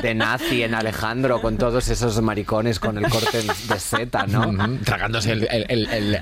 de, 0.00 0.03
de 0.04 0.14
nazi 0.14 0.62
en 0.62 0.74
Alejandro 0.74 1.40
con 1.40 1.56
todos 1.56 1.88
esos 1.88 2.20
maricones 2.20 2.78
con 2.78 2.98
el 2.98 3.08
corte 3.08 3.38
de 3.42 3.78
seta, 3.80 4.26
¿no? 4.26 4.52
Tragándose 4.84 5.32
el, 5.32 5.48
el, 5.50 5.64
el- 5.70 5.86
el- 5.88 6.18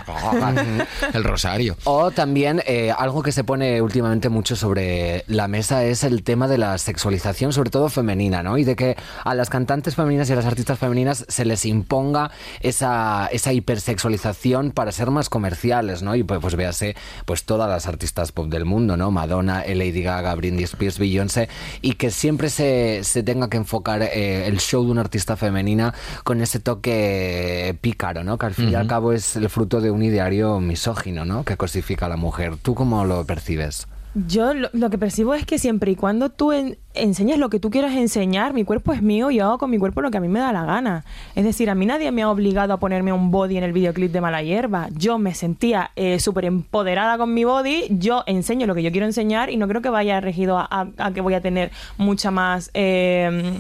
el 1.12 1.25
rosario. 1.25 1.77
O 1.83 2.12
también 2.12 2.62
eh, 2.65 2.93
algo 2.97 3.23
que 3.25 3.33
se 3.33 3.43
pone 3.43 3.83
últimamente 3.83 4.29
mucho 4.29 4.55
sobre 4.55 5.25
la 5.27 5.49
mesa 5.49 5.85
es 5.85 6.05
el 6.05 6.23
tema 6.23 6.47
de 6.47 6.59
la 6.59 6.79
sexualización, 6.79 7.53
sobre 7.53 7.71
todo 7.71 7.89
femenina, 7.89 8.45
¿no? 8.45 8.57
Y 8.57 8.62
de 8.62 8.77
que 8.77 8.97
a 9.25 9.35
las 9.35 9.51
cantantes 9.51 9.97
femeninas 9.97 10.31
y 10.31 10.33
a 10.33 10.37
las 10.37 10.47
artistas 10.47 10.79
femeninas 10.79 11.25
se 11.29 11.45
les 11.45 11.65
imponga 11.67 12.31
esa, 12.61 13.27
esa 13.33 13.53
hipersexualización 13.53 14.71
para 14.71 14.93
ser 14.93 15.11
más 15.11 15.29
comerciales, 15.29 16.03
¿no? 16.03 16.15
Y 16.15 16.23
pues, 16.23 16.39
pues 16.41 16.55
véase, 16.55 16.95
pues 17.25 17.43
todas 17.45 17.69
las 17.69 17.89
artistas 17.89 18.31
pop 18.31 18.47
del 18.49 18.65
mundo, 18.65 18.97
¿no? 18.97 19.11
Madonna, 19.11 19.65
Lady 19.67 20.03
Gaga, 20.05 20.33
Britney 20.37 20.62
Spears, 20.65 21.01
Beyoncé, 21.01 21.49
y 21.81 21.95
que 21.95 22.12
siempre 22.12 22.49
se, 22.49 23.01
se 23.03 23.25
tenga 23.25 23.51
que 23.51 23.57
enfocar 23.57 23.72
eh, 24.02 24.47
el 24.47 24.59
show 24.61 24.85
de 24.85 24.91
una 24.91 25.00
artista 25.00 25.37
femenina 25.37 25.95
con 26.25 26.41
ese 26.41 26.61
toque 26.61 27.76
pícaro, 27.81 28.25
¿no? 28.25 28.38
Que 28.38 28.47
al 28.47 28.55
fin 28.55 28.71
y 28.71 28.75
al 28.75 28.87
cabo 28.87 29.12
es 29.12 29.37
el 29.37 29.49
fruto 29.49 29.81
de 29.81 29.91
un 29.91 30.02
ideario 30.02 30.61
misógino, 30.61 31.25
¿no? 31.25 31.45
Que 31.45 31.57
cosifica 31.57 32.07
a 32.07 32.09
la 32.09 32.17
mujer. 32.17 32.57
¿Tú 32.57 32.75
cómo 32.75 33.05
lo 33.05 33.25
percibes? 33.25 33.87
Yo 34.14 34.52
lo, 34.52 34.90
que 34.90 34.99
percibo 34.99 35.33
es 35.33 35.47
que 35.47 35.59
siempre 35.59 35.90
y 35.90 35.97
cuando 35.97 36.28
tú 36.28 36.52
en- 36.52 36.76
enseñes 36.92 37.38
lo 37.38 37.49
que 37.49 37.59
tú 37.59 37.71
quieras 37.71 37.95
enseñar, 37.95 38.52
mi 38.52 38.62
cuerpo 38.62 38.92
es 38.92 39.00
mío 39.00 39.31
y 39.31 39.37
yo 39.37 39.45
hago 39.47 39.57
con 39.57 39.71
mi 39.71 39.78
cuerpo 39.78 40.02
lo 40.02 40.11
que 40.11 40.19
a 40.19 40.21
mí 40.21 40.28
me 40.28 40.38
da 40.38 40.52
la 40.52 40.66
gana. 40.66 41.04
Es 41.35 41.45
decir, 41.45 41.71
a 41.71 41.75
mí 41.75 41.87
nadie 41.87 42.12
me 42.12 42.21
ha 42.23 42.31
obligado 42.31 42.75
a 42.75 42.76
ponerme 42.78 43.11
un 43.14 43.31
body 43.31 43.57
en 43.57 43.64
el 43.64 43.73
videoclip 43.73 44.12
de 44.12 44.21
Mala 44.21 44.42
Hierba. 44.42 44.88
Yo 44.95 45.16
me 45.16 45.33
sentía 45.35 45.92
eh, 45.97 46.21
súper 46.21 46.45
empoderada 46.45 47.16
con 47.16 47.33
mi 47.33 47.45
body, 47.45 47.87
yo 47.88 48.23
enseño 48.26 48.66
lo 48.66 48.75
que 48.75 48.83
yo 48.83 48.90
quiero 48.92 49.07
enseñar 49.07 49.49
y 49.49 49.57
no 49.57 49.66
creo 49.66 49.81
que 49.81 49.88
vaya 49.88 50.21
regido 50.21 50.59
a, 50.59 50.69
a- 50.71 50.88
a 50.99 51.12
que 51.12 51.23
voy 51.23 51.33
a 51.33 51.40
tener 51.40 51.71
mucha 51.97 52.31
más... 52.31 52.71
Eh, 52.75 53.54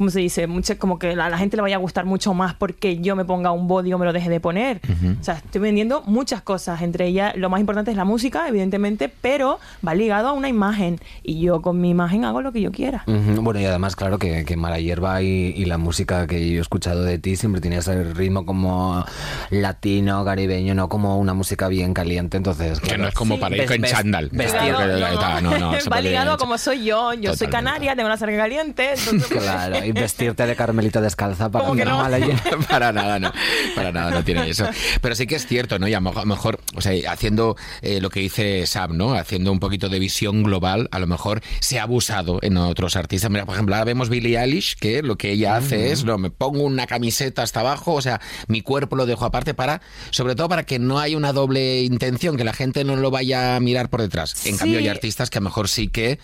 ¿Cómo 0.00 0.08
se 0.08 0.20
dice? 0.20 0.46
Mucha, 0.46 0.76
como 0.78 0.98
que 0.98 1.10
a 1.10 1.28
la 1.28 1.36
gente 1.36 1.56
le 1.58 1.60
vaya 1.62 1.76
a 1.76 1.78
gustar 1.78 2.06
mucho 2.06 2.32
más 2.32 2.54
porque 2.54 3.00
yo 3.00 3.16
me 3.16 3.26
ponga 3.26 3.50
un 3.52 3.68
body 3.68 3.92
o 3.92 3.98
me 3.98 4.06
lo 4.06 4.14
deje 4.14 4.30
de 4.30 4.40
poner. 4.40 4.80
O 5.20 5.22
sea, 5.22 5.34
estoy 5.34 5.60
vendiendo 5.60 6.00
muchas 6.06 6.40
cosas. 6.40 6.80
Entre 6.80 7.06
ellas, 7.06 7.36
lo 7.36 7.50
más 7.50 7.60
importante 7.60 7.90
es 7.90 7.98
la 7.98 8.06
música, 8.06 8.48
evidentemente, 8.48 9.10
pero 9.20 9.58
va 9.86 9.94
ligado 9.94 10.28
a 10.28 10.32
una 10.32 10.48
imagen. 10.48 10.98
Y 11.22 11.42
yo 11.42 11.60
con 11.60 11.82
mi 11.82 11.90
imagen 11.90 12.24
hago 12.24 12.40
lo 12.40 12.50
que 12.50 12.62
yo 12.62 12.72
quiera. 12.72 13.04
Bueno, 13.06 13.60
y 13.60 13.66
además, 13.66 13.94
claro, 13.94 14.18
que, 14.18 14.46
que 14.46 14.56
Mala 14.56 14.80
Hierba 14.80 15.20
y, 15.20 15.26
y 15.54 15.66
la 15.66 15.76
música 15.76 16.26
que 16.26 16.48
yo 16.50 16.56
he 16.56 16.62
escuchado 16.62 17.02
de 17.04 17.18
ti 17.18 17.36
siempre 17.36 17.60
tiene 17.60 17.76
ese 17.76 18.02
ritmo 18.02 18.46
como 18.46 19.04
latino, 19.50 20.24
caribeño, 20.24 20.74
no 20.74 20.88
como 20.88 21.18
una 21.18 21.34
música 21.34 21.68
bien 21.68 21.92
caliente. 21.92 22.38
Entonces, 22.38 22.80
Que 22.80 22.86
claro, 22.88 23.02
no 23.02 23.08
es 23.10 23.14
como 23.14 23.38
para 23.38 23.54
ir 23.54 23.62
Ves- 23.62 23.70
con 23.72 23.80
ves- 23.82 23.90
chándal. 23.90 24.30
vestido- 24.32 24.76
Claro, 24.76 24.96
Ligado- 24.96 25.40
no, 25.42 25.58
no, 25.58 25.72
se 25.80 25.90
va 25.90 26.00
ligado 26.00 26.32
a 26.32 26.36
como 26.38 26.56
soy 26.56 26.84
yo. 26.84 27.12
Yo 27.14 27.36
soy 27.36 27.48
canaria, 27.48 27.94
tengo 27.96 28.08
la 28.08 28.16
sangre 28.16 28.38
caliente. 28.38 28.94
Entonces, 28.96 29.28
pues, 29.30 29.42
Claro, 29.42 29.76
y 29.90 30.00
vestirte 30.00 30.46
de 30.46 30.56
Carmelita 30.56 31.00
descalza 31.00 31.50
para 31.50 31.64
¿Cómo 31.64 31.76
que 31.76 31.84
no? 31.84 31.98
Para 32.68 32.92
nada, 32.92 33.18
no. 33.18 33.32
Para 33.74 33.92
nada, 33.92 34.10
no 34.10 34.24
tiene 34.24 34.48
eso. 34.48 34.66
Pero 35.00 35.14
sí 35.14 35.26
que 35.26 35.36
es 35.36 35.46
cierto, 35.46 35.78
¿no? 35.78 35.88
Y 35.88 35.94
a 35.94 36.00
lo 36.00 36.26
mejor, 36.26 36.60
o 36.74 36.80
sea, 36.80 36.92
haciendo 37.12 37.56
eh, 37.82 38.00
lo 38.00 38.10
que 38.10 38.20
dice 38.20 38.66
Sam, 38.66 38.96
¿no? 38.96 39.14
Haciendo 39.14 39.52
un 39.52 39.60
poquito 39.60 39.88
de 39.88 39.98
visión 39.98 40.42
global, 40.42 40.88
a 40.92 40.98
lo 40.98 41.06
mejor 41.06 41.42
se 41.60 41.78
ha 41.78 41.84
abusado 41.84 42.38
en 42.42 42.56
otros 42.56 42.96
artistas. 42.96 43.30
Mira, 43.30 43.46
por 43.46 43.54
ejemplo, 43.54 43.74
ahora 43.74 43.84
vemos 43.84 44.08
Billie 44.08 44.38
Eilish, 44.38 44.76
que 44.76 45.02
lo 45.02 45.16
que 45.16 45.32
ella 45.32 45.56
hace 45.56 45.92
es, 45.92 46.04
no, 46.04 46.18
me 46.18 46.30
pongo 46.30 46.62
una 46.62 46.86
camiseta 46.86 47.42
hasta 47.42 47.60
abajo, 47.60 47.94
o 47.94 48.02
sea, 48.02 48.20
mi 48.48 48.60
cuerpo 48.62 48.96
lo 48.96 49.06
dejo 49.06 49.24
aparte 49.24 49.54
para, 49.54 49.80
sobre 50.10 50.34
todo 50.34 50.48
para 50.48 50.64
que 50.64 50.78
no 50.78 50.98
haya 50.98 51.16
una 51.16 51.32
doble 51.32 51.82
intención, 51.82 52.36
que 52.36 52.44
la 52.44 52.52
gente 52.52 52.84
no 52.84 52.96
lo 52.96 53.10
vaya 53.10 53.56
a 53.56 53.60
mirar 53.60 53.88
por 53.90 54.02
detrás. 54.02 54.46
En 54.46 54.54
Sí. 54.54 54.58
cambio, 54.58 54.78
hay 54.78 54.88
artistas 54.88 55.30
que 55.30 55.38
a 55.38 55.40
lo 55.40 55.44
mejor 55.44 55.68
sí 55.68 55.88
que 55.88 56.18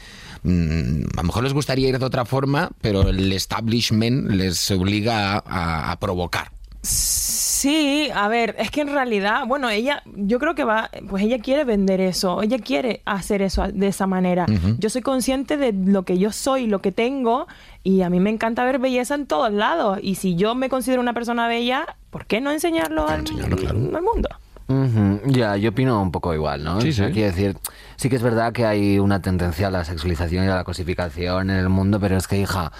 mm, 0.47 1.03
a 1.19 1.23
lo 1.23 1.27
mejor 1.27 1.43
les 1.45 1.53
gustaría 1.53 1.89
ir 1.89 1.99
de 1.99 2.05
otra 2.07 2.25
forma, 2.25 2.71
pero 2.81 3.09
el 3.09 3.33
establishment 3.33 4.31
les 4.31 4.71
obliga 4.71 5.35
a- 5.37 5.43
a- 5.47 5.93
a 5.93 5.99
provocar. 5.99 6.51
Sí, 6.83 8.09
a 8.15 8.29
ver, 8.29 8.55
es 8.59 8.71
que 8.71 8.83
en 8.83 8.89
realidad, 8.89 9.45
bueno, 9.47 9.69
ella, 9.71 10.03
yo 10.15 10.39
creo 10.39 10.55
que 10.55 10.63
va, 10.65 10.91
pues 11.09 11.25
ella 11.25 11.39
quiere 11.41 11.65
vender 11.65 12.01
eso, 12.01 12.43
ella 12.43 12.59
quiere 12.59 13.03
hacer 13.05 13.43
eso 13.43 13.65
de 13.73 13.89
esa 13.89 14.07
manera. 14.07 14.47
Yo 14.79 14.89
soy 14.91 15.03
consciente 15.03 15.57
de 15.57 15.73
lo 15.73 16.05
que 16.05 16.19
yo 16.19 16.31
soy, 16.33 16.67
lo 16.67 16.81
que 16.81 16.93
tengo, 16.93 17.47
y 17.83 18.03
a 18.03 18.11
mí 18.11 18.21
me 18.21 18.31
encanta 18.31 18.65
ver 18.65 18.79
belleza 18.79 19.15
en 19.17 19.27
todos 19.27 19.53
lados. 19.53 19.99
Y 20.03 20.15
si 20.17 20.37
yo 20.37 20.55
me 20.55 20.69
considero 20.69 21.01
una 21.01 21.13
persona 21.15 21.49
bella, 21.49 21.97
¿por 22.11 22.27
qué 22.27 22.41
no 22.41 22.51
enseñarlo, 22.53 23.09
al, 23.09 23.21
enseñarlo, 23.21 23.57
claro. 23.57 23.79
al 23.79 24.03
mundo? 24.03 24.29
Ujú, 24.69 25.21
Ya, 25.33 25.57
yo 25.57 25.71
opino 25.71 26.01
un 26.03 26.11
poco 26.13 26.35
igual, 26.35 26.63
¿no? 26.65 26.81
Sí, 26.81 26.93
sí. 26.93 27.03
Quiero 27.13 27.33
decir, 27.33 27.57
sí 27.97 28.09
que 28.09 28.17
es 28.17 28.23
verdad 28.23 28.53
que 28.53 28.65
hay 28.65 28.99
una 28.99 29.21
tendencia 29.21 29.69
a 29.69 29.71
la 29.71 29.85
sexualización 29.85 30.45
y 30.45 30.49
a 30.49 30.55
la 30.55 30.65
cosificación 30.65 31.51
en 31.51 31.57
el 31.57 31.69
mundo, 31.69 31.99
pero 32.01 32.17
es 32.17 32.27
que, 32.27 32.39
hija, 32.39 32.73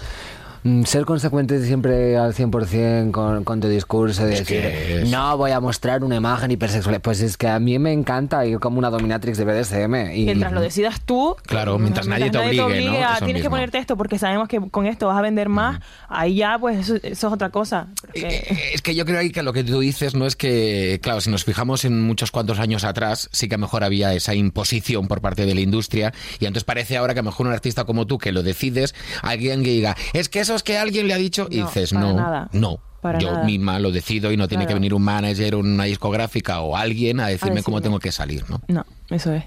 ser 0.85 1.05
consecuente 1.05 1.63
siempre 1.65 2.17
al 2.17 2.33
100% 2.33 3.11
con, 3.11 3.43
con 3.43 3.59
tu 3.59 3.67
discurso 3.67 4.25
de 4.25 4.33
Es 4.33 4.39
decir, 4.39 4.65
es- 4.65 5.09
no 5.09 5.37
voy 5.37 5.51
a 5.51 5.59
mostrar 5.59 6.03
una 6.03 6.15
imagen 6.15 6.51
hipersexual, 6.51 6.99
pues 7.01 7.21
es 7.21 7.37
que 7.37 7.47
a 7.47 7.59
mí 7.59 7.77
me 7.79 7.91
encanta 7.93 8.45
ir 8.45 8.59
como 8.59 8.79
una 8.79 8.89
dominatrix 8.89 9.37
de 9.37 9.45
BDSM. 9.45 10.13
Y, 10.15 10.25
Mientras 10.25 10.51
lo 10.51 10.61
decidas 10.61 11.01
tú. 11.01 11.35
Claro, 11.45 11.77
mientras 11.79 12.07
nadie 12.07 12.29
te 12.29 12.37
obligue, 12.37 12.85
¿no? 12.85 12.93
a, 13.07 13.15
Eso 13.15 13.25
tienes 13.25 13.41
que 13.43 13.49
ponerte 13.49 13.77
esto 13.77 13.97
porque 13.97 14.17
sabemos 14.19 14.47
que 14.47 14.59
con 14.71 14.85
esto 14.85 15.07
vas 15.07 15.17
a 15.17 15.21
vender 15.21 15.49
más. 15.49 15.79
Ahí 16.09 16.35
ya, 16.35 16.57
pues 16.59 16.77
eso, 16.79 16.95
eso 16.95 17.27
es 17.27 17.33
otra 17.33 17.49
cosa. 17.49 17.87
Porque- 18.01 18.27
Eh, 18.27 18.57
Es 18.73 18.81
que 18.81 18.95
yo 18.95 19.05
creo 19.05 19.19
ahí 19.19 19.31
que 19.31 19.43
lo 19.43 19.53
que 19.53 19.63
tú 19.63 19.79
dices 19.79 20.15
no 20.15 20.25
es 20.25 20.35
que, 20.35 20.99
claro, 21.01 21.21
si 21.21 21.29
nos 21.29 21.43
fijamos 21.43 21.85
en 21.85 22.01
muchos 22.01 22.31
cuantos 22.31 22.59
años 22.59 22.83
atrás, 22.83 23.29
sí 23.31 23.47
que 23.47 23.55
a 23.55 23.57
lo 23.57 23.61
mejor 23.63 23.83
había 23.83 24.13
esa 24.13 24.33
imposición 24.35 25.07
por 25.07 25.21
parte 25.21 25.45
de 25.45 25.55
la 25.55 25.61
industria 25.61 26.13
y 26.39 26.45
entonces 26.45 26.63
parece 26.63 26.97
ahora 26.97 27.13
que 27.13 27.19
a 27.19 27.23
lo 27.23 27.29
mejor 27.29 27.47
un 27.47 27.53
artista 27.53 27.83
como 27.85 28.05
tú 28.07 28.17
que 28.17 28.31
lo 28.31 28.43
decides, 28.43 28.95
alguien 29.21 29.63
que 29.63 29.69
diga, 29.71 29.95
es 30.13 30.29
que 30.29 30.39
eso 30.39 30.55
es 30.57 30.63
que 30.63 30.77
alguien 30.77 31.07
le 31.07 31.13
ha 31.13 31.17
dicho 31.17 31.47
y 31.49 31.57
No, 31.59 31.65
dices, 31.67 31.93
no, 31.93 32.13
nada. 32.13 32.49
no. 32.51 32.79
Para 33.01 33.19
yo 33.19 33.31
nada. 33.31 33.43
misma 33.45 33.79
lo 33.79 33.91
decido 33.91 34.31
y 34.31 34.37
no 34.37 34.47
tiene 34.47 34.65
que 34.67 34.73
venir 34.73 34.93
un 34.93 35.03
manager, 35.03 35.55
una 35.55 35.83
discográfica 35.85 36.59
o 36.61 36.75
alguien 36.75 37.19
a 37.19 37.27
decirme 37.27 37.63
cómo 37.63 37.79
tengo 37.79 37.99
que 37.99 38.11
salir, 38.11 38.43
¿no? 38.49 38.59
No, 38.67 38.85
eso 39.09 39.31
es. 39.33 39.43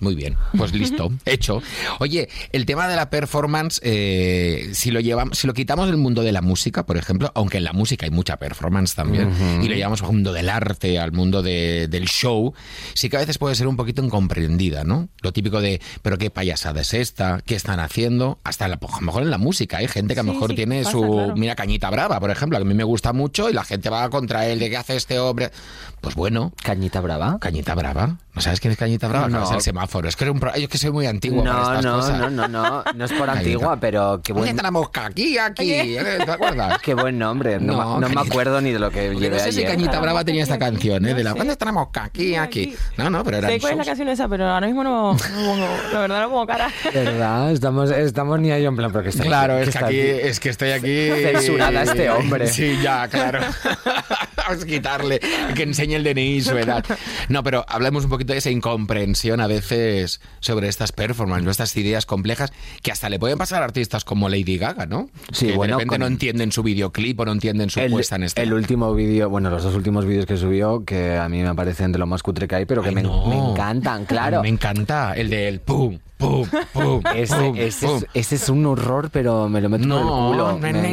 Muy 0.00 0.14
bien, 0.14 0.36
pues 0.56 0.72
listo, 0.72 1.10
hecho. 1.24 1.60
Oye, 1.98 2.28
el 2.52 2.66
tema 2.66 2.86
de 2.88 2.96
la 2.96 3.10
performance, 3.10 3.80
eh, 3.82 4.70
si 4.72 4.90
lo 4.90 5.00
llevamos, 5.00 5.38
si 5.38 5.46
lo 5.46 5.54
quitamos 5.54 5.86
del 5.86 5.96
mundo 5.96 6.22
de 6.22 6.32
la 6.32 6.40
música, 6.42 6.86
por 6.86 6.96
ejemplo, 6.96 7.32
aunque 7.34 7.58
en 7.58 7.64
la 7.64 7.72
música 7.72 8.06
hay 8.06 8.10
mucha 8.12 8.36
performance 8.36 8.94
también, 8.94 9.32
y 9.62 9.68
lo 9.68 9.74
llevamos 9.74 10.02
al 10.02 10.08
mundo 10.12 10.32
del 10.32 10.48
arte, 10.48 10.98
al 10.98 11.12
mundo 11.12 11.42
de- 11.42 11.88
del 11.88 12.06
show, 12.06 12.54
sí 12.94 13.08
que 13.08 13.16
a 13.16 13.20
veces 13.20 13.38
puede 13.38 13.54
ser 13.54 13.66
un 13.66 13.76
poquito 13.76 14.02
incomprendida, 14.04 14.84
¿no? 14.84 15.08
Lo 15.20 15.32
típico 15.32 15.60
de, 15.60 15.80
pero 16.02 16.16
qué 16.18 16.30
payasada 16.30 16.80
es 16.80 16.94
esta, 16.94 17.40
qué 17.44 17.54
están 17.56 17.80
haciendo, 17.80 18.38
hasta 18.44 18.68
la, 18.68 18.76
a 18.76 19.00
lo 19.00 19.06
mejor 19.06 19.22
en 19.22 19.30
la 19.30 19.38
música, 19.38 19.78
hay 19.78 19.88
gente 19.88 20.14
que 20.14 20.20
a 20.20 20.22
lo 20.22 20.30
Sí, 20.30 20.34
mejor 20.36 20.50
sí, 20.50 20.56
tiene 20.56 20.78
pasa, 20.84 20.92
su, 20.92 21.00
claro. 21.02 21.36
mira, 21.36 21.54
Cañita 21.56 21.90
Brava, 21.90 22.20
por 22.20 22.30
ejemplo, 22.30 22.58
que 22.58 22.62
a 22.62 22.64
mí 22.66 22.74
me 22.74 22.84
gusta 22.84 23.12
mucho 23.12 23.50
y 23.50 23.52
la 23.52 23.64
gente 23.64 23.90
va 23.90 24.08
contra 24.10 24.46
él, 24.46 24.58
de 24.58 24.70
qué 24.70 24.76
hace 24.76 24.96
este 24.96 25.18
hombre. 25.18 25.50
Pues 26.00 26.14
bueno, 26.14 26.52
Cañita 26.62 27.00
brava. 27.00 27.38
Cañita 27.40 27.74
Brava. 27.74 28.18
¿No 28.32 28.40
sabes 28.40 28.60
quién 28.60 28.70
es 28.70 28.78
Cañita 28.78 29.08
Brava? 29.08 29.28
No. 29.28 29.40
Es 29.68 29.74
el 29.74 29.80
semáforo 29.80 30.08
semáforo. 30.08 30.08
Es 30.08 30.16
que, 30.16 30.24
era 30.24 30.32
un 30.32 30.40
pro- 30.40 30.54
yo 30.56 30.62
es 30.62 30.68
que 30.68 30.78
soy 30.78 30.90
muy 30.90 31.06
antiguo 31.06 31.44
para 31.44 31.52
No, 31.54 31.62
estas 31.62 31.84
no, 31.84 31.96
cosas. 31.96 32.18
no, 32.18 32.30
no, 32.30 32.48
no, 32.48 32.84
no 32.94 33.04
es 33.04 33.12
por 33.12 33.28
antigua, 33.30 33.76
pero 33.78 34.20
qué 34.24 34.32
¿Dónde 34.32 34.52
buen, 34.54 34.72
mosca? 34.72 35.06
Aquí, 35.06 35.36
aquí. 35.38 35.72
¿eh? 35.72 36.18
¿Te 36.24 36.30
acuerdas? 36.30 36.78
qué 36.82 36.94
buen 36.94 37.18
nombre. 37.18 37.58
No, 37.60 37.72
No, 37.74 37.78
me- 37.96 38.00
no 38.00 38.08
me 38.08 38.14
Cañita. 38.14 38.32
acuerdo 38.32 38.60
ni 38.60 38.72
de 38.72 38.78
lo 38.78 38.90
que 38.90 39.14
llevé 39.14 39.36
no 39.36 39.42
sé 39.42 39.52
si 39.52 39.58
ayer. 39.60 39.70
Cañita 39.72 40.00
Brava 40.00 40.24
tenía 40.24 40.42
esta 40.42 40.58
canción, 40.58 41.04
¿eh? 41.06 41.10
No 41.10 41.16
De 41.16 41.24
la, 41.24 41.32
sé. 41.32 41.38
¿Dónde 41.38 41.52
está 41.52 41.64
la 41.66 41.72
mosca? 41.72 42.04
Aquí, 42.04 42.34
aquí. 42.36 42.62
Aquí. 42.62 42.76
No, 42.96 43.10
no, 43.10 43.22
pero 43.24 43.36
era 43.38 43.48
Sé 43.48 43.60
cuál 43.60 43.72
es 43.72 43.78
la 43.78 43.84
canción 43.84 44.08
esa, 44.08 44.28
pero 44.28 44.46
ahora 44.48 44.66
mismo 44.66 44.82
no, 44.84 45.16
pongo, 45.16 45.56
la 45.92 45.98
verdad 46.00 46.20
no 46.22 46.28
pongo 46.30 46.46
cara. 46.46 46.68
¿Verdad? 46.94 47.52
Estamos, 47.52 47.90
estamos 47.90 48.40
ni 48.40 48.50
ahí 48.50 48.64
en 48.64 48.74
plan, 48.76 48.90
porque 48.90 49.10
está 49.10 49.22
Claro, 49.24 49.54
aquí, 49.56 49.68
es 49.68 49.76
que 49.76 49.84
aquí. 49.84 50.00
es 50.00 50.40
que 50.40 50.48
estoy 50.50 50.70
aquí. 50.70 51.08
Censurada 51.22 51.82
este 51.82 52.10
hombre. 52.10 52.46
Sí, 52.48 52.78
ya, 52.82 53.06
claro. 53.08 53.40
Vamos 54.48 54.64
a 54.64 54.66
quitarle 54.66 55.20
que 55.54 55.62
enseñe 55.62 55.94
el 55.96 56.04
DNI 56.04 56.36
y 56.36 56.40
su 56.42 56.56
edad. 56.56 56.84
No, 57.28 57.42
pero 57.42 57.64
hablemos 57.68 58.04
un 58.04 58.10
poquito 58.10 58.32
de 58.32 58.38
esa 58.38 58.50
incomprensión 58.50 59.40
a 59.40 59.46
veces 59.46 60.20
sobre 60.40 60.68
estas 60.68 60.92
performances, 60.92 61.44
¿no? 61.44 61.50
estas 61.50 61.76
ideas 61.76 62.06
complejas 62.06 62.52
que 62.82 62.92
hasta 62.92 63.08
le 63.10 63.18
pueden 63.18 63.38
pasar 63.38 63.62
a 63.62 63.66
artistas 63.66 64.04
como 64.04 64.28
Lady 64.28 64.56
Gaga, 64.58 64.86
¿no? 64.86 65.08
Sí, 65.32 65.48
que 65.48 65.52
bueno, 65.56 65.76
de 65.76 65.84
repente 65.84 65.88
con- 65.94 66.00
no 66.00 66.06
entienden 66.06 66.52
su 66.52 66.62
videoclip 66.62 67.20
o 67.20 67.24
no 67.26 67.32
entienden 67.32 67.70
su 67.70 67.80
El, 67.80 67.90
puesta 67.90 68.16
en 68.16 68.24
escena. 68.24 68.42
el 68.44 68.52
último 68.54 68.94
vídeo, 68.94 69.28
bueno, 69.28 69.50
los 69.50 69.62
dos 69.62 69.74
últimos 69.74 70.04
vídeos 70.06 70.26
que 70.26 70.36
subió, 70.36 70.84
que 70.84 71.16
a 71.16 71.28
mí 71.28 71.42
me 71.42 71.54
parecen 71.54 71.92
de 71.92 71.98
lo 71.98 72.06
más 72.06 72.22
cutre 72.22 72.48
que 72.48 72.54
hay, 72.56 72.64
pero 72.64 72.82
que 72.82 72.88
Ay, 72.90 72.94
me, 72.94 73.02
no. 73.02 73.26
me 73.26 73.36
encantan, 73.50 74.04
claro. 74.06 74.42
Me 74.42 74.48
encanta 74.48 75.12
el 75.14 75.28
del 75.30 75.60
pum, 75.60 75.98
pum, 76.16 76.46
pum. 76.72 77.02
Ese, 77.14 77.36
pum, 77.36 77.56
ese 77.56 77.86
es, 77.96 78.06
ese 78.14 78.34
es 78.36 78.48
un 78.48 78.64
horror, 78.66 79.10
pero 79.10 79.48
me 79.48 79.60
lo 79.60 79.68
meto 79.68 79.86
No, 79.86 80.00
por 80.00 80.34
el 80.34 80.60
culo. 80.60 80.72
ni, 80.72 80.92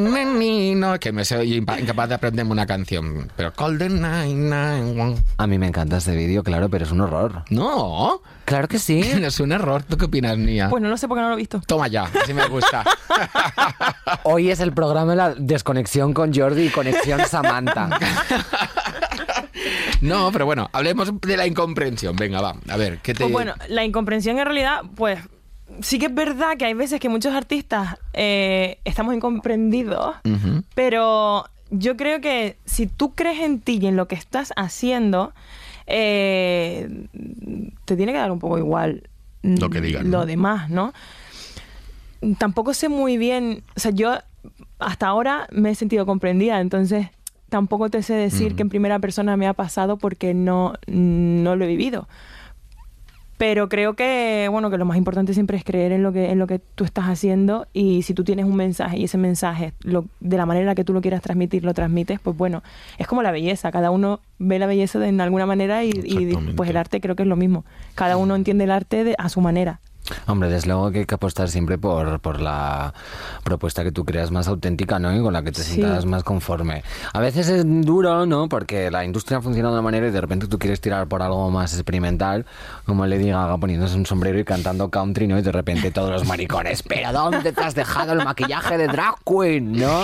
ni, 0.00 0.74
no, 0.74 0.98
que 0.98 1.12
me 1.12 1.22
impa- 1.22 1.65
incapaz 1.78 2.08
de 2.08 2.14
aprenderme 2.14 2.52
una 2.52 2.66
canción. 2.66 3.30
Pero 3.36 3.52
call 3.52 3.78
the 3.78 3.88
nine, 3.88 4.34
nine, 4.34 5.00
one. 5.00 5.16
A 5.36 5.46
mí 5.46 5.58
me 5.58 5.66
encanta 5.68 5.96
este 5.98 6.14
vídeo, 6.14 6.42
claro, 6.42 6.68
pero 6.68 6.84
es 6.84 6.92
un 6.92 7.00
horror. 7.00 7.44
No, 7.50 8.22
Claro 8.46 8.68
que 8.68 8.78
sí. 8.78 9.02
no 9.20 9.26
es 9.26 9.40
un 9.40 9.52
error. 9.52 9.82
¿Tú 9.82 9.98
qué 9.98 10.06
opinas, 10.06 10.38
Nia? 10.38 10.70
Pues 10.70 10.82
no 10.82 10.88
lo 10.88 10.96
sé 10.96 11.06
porque 11.06 11.20
no 11.20 11.28
lo 11.28 11.34
he 11.34 11.38
visto. 11.38 11.60
Toma 11.66 11.88
ya, 11.88 12.04
así 12.22 12.32
me 12.32 12.46
gusta. 12.46 12.84
Hoy 14.22 14.50
es 14.50 14.60
el 14.60 14.72
programa 14.72 15.10
de 15.10 15.16
la 15.16 15.34
desconexión 15.34 16.14
con 16.14 16.32
Jordi 16.32 16.66
y 16.66 16.70
conexión 16.70 17.20
Samantha. 17.28 17.90
No, 20.02 20.30
pero 20.30 20.44
bueno, 20.44 20.68
hablemos 20.72 21.10
de 21.22 21.36
la 21.36 21.46
incomprensión. 21.46 22.14
Venga, 22.14 22.40
va. 22.40 22.54
A 22.68 22.76
ver, 22.76 22.98
¿qué 22.98 23.14
te... 23.14 23.24
Pues 23.24 23.32
bueno, 23.32 23.54
la 23.68 23.82
incomprensión 23.82 24.38
en 24.38 24.44
realidad, 24.44 24.82
pues 24.94 25.18
sí 25.80 25.98
que 25.98 26.06
es 26.06 26.14
verdad 26.14 26.56
que 26.58 26.66
hay 26.66 26.74
veces 26.74 27.00
que 27.00 27.08
muchos 27.08 27.34
artistas 27.34 27.96
eh, 28.12 28.78
estamos 28.84 29.14
incomprendidos, 29.14 30.16
pero 30.74 31.46
yo 31.70 31.96
creo 31.96 32.20
que 32.20 32.56
si 32.64 32.86
tú 32.86 33.14
crees 33.14 33.40
en 33.40 33.60
ti 33.60 33.78
y 33.80 33.86
en 33.86 33.96
lo 33.96 34.06
que 34.08 34.14
estás 34.14 34.52
haciendo, 34.56 35.32
eh, 35.86 36.88
te 37.84 37.96
tiene 37.96 38.12
que 38.12 38.18
dar 38.18 38.30
un 38.32 38.38
poco 38.38 38.58
igual 38.58 39.08
Lo 39.42 39.70
que 39.70 39.80
digan, 39.80 40.10
lo 40.10 40.18
¿no? 40.20 40.26
demás, 40.26 40.70
¿no? 40.70 40.92
Tampoco 42.38 42.74
sé 42.74 42.88
muy 42.88 43.18
bien, 43.18 43.62
o 43.76 43.80
sea, 43.80 43.90
yo 43.92 44.14
hasta 44.78 45.06
ahora 45.06 45.46
me 45.52 45.70
he 45.70 45.74
sentido 45.74 46.06
comprendida, 46.06 46.60
entonces 46.60 47.08
tampoco 47.48 47.90
te 47.90 48.02
sé 48.02 48.14
decir 48.14 48.56
que 48.56 48.62
en 48.62 48.68
primera 48.68 48.98
persona 48.98 49.36
me 49.36 49.46
ha 49.46 49.52
pasado 49.54 49.96
porque 49.98 50.34
no, 50.34 50.74
no 50.86 51.54
lo 51.56 51.64
he 51.64 51.68
vivido. 51.68 52.08
Pero 53.38 53.68
creo 53.68 53.94
que, 53.94 54.48
bueno, 54.50 54.70
que 54.70 54.78
lo 54.78 54.86
más 54.86 54.96
importante 54.96 55.34
siempre 55.34 55.58
es 55.58 55.64
creer 55.64 55.92
en 55.92 56.02
lo 56.02 56.10
que, 56.12 56.30
en 56.30 56.38
lo 56.38 56.46
que 56.46 56.58
tú 56.58 56.84
estás 56.84 57.04
haciendo 57.04 57.66
y 57.74 58.02
si 58.02 58.14
tú 58.14 58.24
tienes 58.24 58.46
un 58.46 58.56
mensaje 58.56 58.96
y 58.98 59.04
ese 59.04 59.18
mensaje, 59.18 59.74
lo, 59.82 60.06
de 60.20 60.36
la 60.38 60.46
manera 60.46 60.74
que 60.74 60.84
tú 60.84 60.94
lo 60.94 61.02
quieras 61.02 61.20
transmitir, 61.20 61.62
lo 61.62 61.74
transmites, 61.74 62.18
pues 62.20 62.34
bueno, 62.36 62.62
es 62.96 63.06
como 63.06 63.22
la 63.22 63.32
belleza, 63.32 63.70
cada 63.70 63.90
uno 63.90 64.20
ve 64.38 64.58
la 64.58 64.66
belleza 64.66 64.98
de 64.98 65.08
en 65.08 65.20
alguna 65.20 65.44
manera 65.44 65.84
y, 65.84 65.90
y, 66.04 66.26
pues 66.56 66.70
el 66.70 66.76
arte 66.78 67.00
creo 67.02 67.14
que 67.14 67.24
es 67.24 67.28
lo 67.28 67.36
mismo. 67.36 67.64
Cada 67.94 68.16
uno 68.16 68.36
entiende 68.36 68.64
el 68.64 68.70
arte 68.70 69.04
de- 69.04 69.14
a 69.18 69.28
su 69.28 69.40
manera. 69.42 69.80
Hombre, 70.26 70.48
desde 70.48 70.68
luego 70.68 70.90
que 70.90 71.00
hay 71.00 71.06
que 71.06 71.14
apostar 71.14 71.48
siempre 71.48 71.78
por, 71.78 72.20
por 72.20 72.40
la 72.40 72.92
propuesta 73.44 73.82
que 73.84 73.92
tú 73.92 74.04
creas 74.04 74.30
más 74.30 74.48
auténtica, 74.48 74.98
¿no? 74.98 75.14
Y 75.16 75.20
con 75.22 75.32
la 75.32 75.42
que 75.42 75.52
te 75.52 75.62
Sí. 75.62 75.74
sientas 75.74 76.04
más 76.06 76.22
conforme. 76.22 76.82
A 77.12 77.20
veces 77.20 77.48
es 77.48 77.64
duro, 77.66 78.26
¿no? 78.26 78.48
Porque 78.48 78.90
la 78.90 79.04
industria 79.04 79.40
funciona 79.40 79.68
de 79.68 79.74
una 79.74 79.82
manera 79.82 80.06
y 80.08 80.10
de 80.10 80.20
repente 80.20 80.46
tú 80.46 80.58
quieres 80.58 80.80
tirar 80.80 81.06
por 81.08 81.22
algo 81.22 81.50
más 81.50 81.74
experimental, 81.74 82.46
como 82.84 83.06
Lady 83.06 83.28
Gaga 83.30 83.56
poniéndose 83.58 83.96
un 83.96 84.06
sombrero 84.06 84.38
y 84.38 84.44
cantando 84.44 84.88
country, 84.90 85.26
¿no? 85.26 85.38
Y 85.38 85.42
de 85.42 85.52
repente 85.52 85.90
todos 85.90 86.10
los 86.10 86.26
maricones, 86.26 86.82
¿pero 86.82 87.12
dónde 87.12 87.52
te 87.52 87.60
has 87.62 87.74
dejado 87.74 88.12
el 88.12 88.24
maquillaje 88.24 88.78
de 88.78 88.86
drag 88.88 89.14
queen, 89.24 89.72
¿no? 89.72 90.02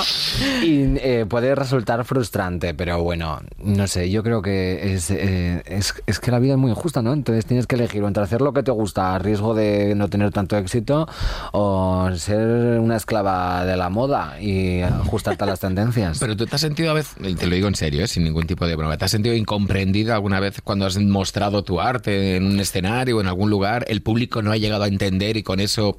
Y 0.63 0.97
eh, 0.99 1.27
puede 1.29 1.55
resultar 1.55 2.05
frustrante, 2.05 2.75
pero 2.75 3.03
bueno, 3.03 3.41
no 3.59 3.87
sé, 3.87 4.11
yo 4.11 4.23
creo 4.23 4.43
que 4.43 4.95
es, 4.95 5.11
eh, 5.11 5.63
es, 5.67 5.95
es 6.07 6.21
que 6.21 6.31
la 6.31 6.39
vida 6.39 6.53
es 6.55 6.59
muy 6.59 6.71
injusta, 6.71 7.03
¿no? 7.03 7.13
Entonces 7.13 7.47
tienes 7.47 7.67
que 7.67 7.77
elegir 7.77 8.03
entre 8.05 8.23
hacer 8.23 8.41
lo 8.41 8.53
que 8.53 8.63
te 8.63 8.71
gusta 8.71 9.15
a 9.15 9.19
riesgo 9.19 9.55
de 9.55 9.92
no 9.95 10.09
tener 10.09 10.31
tanto 10.31 10.57
éxito 10.57 11.09
o 11.53 12.11
ser 12.17 12.79
una 12.81 12.97
esclava 12.97 13.65
de 13.65 13.77
la 13.77 13.89
moda 13.89 14.41
y 14.41 14.81
ajustarte 14.81 15.45
a 15.45 15.47
las 15.47 15.61
tendencias. 15.61 16.19
Pero 16.21 16.37
tú 16.37 16.47
te 16.47 16.55
has 16.55 16.61
sentido 16.61 16.91
a 16.91 16.95
veces, 16.95 17.17
te 17.39 17.47
lo 17.47 17.55
digo 17.55 17.69
en 17.69 17.75
serio, 17.75 18.05
¿eh? 18.05 18.09
sin 18.09 18.25
ningún 18.25 18.47
tipo 18.47 18.67
de 18.67 18.77
broma, 18.77 18.97
¿te 18.97 19.05
has 19.05 19.11
sentido 19.11 19.35
incomprendida 19.35 20.15
alguna 20.15 20.41
vez 20.41 20.61
cuando 20.63 20.87
has 20.87 20.99
mostrado 20.99 21.65
tu 21.65 21.81
arte 21.81 22.37
en 22.37 22.47
un 22.47 22.61
escenario 22.61 23.19
o 23.19 23.21
en 23.21 23.27
algún 23.27 23.51
lugar? 23.51 23.85
El 23.89 24.03
público 24.03 24.43
no 24.43 24.53
ha 24.53 24.57
llegado 24.57 24.85
a 24.85 24.89
entender 24.89 25.37
y 25.37 25.43
con 25.43 25.61
eso... 25.61 25.99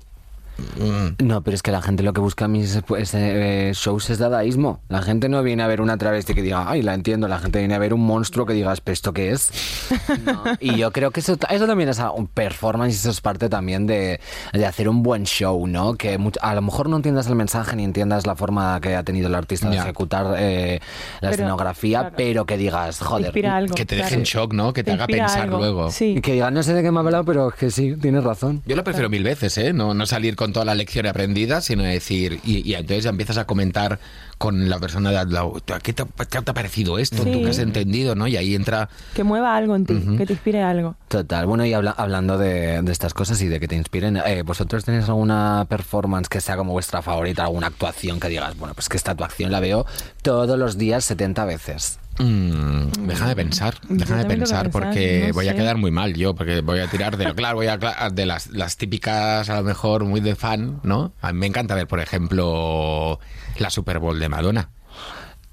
mm, 0.77 1.25
No, 1.25 1.41
pero 1.41 1.55
es 1.55 1.61
que 1.63 1.71
la 1.71 1.81
gente 1.81 2.03
lo 2.03 2.13
que 2.13 2.21
busca 2.21 2.45
a 2.45 2.47
mis 2.47 2.81
pues, 2.85 3.13
eh, 3.13 3.71
shows 3.73 4.09
es 4.09 4.17
dadaísmo. 4.19 4.81
La 4.89 5.01
gente 5.01 5.29
no 5.29 5.41
viene 5.43 5.63
a 5.63 5.67
ver 5.67 5.81
una 5.81 5.97
travesti 5.97 6.33
que 6.33 6.41
diga, 6.41 6.69
ay, 6.69 6.81
la 6.81 6.93
entiendo. 6.93 7.27
La 7.27 7.39
gente 7.39 7.59
viene 7.59 7.75
a 7.75 7.79
ver 7.79 7.93
un 7.93 8.05
monstruo 8.05 8.45
que 8.45 8.53
digas, 8.53 8.81
¿pero 8.81 8.93
esto 8.93 9.13
qué 9.13 9.31
es? 9.31 9.49
No. 10.23 10.43
Y 10.59 10.75
yo 10.77 10.91
creo 10.91 11.11
que 11.11 11.19
eso, 11.19 11.37
eso 11.49 11.67
también 11.67 11.89
es 11.89 11.99
un 12.15 12.27
performance 12.27 12.93
y 12.93 12.97
eso 12.97 13.09
es 13.09 13.21
parte 13.21 13.49
también 13.49 13.87
de, 13.87 14.19
de 14.53 14.65
hacer 14.65 14.87
un 14.89 15.03
buen 15.03 15.25
show, 15.25 15.65
¿no? 15.67 15.95
Que 15.95 16.17
much- 16.19 16.37
a 16.41 16.53
lo 16.55 16.61
mejor 16.61 16.87
no 16.89 16.97
entiendas 16.97 17.27
el 17.27 17.35
mensaje 17.35 17.75
ni 17.75 17.83
entiendas 17.83 18.25
la 18.25 18.35
forma 18.35 18.79
que 18.81 18.95
ha 18.95 19.03
tenido 19.03 19.27
el 19.27 19.35
artista 19.35 19.69
de 19.69 19.77
ejecutar 19.77 20.35
eh, 20.37 20.79
la 21.15 21.29
Pero, 21.29 21.31
escenografía, 21.33 21.99
claro. 22.01 22.15
pero 22.17 22.45
que 22.45 22.57
digas, 22.57 22.99
joder. 22.99 23.45
algo. 23.47 23.75
que 23.75 23.85
te 23.85 23.95
claro. 23.95 24.09
deje 24.09 24.19
en 24.19 24.23
shock, 24.23 24.53
¿no? 24.53 24.73
Que 24.73 24.83
te, 24.83 24.91
haga 24.91 25.07
pensar 25.07 25.41
algo. 25.43 25.57
luego. 25.57 25.91
Sí. 25.91 26.19
Que 26.21 26.33
digas, 26.33 26.51
no 26.51 26.63
sé 26.63 26.73
de 26.73 26.83
qué 26.83 26.91
me 26.91 26.97
ha 26.97 27.01
hablado, 27.01 27.23
pero 27.25 27.49
es 27.49 27.55
que 27.55 27.71
sí, 27.71 27.95
tienes 28.01 28.23
razón. 28.23 28.61
Yo 28.65 28.75
lo 28.75 28.83
prefiero 28.83 29.09
mil 29.09 29.23
veces, 29.23 29.57
¿eh? 29.57 29.73
No, 29.73 29.93
no 29.93 30.05
salir 30.05 30.35
con 30.35 30.42
toda 30.51 30.65
la 30.65 30.75
lección 30.75 31.05
aprendida, 31.05 31.61
sino 31.61 31.83
decir, 31.83 32.39
y, 32.43 32.67
y 32.69 32.73
entonces 32.73 33.03
ya 33.05 33.11
empiezas 33.11 33.37
a 33.37 33.45
comentar 33.45 33.99
con 34.37 34.67
la 34.69 34.79
persona 34.79 35.11
de 35.11 35.17
al 35.19 35.31
lado, 35.31 35.53
¿qué 35.81 35.93
te, 35.93 36.03
qué 36.29 36.41
te 36.41 36.51
ha 36.51 36.53
parecido 36.53 36.99
esto? 36.99 37.23
¿Tú 37.23 37.31
Sí. 37.33 37.41
qué 37.43 37.49
has 37.51 37.59
entendido? 37.59 38.15
¿no? 38.15 38.27
Y 38.27 38.35
ahí 38.35 38.55
entra... 38.55 38.89
Que 39.13 39.23
mueva 39.23 39.55
algo 39.55 39.75
en 39.77 39.85
ti, 39.85 39.93
que 40.17 40.25
te 40.25 40.33
inspire 40.33 40.61
algo. 40.61 40.95
Total. 41.07 41.45
Bueno, 41.45 41.65
y 41.65 41.73
habla- 41.73 41.91
hablando 41.95 42.37
de, 42.37 42.81
de 42.81 42.91
estas 42.91 43.13
cosas 43.13 43.41
y 43.41 43.47
de 43.47 43.59
que 43.61 43.67
te 43.69 43.75
inspiren, 43.75 44.17
eh, 44.17 44.41
¿vosotros 44.43 44.83
tenéis 44.83 45.05
alguna 45.07 45.65
performance 45.69 46.27
que 46.27 46.41
sea 46.41 46.57
como 46.57 46.73
vuestra 46.73 47.01
favorita, 47.01 47.43
alguna 47.43 47.67
actuación 47.67 48.19
que 48.19 48.27
digas, 48.27 48.57
bueno, 48.57 48.73
pues 48.73 48.89
que 48.89 48.97
esta 48.97 49.11
actuación 49.11 49.51
la 49.51 49.59
veo 49.61 49.85
todos 50.23 50.59
los 50.59 50.77
días 50.77 51.05
70 51.05 51.45
veces? 51.45 51.99
Mm, 52.19 53.07
déjame 53.07 53.35
pensar, 53.35 53.75
Yo 53.81 53.95
déjame 53.95 53.97
también 53.97 54.07
tengo 54.07 54.27
que 54.27 54.35
pensar, 54.35 54.63
pensar, 54.63 54.71
porque 54.71 55.25
no 55.27 55.33
voy 55.33 55.47
a 55.47 55.55
quedar 55.55 55.77
muy 55.77 55.91
mal 55.91 56.13
yo, 56.13 56.35
porque 56.35 56.61
voy 56.61 56.79
a 56.79 56.87
tirar 56.87 57.17
de 57.17 57.25
lo 57.25 57.35
claro, 57.35 57.55
voy 57.55 57.67
a 57.67 57.77
de 57.77 58.25
las, 58.25 58.51
las 58.51 58.77
típicas, 58.77 59.49
a 59.49 59.57
lo 59.57 59.63
mejor 59.63 60.05
muy 60.05 60.21
de 60.21 60.35
fan, 60.35 60.79
¿no? 60.83 61.13
A 61.21 61.33
mí 61.33 61.39
me 61.39 61.47
encanta 61.47 61.75
ver, 61.75 61.87
por 61.87 61.99
ejemplo, 61.99 63.19
la 63.57 63.69
Super 63.69 63.99
Bowl 63.99 64.19
de 64.19 64.29
Madonna. 64.29 64.69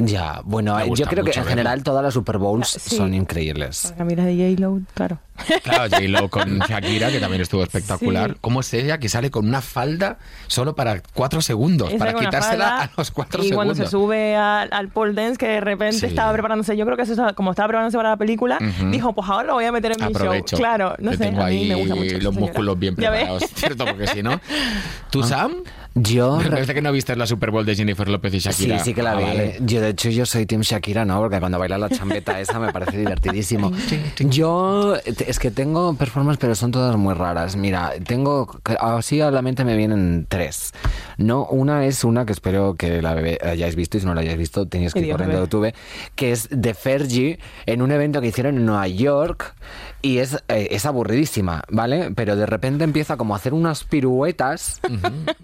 Ya, 0.02 0.40
bueno, 0.44 0.78
yo 0.94 1.06
creo 1.06 1.24
que 1.24 1.30
en 1.30 1.36
verlo. 1.36 1.50
general 1.50 1.82
todas 1.82 2.02
las 2.02 2.14
Super 2.14 2.38
Bowls 2.38 2.76
Ah, 2.76 2.80
sí. 2.82 2.96
son 2.96 3.12
increíbles. 3.14 3.94
A 3.98 4.04
mí 4.04 4.14
la 4.16 4.24
de 4.24 4.34
J-Lo, 4.34 4.80
claro. 4.94 5.18
Claro, 5.62 5.84
J-Lo 5.90 6.28
con 6.28 6.58
Shakira, 6.60 7.10
que 7.10 7.18
también 7.20 7.42
estuvo 7.42 7.62
espectacular. 7.62 8.30
Sí. 8.32 8.36
¿Cómo 8.40 8.60
es 8.60 8.72
ella 8.74 8.98
que 8.98 9.08
sale 9.08 9.30
con 9.30 9.46
una 9.48 9.60
falda 9.60 10.18
solo 10.46 10.74
para 10.74 11.02
cuatro 11.14 11.40
segundos? 11.42 11.90
Esa 11.90 11.98
para 11.98 12.14
quitársela 12.18 12.64
falda, 12.68 12.82
a 12.84 12.90
los 12.96 13.10
cuatro 13.10 13.42
y 13.42 13.48
segundos. 13.48 13.56
cuando 13.76 13.84
se 13.84 13.90
sube 13.90 14.36
al, 14.36 14.68
al 14.72 14.88
pole 14.88 15.12
dance, 15.14 15.36
que 15.38 15.46
de 15.48 15.60
repente 15.60 15.98
Sí. 15.98 16.06
estaba 16.06 16.32
preparándose, 16.32 16.76
yo 16.76 16.84
creo 16.84 16.96
que 16.96 17.02
eso, 17.02 17.26
como 17.34 17.50
estaba 17.50 17.68
preparándose 17.68 17.96
para 17.96 18.10
la 18.10 18.16
película, 18.16 18.58
dijo, 18.90 19.12
pues 19.14 19.28
ahora 19.28 19.48
lo 19.48 19.54
voy 19.54 19.64
a 19.64 19.72
meter 19.72 19.92
en 19.98 20.06
mi 20.06 20.12
show. 20.12 20.32
Claro, 20.56 20.94
no 20.98 21.10
Yo 21.12 21.18
sé, 21.18 21.24
tengo 21.24 21.42
a 21.42 21.46
mí 21.46 21.56
ahí 21.62 21.68
me 21.68 21.74
gusta 21.74 21.94
mucho. 21.94 22.06
esa 22.16 22.24
los 22.24 22.34
músculos 22.34 22.78
bien 22.78 22.94
preparados, 22.96 23.42
¿cierto? 23.54 23.84
Porque 23.86 24.06
si 24.06 24.22
no... 24.22 24.40
Ah. 24.50 25.08
¿Tú, 25.10 25.22
Sam? 25.24 25.52
Yo... 25.94 26.38
Parece 26.48 26.72
que 26.74 26.83
no 26.83 26.92
viste 26.92 27.16
la 27.16 27.26
Super 27.26 27.50
Bowl 27.50 27.66
de 27.66 27.74
Jennifer 27.74 28.09
López 28.09 28.33
y 28.35 28.40
Sí, 28.40 28.48
Shakira. 28.48 28.79
sí 28.79 28.94
que 28.94 29.03
la 29.03 29.12
Ah, 29.12 29.16
vi. 29.16 29.24
vale. 29.24 29.59
Yo, 29.61 29.81
de 29.81 29.88
hecho, 29.88 30.09
yo 30.11 30.24
soy 30.24 30.46
Team 30.46 30.62
Shakira, 30.62 31.05
¿no? 31.05 31.18
Porque 31.18 31.40
cuando 31.40 31.59
baila 31.59 31.79
la 31.79 31.88
chambeta 31.90 32.38
esa 32.40 32.61
me 32.61 32.72
parece 32.72 32.96
divertidísimo. 32.96 33.72
Yo, 34.20 34.94
es 35.05 35.38
que 35.38 35.50
tengo 35.50 35.94
performances, 35.94 36.38
pero 36.40 36.55
son 36.55 36.70
todas 36.70 36.96
muy 36.96 37.14
raras. 37.14 37.57
Mira, 37.57 37.92
tengo, 38.07 38.48
así 38.81 39.20
a 39.20 39.31
la 39.33 39.42
mente 39.42 39.64
me 39.64 39.76
vienen 39.76 40.26
tres. 40.29 40.72
No, 41.20 41.44
una 41.46 41.85
es 41.87 42.02
una 42.02 42.24
que 42.26 42.33
espero 42.33 42.74
que 42.74 43.00
la 43.02 43.14
bebé 43.14 43.38
hayáis 43.44 43.76
visto 43.76 43.96
y 43.96 44.00
si 44.00 44.06
no 44.06 44.14
la 44.14 44.22
hayáis 44.22 44.38
visto 44.38 44.66
tenéis 44.66 44.92
que 44.94 45.00
ir 45.00 45.12
corriendo 45.12 45.37
a. 45.37 45.40
YouTube, 45.42 45.74
que 46.14 46.33
es 46.33 46.48
de 46.50 46.74
Fergie 46.74 47.38
en 47.66 47.83
un 47.83 47.92
evento 47.92 48.20
que 48.20 48.28
hicieron 48.28 48.56
en 48.56 48.66
Nueva 48.66 48.88
York 48.88 49.54
y 50.02 50.18
es, 50.18 50.42
eh, 50.48 50.68
es 50.70 50.87
aburridísima, 50.87 51.62
¿vale? 51.68 52.11
Pero 52.14 52.35
de 52.37 52.46
repente 52.46 52.85
empieza 52.85 53.18
como 53.18 53.35
a 53.35 53.37
hacer 53.37 53.52
unas 53.52 53.85
piruetas, 53.85 54.80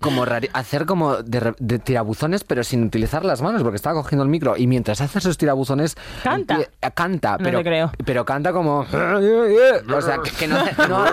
como 0.01 0.25
hacer 0.55 0.87
como 0.87 1.17
de, 1.17 1.55
de 1.59 1.79
tirabuzones 1.79 2.43
pero 2.43 2.65
sin 2.65 2.83
utilizar 2.85 3.25
las 3.25 3.43
manos 3.43 3.63
porque 3.63 3.77
estaba 3.77 4.01
cogiendo 4.03 4.23
el 4.25 4.31
micro 4.31 4.57
y 4.57 4.67
mientras 4.67 5.01
hace 5.03 5.19
esos 5.19 5.37
tirabuzones 5.37 5.95
Canta. 6.23 6.59
eh, 6.61 6.69
canta, 6.95 7.33
No 7.33 7.45
pero 7.45 7.63
creo. 7.63 7.93
pero 8.05 8.25
canta 8.25 8.53
como 8.53 8.79
o 8.81 10.01
sea, 10.01 10.19
que, 10.25 10.31
que 10.31 10.49
no, 10.49 10.57
hace- 10.57 10.89
no, 10.89 11.05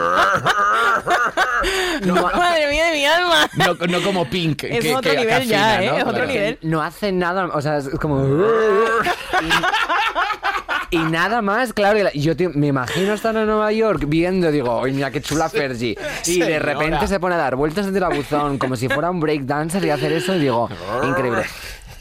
no, 2.06 2.16
Madre 2.38 2.70
mía 2.72 2.86
de 2.88 2.92
mi 2.94 3.06
alma. 3.06 3.50
No, 3.58 3.74
no 3.88 4.02
como 4.04 4.26
Pink. 4.30 4.53
Es 4.64 4.80
que- 4.84 4.96
otro 4.96 5.12
que- 5.12 5.18
nivel 5.18 5.44
ya, 5.48 5.76
afina, 5.76 5.84
¿eh? 5.84 5.88
¿no? 5.90 5.98
Es 5.98 6.04
otro 6.04 6.14
Claro. 6.14 6.28
nivel. 6.28 6.58
no 6.62 6.82
hace 6.82 7.12
nada, 7.12 7.46
o 7.48 7.62
sea, 7.62 7.78
es 7.78 7.90
como... 8.00 8.24
Y, 10.92 10.96
y 10.98 11.00
nada 11.00 11.42
más, 11.42 11.74
claro, 11.74 11.98
y 11.98 12.04
la- 12.04 12.12
yo 12.14 12.36
te- 12.38 12.50
me 12.50 12.68
imagino 12.68 13.14
estar 13.14 13.36
en 13.36 13.48
Nueva 13.48 13.72
York 13.72 14.04
viendo, 14.08 14.52
digo, 14.52 14.84
¡ay, 14.84 14.92
mira 14.94 15.10
qué 15.10 15.22
chula 15.22 15.50
Fergie! 15.50 15.98
Y 16.28 16.40
de 16.40 16.60
repente 16.60 17.08
se 17.08 17.20
pone 17.20 17.34
a 17.36 17.40
dar 17.40 17.56
vueltas 17.56 17.88
en 17.88 17.96
el 17.96 18.04
buzón 18.16 18.58
como 18.60 18.76
si 18.76 18.88
fuera 18.90 19.10
un 19.10 19.20
breakdancer 19.20 19.84
y 19.86 19.90
hacer 19.90 20.12
eso 20.12 20.36
y 20.36 20.40
digo, 20.40 20.70
increíble. 21.04 21.44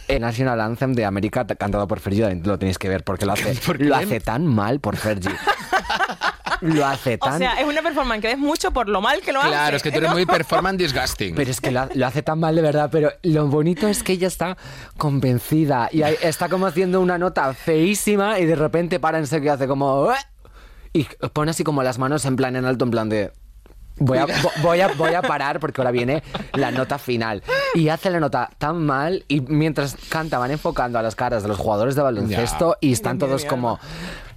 El 0.08 0.20
National 0.20 0.60
Anthem 0.60 0.92
de 0.92 1.06
América 1.06 1.46
cantado 1.46 1.86
por 1.88 2.00
Fergie 2.00 2.34
lo 2.44 2.58
tenéis 2.58 2.76
que 2.76 2.88
ver 2.90 3.02
porque 3.02 3.24
lo 3.24 3.32
hace, 3.32 3.54
¿Por 3.64 3.80
lo 3.80 3.94
hace 3.96 4.20
tan 4.20 4.46
mal 4.46 4.78
por 4.80 4.96
Fergie. 4.96 5.30
Lo 6.62 6.86
hace 6.86 7.14
O 7.20 7.26
tan... 7.26 7.38
sea, 7.38 7.54
es 7.60 7.66
una 7.66 7.82
performance 7.82 8.22
que 8.22 8.28
ves 8.28 8.38
mucho 8.38 8.70
por 8.70 8.88
lo 8.88 9.00
mal 9.02 9.20
que 9.20 9.32
lo 9.32 9.40
hace. 9.40 9.50
Claro, 9.50 9.76
es 9.76 9.82
que 9.82 9.90
tú 9.92 9.98
eres 9.98 10.10
muy 10.12 10.24
performance 10.38 10.78
disgusting. 10.78 11.34
Pero 11.34 11.50
es 11.50 11.60
que 11.60 11.70
lo, 11.70 11.80
ha- 11.80 11.88
lo 11.92 12.06
hace 12.06 12.22
tan 12.22 12.38
mal 12.40 12.54
de 12.56 12.62
verdad, 12.62 12.88
pero 12.90 13.12
lo 13.22 13.46
bonito 13.48 13.88
es 13.88 14.02
que 14.02 14.12
ella 14.14 14.28
está 14.28 14.56
convencida 14.96 15.88
y 15.92 16.02
está 16.02 16.48
como 16.48 16.66
haciendo 16.66 17.00
una 17.00 17.18
nota 17.18 17.52
feísima 17.54 18.38
y 18.38 18.46
de 18.46 18.54
repente 18.56 19.00
para 19.00 19.18
en 19.18 19.26
serio 19.26 19.46
y 19.50 19.54
hace 19.54 19.66
como... 19.66 20.02
"Ué", 20.04 20.14
Y 20.92 21.04
pone 21.32 21.50
así 21.50 21.64
como 21.64 21.82
las 21.82 21.98
manos 21.98 22.24
en 22.24 22.36
plan 22.36 22.54
en 22.56 22.64
alto, 22.64 22.84
en 22.84 22.90
plan 22.90 23.08
de... 23.08 23.32
Voy 23.96 24.16
a, 24.18 24.26
vo- 24.26 24.50
voy, 24.62 24.80
a, 24.80 24.88
voy 24.88 25.14
a 25.14 25.20
parar 25.22 25.60
porque 25.60 25.80
ahora 25.80 25.90
viene 25.90 26.22
la 26.54 26.70
nota 26.70 26.98
final. 26.98 27.42
Y 27.74 27.88
hace 27.88 28.08
la 28.10 28.20
nota 28.20 28.48
tan 28.58 28.84
mal 28.84 29.24
y 29.28 29.40
mientras 29.42 29.96
canta 30.08 30.38
van 30.38 30.50
enfocando 30.50 30.98
a 30.98 31.02
las 31.02 31.14
caras 31.14 31.42
de 31.42 31.48
los 31.48 31.58
jugadores 31.58 31.94
de 31.94 32.02
baloncesto 32.02 32.76
y 32.80 32.92
están 32.92 33.18
todos 33.18 33.44
como... 33.44 33.78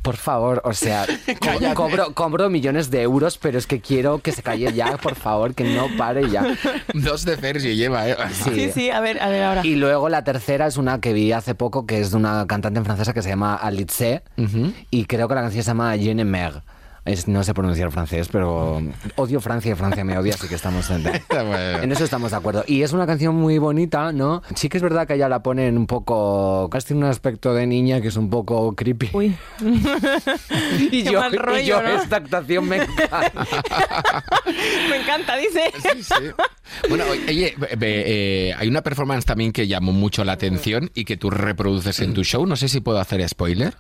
Por 0.05 0.17
favor, 0.17 0.61
o 0.63 0.71
sea, 0.73 1.05
co- 1.41 1.73
cobro, 1.73 2.13
cobro 2.13 2.49
millones 2.51 2.91
de 2.91 3.01
euros, 3.01 3.39
pero 3.39 3.57
es 3.57 3.65
que 3.65 3.81
quiero 3.81 4.19
que 4.19 4.31
se 4.31 4.43
calle 4.43 4.71
ya, 4.71 4.97
por 4.97 5.15
favor, 5.15 5.55
que 5.55 5.63
no 5.63 5.87
pare 5.97 6.29
ya. 6.29 6.45
Dos 6.93 7.25
de 7.25 7.35
Fergie 7.37 7.75
lleva, 7.75 8.07
¿eh? 8.07 8.15
Sí, 8.31 8.69
sí, 8.71 8.89
a 8.91 8.99
ver, 8.99 9.19
a 9.19 9.29
ver 9.29 9.41
ahora. 9.43 9.65
Y 9.65 9.75
luego 9.75 10.07
la 10.09 10.23
tercera 10.23 10.67
es 10.67 10.77
una 10.77 11.01
que 11.01 11.11
vi 11.11 11.31
hace 11.31 11.55
poco, 11.55 11.87
que 11.87 11.99
es 11.99 12.11
de 12.11 12.17
una 12.17 12.45
cantante 12.45 12.77
en 12.77 12.85
francesa 12.85 13.13
que 13.13 13.23
se 13.23 13.29
llama 13.29 13.55
Alice, 13.55 14.21
y 14.91 15.05
creo 15.05 15.27
que 15.27 15.33
la 15.35 15.41
canción 15.41 15.63
se 15.63 15.67
llama 15.71 15.97
Je 15.97 16.13
ne 16.13 16.23
mer. 16.23 16.61
Es, 17.05 17.27
no 17.27 17.43
sé 17.43 17.53
pronunciar 17.53 17.91
francés, 17.91 18.29
pero 18.31 18.81
odio 19.15 19.39
Francia 19.39 19.71
y 19.71 19.75
Francia 19.75 20.03
me 20.03 20.17
odia, 20.17 20.33
así 20.33 20.47
que 20.47 20.55
estamos 20.55 20.89
en, 20.89 21.03
Bueno. 21.29 21.83
en 21.83 21.91
eso 21.91 22.03
estamos 22.03 22.31
de 22.31 22.37
acuerdo. 22.37 22.63
Y 22.67 22.81
es 22.81 22.93
una 22.93 23.05
canción 23.05 23.35
muy 23.35 23.59
bonita, 23.59 24.11
¿no? 24.11 24.41
Sí 24.55 24.69
que 24.69 24.77
es 24.77 24.83
verdad 24.83 25.05
que 25.05 25.13
ella 25.13 25.29
la 25.29 25.43
ponen 25.43 25.77
un 25.77 25.85
poco... 25.85 26.67
Casi 26.71 26.87
tiene 26.87 27.05
un 27.05 27.11
aspecto 27.11 27.53
de 27.53 27.67
niña 27.67 28.01
que 28.01 28.07
es 28.07 28.17
un 28.17 28.29
poco 28.31 28.75
creepy. 28.75 29.11
Uy. 29.13 29.35
y, 30.91 31.03
qué 31.03 31.11
yo, 31.11 31.21
y 31.31 31.37
rollo, 31.37 31.61
yo 31.63 31.81
¿no? 31.83 31.89
esta 31.89 32.15
actuación 32.17 32.67
me 32.67 32.77
encanta. 32.77 33.31
Me 34.89 34.97
encanta, 34.97 35.37
dice. 35.37 35.71
Sí, 35.81 36.03
sí. 36.03 36.13
Bueno, 36.89 37.03
oye, 37.09 37.55
eh, 37.81 38.53
hay 38.57 38.67
una 38.67 38.81
performance 38.81 39.25
también 39.25 39.51
que 39.51 39.67
llamó 39.67 39.91
mucho 39.91 40.23
la 40.23 40.33
atención 40.33 40.89
y 40.95 41.05
que 41.05 41.17
tú 41.17 41.29
reproduces 41.29 41.99
en 41.99 42.13
tu 42.13 42.23
show. 42.23 42.45
No 42.45 42.55
sé 42.55 42.67
si 42.67 42.81
puedo 42.81 42.99
hacer 42.99 43.27
spoiler. 43.29 43.75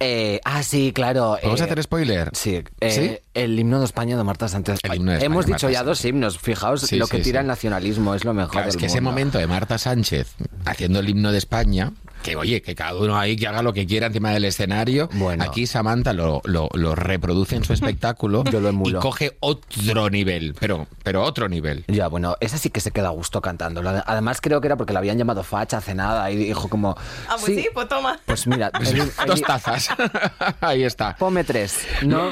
Eh, 0.00 0.40
ah, 0.44 0.62
sí, 0.62 0.92
claro. 0.92 1.38
¿Vamos 1.42 1.60
eh, 1.60 1.62
a 1.62 1.66
hacer 1.66 1.82
spoiler? 1.82 2.30
Sí, 2.32 2.62
eh, 2.80 2.90
¿Sí? 2.90 3.18
El 3.44 3.58
himno 3.58 3.78
de 3.78 3.84
España 3.86 4.16
de 4.16 4.24
Marta 4.24 4.48
Sánchez. 4.48 4.78
El 4.82 4.94
himno 4.96 5.10
de 5.12 5.16
España 5.18 5.26
Hemos 5.32 5.46
dicho 5.46 5.66
Marta 5.66 5.70
ya 5.72 5.82
dos 5.84 6.04
himnos, 6.04 6.38
fijaos 6.38 6.82
Sí, 6.82 6.96
lo 6.96 7.06
sí, 7.06 7.16
que 7.16 7.22
tira 7.22 7.40
sí. 7.40 7.42
el 7.42 7.46
nacionalismo, 7.48 8.14
es 8.14 8.24
lo 8.24 8.34
mejor 8.34 8.50
Claro, 8.52 8.68
es 8.68 8.74
del 8.74 8.80
que 8.80 8.86
ese 8.86 9.00
momento 9.00 9.38
de 9.38 9.46
Marta 9.46 9.78
Sánchez 9.78 10.34
haciendo 10.64 11.00
el 11.00 11.08
himno 11.08 11.32
de 11.32 11.38
España, 11.38 11.92
que 12.22 12.36
oye, 12.36 12.60
que 12.60 12.74
cada 12.74 12.94
uno 12.96 13.16
ahí 13.18 13.34
que 13.36 13.46
haga 13.48 13.62
lo 13.62 13.72
que 13.72 13.86
quiera 13.86 14.08
encima 14.08 14.30
del 14.30 14.44
escenario, 14.44 15.08
Bueno. 15.14 15.42
aquí 15.44 15.66
Samantha 15.66 16.12
lo, 16.12 16.42
lo- 16.44 16.68
lo 16.74 16.94
reproduce 16.94 17.56
en 17.56 17.64
su 17.64 17.72
espectáculo 17.74 18.44
Yo 18.44 18.60
lo 18.60 18.70
y 18.88 18.92
coge 18.94 19.36
otro 19.40 20.10
nivel, 20.10 20.54
pero, 20.58 20.86
pero 21.02 21.22
otro 21.22 21.48
nivel. 21.48 21.84
Ya, 21.88 22.08
bueno, 22.08 22.36
esa 22.40 22.58
sí 22.58 22.68
que 22.70 22.80
se 22.80 22.90
queda 22.90 23.08
a 23.08 23.12
gusto 23.12 23.40
cantando. 23.40 23.82
Además 24.06 24.40
creo 24.42 24.60
que 24.60 24.66
era 24.66 24.76
porque 24.76 24.92
la 24.92 24.98
habían 24.98 25.16
llamado 25.18 25.42
facha 25.42 25.78
hace 25.78 25.94
nada 25.94 26.30
y 26.30 26.36
dijo 26.36 26.68
como... 26.68 26.94
Ah, 27.28 27.36
pues 27.40 27.44
sí, 27.58 27.68
pues 27.72 27.88
toma. 27.88 28.20
Pues 28.26 28.46
mira, 28.46 28.70
el- 28.80 29.00
el- 29.00 29.10
Dos 29.26 29.40
tazas. 29.40 29.88
ahí 30.60 30.82
está. 30.84 31.16
Ponme 31.16 31.42
tres, 31.44 31.78
¿no? 32.02 32.30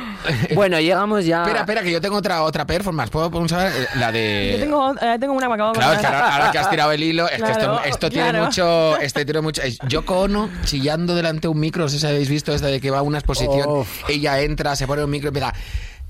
bueno, 0.55 0.79
llegamos 0.99 1.25
ya... 1.25 1.43
Espera, 1.43 1.61
espera, 1.61 1.83
que 1.83 1.91
yo 1.93 2.01
tengo 2.01 2.17
otra 2.17 2.43
otra 2.43 2.67
performance. 2.67 3.11
¿Puedo 3.11 3.31
pulsar 3.31 3.71
eh, 3.75 3.87
la 3.97 4.13
de...? 4.13 4.51
Yo 4.53 4.59
tengo, 4.65 4.95
eh, 5.01 5.17
tengo 5.21 5.35
una 5.35 5.47
que 5.47 5.53
acabo 5.55 5.73
de 5.73 5.79
Claro, 5.79 5.93
es 5.95 6.01
que 6.01 6.07
ahora, 6.07 6.35
ahora 6.35 6.51
que 6.53 6.59
has 6.59 6.71
tirado 6.71 6.93
el 6.93 7.03
hilo, 7.03 7.27
es 7.27 7.33
que 7.33 7.39
Claro, 7.39 7.77
esto, 7.79 7.85
esto 7.85 8.11
tiene 8.11 8.41
mucho. 8.41 8.97
Este 8.99 9.25
tiene 9.25 9.41
mucho. 9.41 9.63
es 9.63 9.79
Yoko 9.89 10.21
Ono 10.21 10.51
chillando 10.65 11.15
delante 11.15 11.43
de 11.43 11.49
un 11.49 11.61
micro. 11.61 11.85
No 11.85 11.89
sé 11.89 11.99
si 11.99 12.07
habéis 12.07 12.29
visto 12.29 12.53
esta 12.53 12.67
de 12.67 12.81
que 12.81 12.91
va 12.91 12.99
a 12.99 13.03
una 13.03 13.19
exposición. 13.19 13.69
Uf. 13.69 13.89
Ella 14.09 14.41
entra, 14.41 14.77
se 14.77 14.87
pone 14.87 15.05
un 15.05 15.11
micro 15.11 15.29
y 15.29 15.31
empieza. 15.31 15.53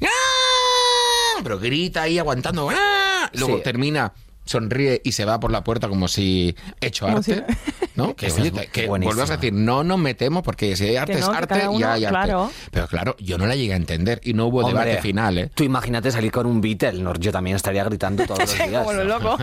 "¡Ah!", 0.03 1.41
Pero 1.43 1.59
grita 1.59 2.03
ahí 2.03 2.19
aguantando. 2.19 2.69
"¡Ah!". 2.71 3.31
Luego 3.35 3.57
Sí. 3.59 3.63
termina. 3.63 4.13
Sonríe 4.49 5.01
y 5.05 5.13
se 5.13 5.25
va 5.25 5.39
por 5.39 5.53
la 5.53 5.63
puerta 5.63 5.89
como 5.89 6.09
si 6.09 6.57
hecho 6.81 7.05
Como 7.05 7.19
arte, 7.19 7.45
¿no? 7.97 8.17
Que, 8.17 8.31
oye, 8.33 8.47
es 8.49 8.53
te- 8.53 8.67
que 8.69 8.87
buenísima. 8.87 9.15
vuelvas 9.15 9.31
a 9.31 9.37
decir, 9.37 9.53
no 9.53 9.85
nos 9.85 9.99
metemos 9.99 10.43
porque 10.43 10.75
si 10.75 10.85
hay 10.87 10.97
arte 10.97 11.19
es 11.19 11.29
arte 11.29 11.49
cada 11.49 11.65
y 11.65 11.77
uno- 11.77 11.87
hay 11.91 12.05
arte. 12.05 12.15
claro. 12.27 12.51
Pero 12.71 12.87
claro, 12.89 13.17
yo 13.19 13.37
no 13.37 13.47
la 13.47 13.55
llegué 13.57 13.75
a 13.75 13.77
entender 13.77 14.21
y 14.25 14.33
no 14.33 14.47
hubo 14.47 14.61
Hombre, 14.65 14.85
debate 14.85 15.03
final, 15.03 15.37
¿eh? 15.39 15.51
Tú 15.55 15.65
imagínate 15.65 16.11
salir 16.11 16.33
con 16.33 16.47
un 16.47 16.61
Beatle, 16.61 17.03
¿no? 17.03 17.15
yo 17.15 17.31
también 17.31 17.57
estaría 17.57 17.85
gritando 17.85 18.25
todos 18.25 18.41
los 18.41 18.55
días. 18.69 18.83
Como 18.85 18.93
lo 18.95 19.05
loco. 19.05 19.37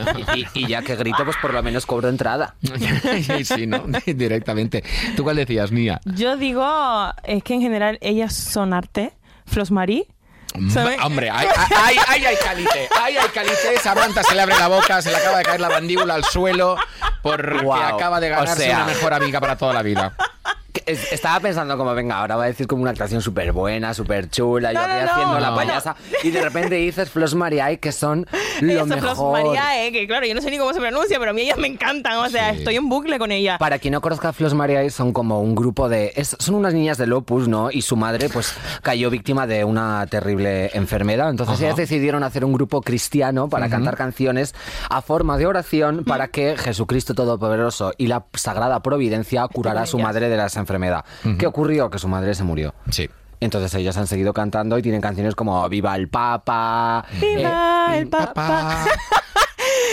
Y, 0.56 0.68
ya 0.68 0.82
que 0.82 0.96
grito, 0.96 1.24
pues 1.24 1.38
por 1.42 1.54
lo 1.54 1.62
menos 1.62 1.86
cobro 1.86 2.10
entrada. 2.10 2.56
sí, 3.44 3.68
¿no? 3.68 3.84
Directamente. 4.06 4.84
¿Tú 5.16 5.24
cuál 5.24 5.36
decías, 5.36 5.72
Mía? 5.72 6.02
Yo 6.06 6.38
digo, 6.38 6.66
es 7.24 7.44
que 7.44 7.54
en 7.54 7.62
general 7.62 7.98
ellas 8.02 8.34
son 8.34 8.74
arte. 8.74 9.14
Flos 9.46 9.70
Marie. 9.70 10.08
¿Sabe? 10.72 10.98
Hombre, 11.04 11.30
ay, 11.30 11.48
ay, 11.84 11.98
ay, 12.08 12.26
ay, 12.26 12.36
calice. 12.44 12.90
Ay, 13.02 13.18
ay, 13.18 13.28
calice. 13.34 13.78
Samantha 13.82 14.24
se 14.24 14.36
le 14.36 14.42
abre 14.42 14.56
la 14.58 14.68
boca, 14.68 15.02
se 15.02 15.10
le 15.12 15.18
acaba 15.18 15.38
de 15.40 15.44
caer 15.44 15.60
la 15.62 15.70
mandíbula 15.70 16.14
al 16.16 16.24
suelo 16.26 16.78
porque 17.22 17.60
Guau. 17.60 17.96
acaba 17.96 18.20
de 18.20 18.28
O 18.32 18.36
ganarse 18.36 18.64
sea. 18.64 18.78
una 18.78 18.86
mejor 18.86 19.14
amiga 19.14 19.40
para 19.40 19.56
toda 19.58 19.74
la 19.74 19.82
vida. 19.82 20.14
Estaba 20.86 21.40
pensando 21.40 21.78
como, 21.78 21.94
venga, 21.94 22.18
ahora 22.20 22.36
va 22.36 22.44
a 22.44 22.48
decir 22.48 22.68
como 22.68 22.82
una 22.82 22.92
actuación 22.92 23.22
súper 23.22 23.52
buena, 23.52 23.94
súper 23.94 24.30
chula, 24.30 24.74
yo 24.74 24.80
No, 24.80 24.86
aquí 24.86 24.94
no, 25.00 25.06
no. 25.06 25.12
haciendo 25.12 25.40
la 25.40 25.50
No. 25.52 25.56
payasa, 25.56 25.96
y 26.24 26.32
de 26.32 26.42
repente 26.42 26.76
dices 26.76 27.10
Flos 27.10 27.36
Mariae, 27.36 27.80
que 27.80 27.92
son 27.92 28.26
lo 28.62 28.72
Eso, 28.72 28.86
mejor. 28.86 29.16
Flos 29.16 29.32
Mariae, 29.32 29.92
que 29.92 30.08
claro, 30.08 30.26
yo 30.26 30.36
no 30.36 30.42
sé 30.42 30.52
ni 30.52 30.58
cómo 30.58 30.74
se 30.74 30.80
pronuncia, 30.80 31.18
pero 31.20 31.32
a 31.32 31.34
mí 31.34 31.42
ellas 31.42 31.58
me 31.58 31.68
encantan. 31.68 32.18
O 32.18 32.30
sea, 32.30 32.52
Sí. 32.54 32.60
estoy 32.60 32.76
en 32.76 32.90
bucle 32.90 33.18
con 33.20 33.32
ella. 33.32 33.58
Para 33.58 33.80
quien 33.80 33.94
no 33.94 34.02
conozca 34.02 34.30
a 34.30 34.34
Flos 34.34 34.54
Mariae, 34.54 34.90
son 34.90 35.14
como 35.14 35.42
un 35.42 35.56
grupo 35.56 35.90
de... 35.90 36.14
es- 36.16 36.36
son 36.40 36.56
unas 36.56 36.74
niñas 36.74 36.98
del 36.98 37.14
Opus, 37.14 37.48
¿no? 37.48 37.72
Y 37.72 37.82
su 37.82 37.96
madre, 37.96 38.30
pues, 38.30 38.54
cayó 38.82 39.10
víctima 39.10 39.48
de 39.48 39.64
una 39.64 40.06
terrible 40.08 40.70
enfermedad. 40.74 41.30
Entonces 41.30 41.56
Ajá. 41.56 41.66
ellas 41.66 41.78
decidieron 41.78 42.24
hacer 42.24 42.46
un 42.46 42.54
grupo 42.54 42.82
cristiano 42.82 43.50
para 43.50 43.70
cantar 43.70 43.96
canciones 43.98 44.54
a 44.90 45.02
forma 45.02 45.38
de 45.38 45.46
oración 45.48 46.04
para 46.06 46.28
que 46.28 46.58
Jesucristo 46.58 47.14
Todopoderoso 47.16 47.94
y 47.98 48.08
la 48.08 48.26
Sagrada 48.34 48.82
Providencia 48.82 49.48
curara 49.48 49.82
a 49.84 49.86
su 49.86 50.00
madre 50.00 50.30
de 50.30 50.36
esa 50.46 50.60
enfermedad. 50.66 51.06
¿Qué 51.40 51.48
ocurrió? 51.48 51.90
Que 51.90 52.00
su 52.00 52.08
madre 52.08 52.34
se 52.36 52.44
murió. 52.44 52.74
Sí. 52.90 53.10
Entonces 53.40 53.74
ellos 53.76 53.96
han 53.98 54.08
seguido 54.08 54.34
cantando 54.34 54.78
y 54.78 54.82
tienen 54.82 55.02
canciones 55.02 55.36
como 55.36 55.68
Viva 55.70 55.96
el 55.96 56.08
Papa. 56.08 57.06
eh, 57.22 57.36
Viva 57.38 57.98
el 57.98 58.08
papá. 58.08 58.86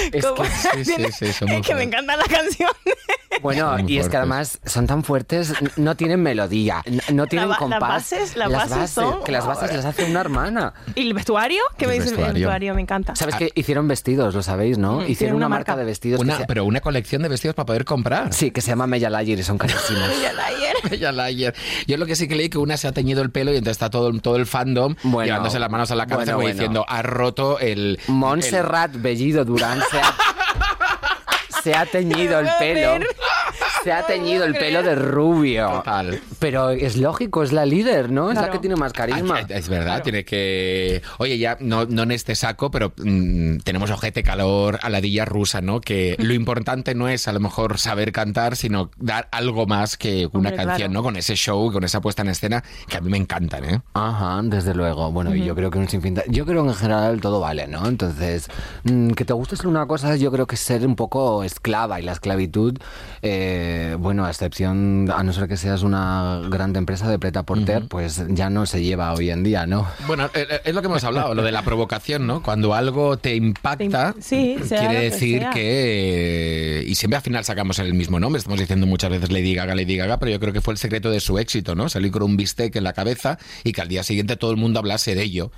Es 0.12 0.24
¿Cómo? 0.26 0.42
que- 0.42 0.48
sí, 0.84 0.84
sí, 0.84 0.94
sí, 1.12 1.24
es 1.26 1.38
que 1.38 1.44
me 1.46 1.58
fuertes. 1.60 1.80
encantan 1.80 2.18
las 2.18 2.28
canciones. 2.28 2.76
bueno, 3.42 3.76
y 3.86 3.98
es 3.98 4.08
que 4.08 4.16
además 4.16 4.58
son 4.64 4.86
tan 4.86 5.04
fuertes, 5.04 5.52
no 5.76 5.96
tienen 5.96 6.22
melodía, 6.22 6.82
no 7.12 7.26
tienen 7.26 7.48
las 7.48 7.58
compás. 7.58 7.80
bases- 8.12 8.36
las 8.36 8.50
bases 8.50 8.90
son- 8.90 9.22
Que 9.24 9.32
las 9.32 9.46
bases 9.46 9.74
las 9.74 9.84
hace 9.84 10.04
una 10.04 10.20
hermana. 10.20 10.74
¿Y 10.94 11.02
el 11.02 11.14
vestuario? 11.14 11.62
¿Qué 11.78 11.84
El 11.84 11.90
me 11.90 11.94
dice 12.00 12.10
el 12.14 12.16
vestuario. 12.32 12.74
Me 12.74 12.80
encanta. 12.82 13.14
¿Sabes 13.16 13.34
que 13.36 13.50
hicieron 13.54 13.88
vestidos, 13.88 14.34
lo 14.34 14.42
sabéis, 14.42 14.78
no? 14.78 15.00
Mm, 15.00 15.10
hicieron 15.10 15.36
una, 15.36 15.46
una 15.46 15.56
marca, 15.56 15.72
marca. 15.72 15.80
de 15.80 15.86
vestidos 15.86 16.20
Una, 16.20 16.36
se, 16.38 16.44
pero 16.46 16.64
una 16.64 16.80
colección 16.80 17.22
de 17.22 17.28
vestidos 17.28 17.54
para 17.54 17.66
poder 17.66 17.84
comprar. 17.84 18.32
sí, 18.32 18.50
que 18.50 18.60
se 18.60 18.68
llama 18.68 18.86
Mella 18.86 19.10
Layer 19.10 19.38
y 19.38 19.42
son 19.42 19.58
carísimos. 19.58 20.08
Ya 20.22 20.32
la 20.32 20.46
ayer. 20.46 20.74
Ella 20.90 21.12
la 21.12 21.24
ayer. 21.24 21.54
Yo 21.86 21.96
lo 21.96 22.06
que 22.06 22.16
sí 22.16 22.28
que 22.28 22.34
leí 22.34 22.48
que 22.48 22.58
una 22.58 22.76
se 22.76 22.88
ha 22.88 22.92
teñido 22.92 23.22
el 23.22 23.30
pelo 23.30 23.52
y 23.52 23.56
entonces 23.56 23.72
está 23.72 23.90
todo, 23.90 24.12
todo 24.20 24.36
el 24.36 24.46
fandom 24.46 24.94
Bueno, 25.02 25.26
llevándose 25.26 25.58
las 25.58 25.70
manos 25.70 25.90
a 25.90 25.94
la 25.94 26.06
cabeza 26.06 26.34
bueno, 26.34 26.38
bueno. 26.38 26.52
diciendo, 26.54 26.84
ha 26.88 27.02
roto 27.02 27.58
el... 27.58 27.98
Montserrat 28.08 28.92
Bellido 28.94 29.44
Durán 29.44 29.80
se 29.92 30.00
ha, 30.00 31.62
se 31.62 31.74
ha 31.76 31.86
teñido 31.86 32.40
el 32.40 32.48
pelo. 32.58 33.04
Se 33.84 33.92
ha 33.92 34.06
teñido 34.06 34.44
el 34.44 34.54
pelo 34.54 34.82
de 34.82 34.94
rubio. 34.94 35.68
Total. 35.68 36.20
Pero 36.38 36.70
es 36.70 36.96
lógico, 36.96 37.42
es 37.42 37.52
la 37.52 37.66
líder, 37.66 38.10
¿no? 38.10 38.30
Es 38.30 38.36
la 38.38 38.50
que 38.50 38.58
tiene 38.58 38.76
más 38.76 38.92
carisma. 38.92 39.40
Ah, 39.42 39.46
Es 39.48 39.68
verdad, 39.68 40.02
tiene 40.02 40.24
que. 40.24 41.02
Oye, 41.18 41.38
ya, 41.38 41.56
no, 41.60 41.84
no 41.86 42.02
en 42.02 42.12
este 42.12 42.34
saco, 42.34 42.70
pero 42.70 42.92
mm, 42.96 43.58
tenemos 43.58 43.90
ojete, 43.90 44.22
calor, 44.22 44.78
aladilla 44.82 45.24
rusa, 45.24 45.60
¿no? 45.60 45.80
Que 45.80 46.16
lo 46.20 46.32
importante 46.34 46.94
no 46.94 47.08
es 47.08 47.26
a 47.28 47.32
lo 47.32 47.40
mejor 47.40 47.78
saber 47.78 48.12
cantar, 48.12 48.56
sino 48.56 48.90
dar 48.98 49.28
algo 49.32 49.66
más 49.66 49.96
que 49.96 50.26
una 50.32 50.50
Hombre, 50.50 50.56
canción, 50.56 50.76
claro. 50.76 50.92
¿no? 50.92 51.02
Con 51.02 51.16
ese 51.16 51.34
show, 51.36 51.72
con 51.72 51.84
esa 51.84 52.00
puesta 52.00 52.22
en 52.22 52.28
escena, 52.28 52.62
que 52.88 52.96
a 52.96 53.00
mí 53.00 53.10
me 53.10 53.16
encantan, 53.18 53.64
¿eh? 53.64 53.80
Ajá, 53.94 54.40
desde 54.44 54.74
luego. 54.74 55.10
Bueno, 55.10 55.34
y 55.34 55.44
yo 55.44 55.54
creo 55.54 55.70
que 55.70 55.78
un 55.78 55.88
sinfín 55.88 56.14
de- 56.14 56.24
Yo 56.28 56.46
creo 56.46 56.62
que 56.62 56.68
en 56.70 56.74
general 56.76 57.20
todo 57.20 57.40
vale, 57.40 57.66
¿no? 57.66 57.86
Entonces, 57.86 58.48
mm, 58.84 59.10
que 59.10 59.24
te 59.24 59.32
guste 59.32 59.56
ser 59.56 59.66
una 59.66 59.86
cosa, 59.86 60.14
yo 60.16 60.30
creo 60.30 60.46
que 60.46 60.54
es 60.54 60.60
ser 60.60 60.86
un 60.86 60.96
poco 60.96 61.42
esclava. 61.44 62.00
Y 62.00 62.04
la 62.04 62.12
esclavitud, 62.12 62.78
eh, 63.22 63.71
bueno, 63.98 64.24
a 64.24 64.30
excepción, 64.30 65.10
a 65.14 65.22
no 65.22 65.32
ser 65.32 65.48
que 65.48 65.56
seas 65.56 65.82
una 65.82 66.42
grande 66.50 66.78
empresa 66.78 67.08
de 67.08 67.18
preta 67.18 67.42
porter, 67.42 67.86
pues 67.88 68.22
ya 68.28 68.50
no 68.50 68.66
se 68.66 68.82
lleva 68.82 69.12
hoy 69.14 69.30
en 69.30 69.42
día, 69.42 69.66
¿no? 69.66 69.86
Bueno, 70.06 70.26
eh, 70.34 70.46
eh, 70.50 70.60
es 70.64 70.74
lo 70.74 70.80
que 70.82 70.86
hemos 70.88 71.04
hablado, 71.04 71.34
lo 71.34 71.42
de 71.42 71.52
la 71.52 71.62
provocación, 71.62 72.26
¿no? 72.26 72.42
Cuando 72.42 72.74
algo 72.74 73.16
te 73.16 73.34
impacta, 73.34 74.12
Te 74.14 74.22
sí, 74.22 74.56
quiere 74.68 75.00
decir 75.10 75.46
que... 75.52 76.80
eh, 76.80 76.84
Y 76.86 76.94
siempre 76.94 77.16
al 77.16 77.22
final 77.22 77.44
sacamos 77.44 77.78
el 77.78 77.94
mismo 77.94 78.18
nombre, 78.20 78.38
estamos 78.38 78.58
diciendo 78.60 78.86
muchas 78.86 79.10
veces 79.10 79.30
Lady 79.30 79.54
Gaga, 79.54 79.74
Lady 79.74 79.96
Gaga, 79.96 80.18
pero 80.18 80.32
yo 80.32 80.40
creo 80.40 80.52
que 80.52 80.60
fue 80.60 80.74
el 80.74 80.78
secreto 80.78 81.10
de 81.10 81.20
su 81.20 81.38
éxito, 81.38 81.74
¿no? 81.74 81.88
Salir 81.88 82.10
con 82.12 82.22
un 82.22 82.36
bistec 82.36 82.74
en 82.76 82.84
la 82.84 82.92
cabeza 82.92 83.38
y 83.64 83.72
que 83.72 83.80
al 83.80 83.88
día 83.88 84.02
siguiente 84.02 84.36
todo 84.36 84.50
el 84.50 84.56
mundo 84.56 84.78
hablase 84.78 85.14
de 85.14 85.22
ello. 85.22 85.50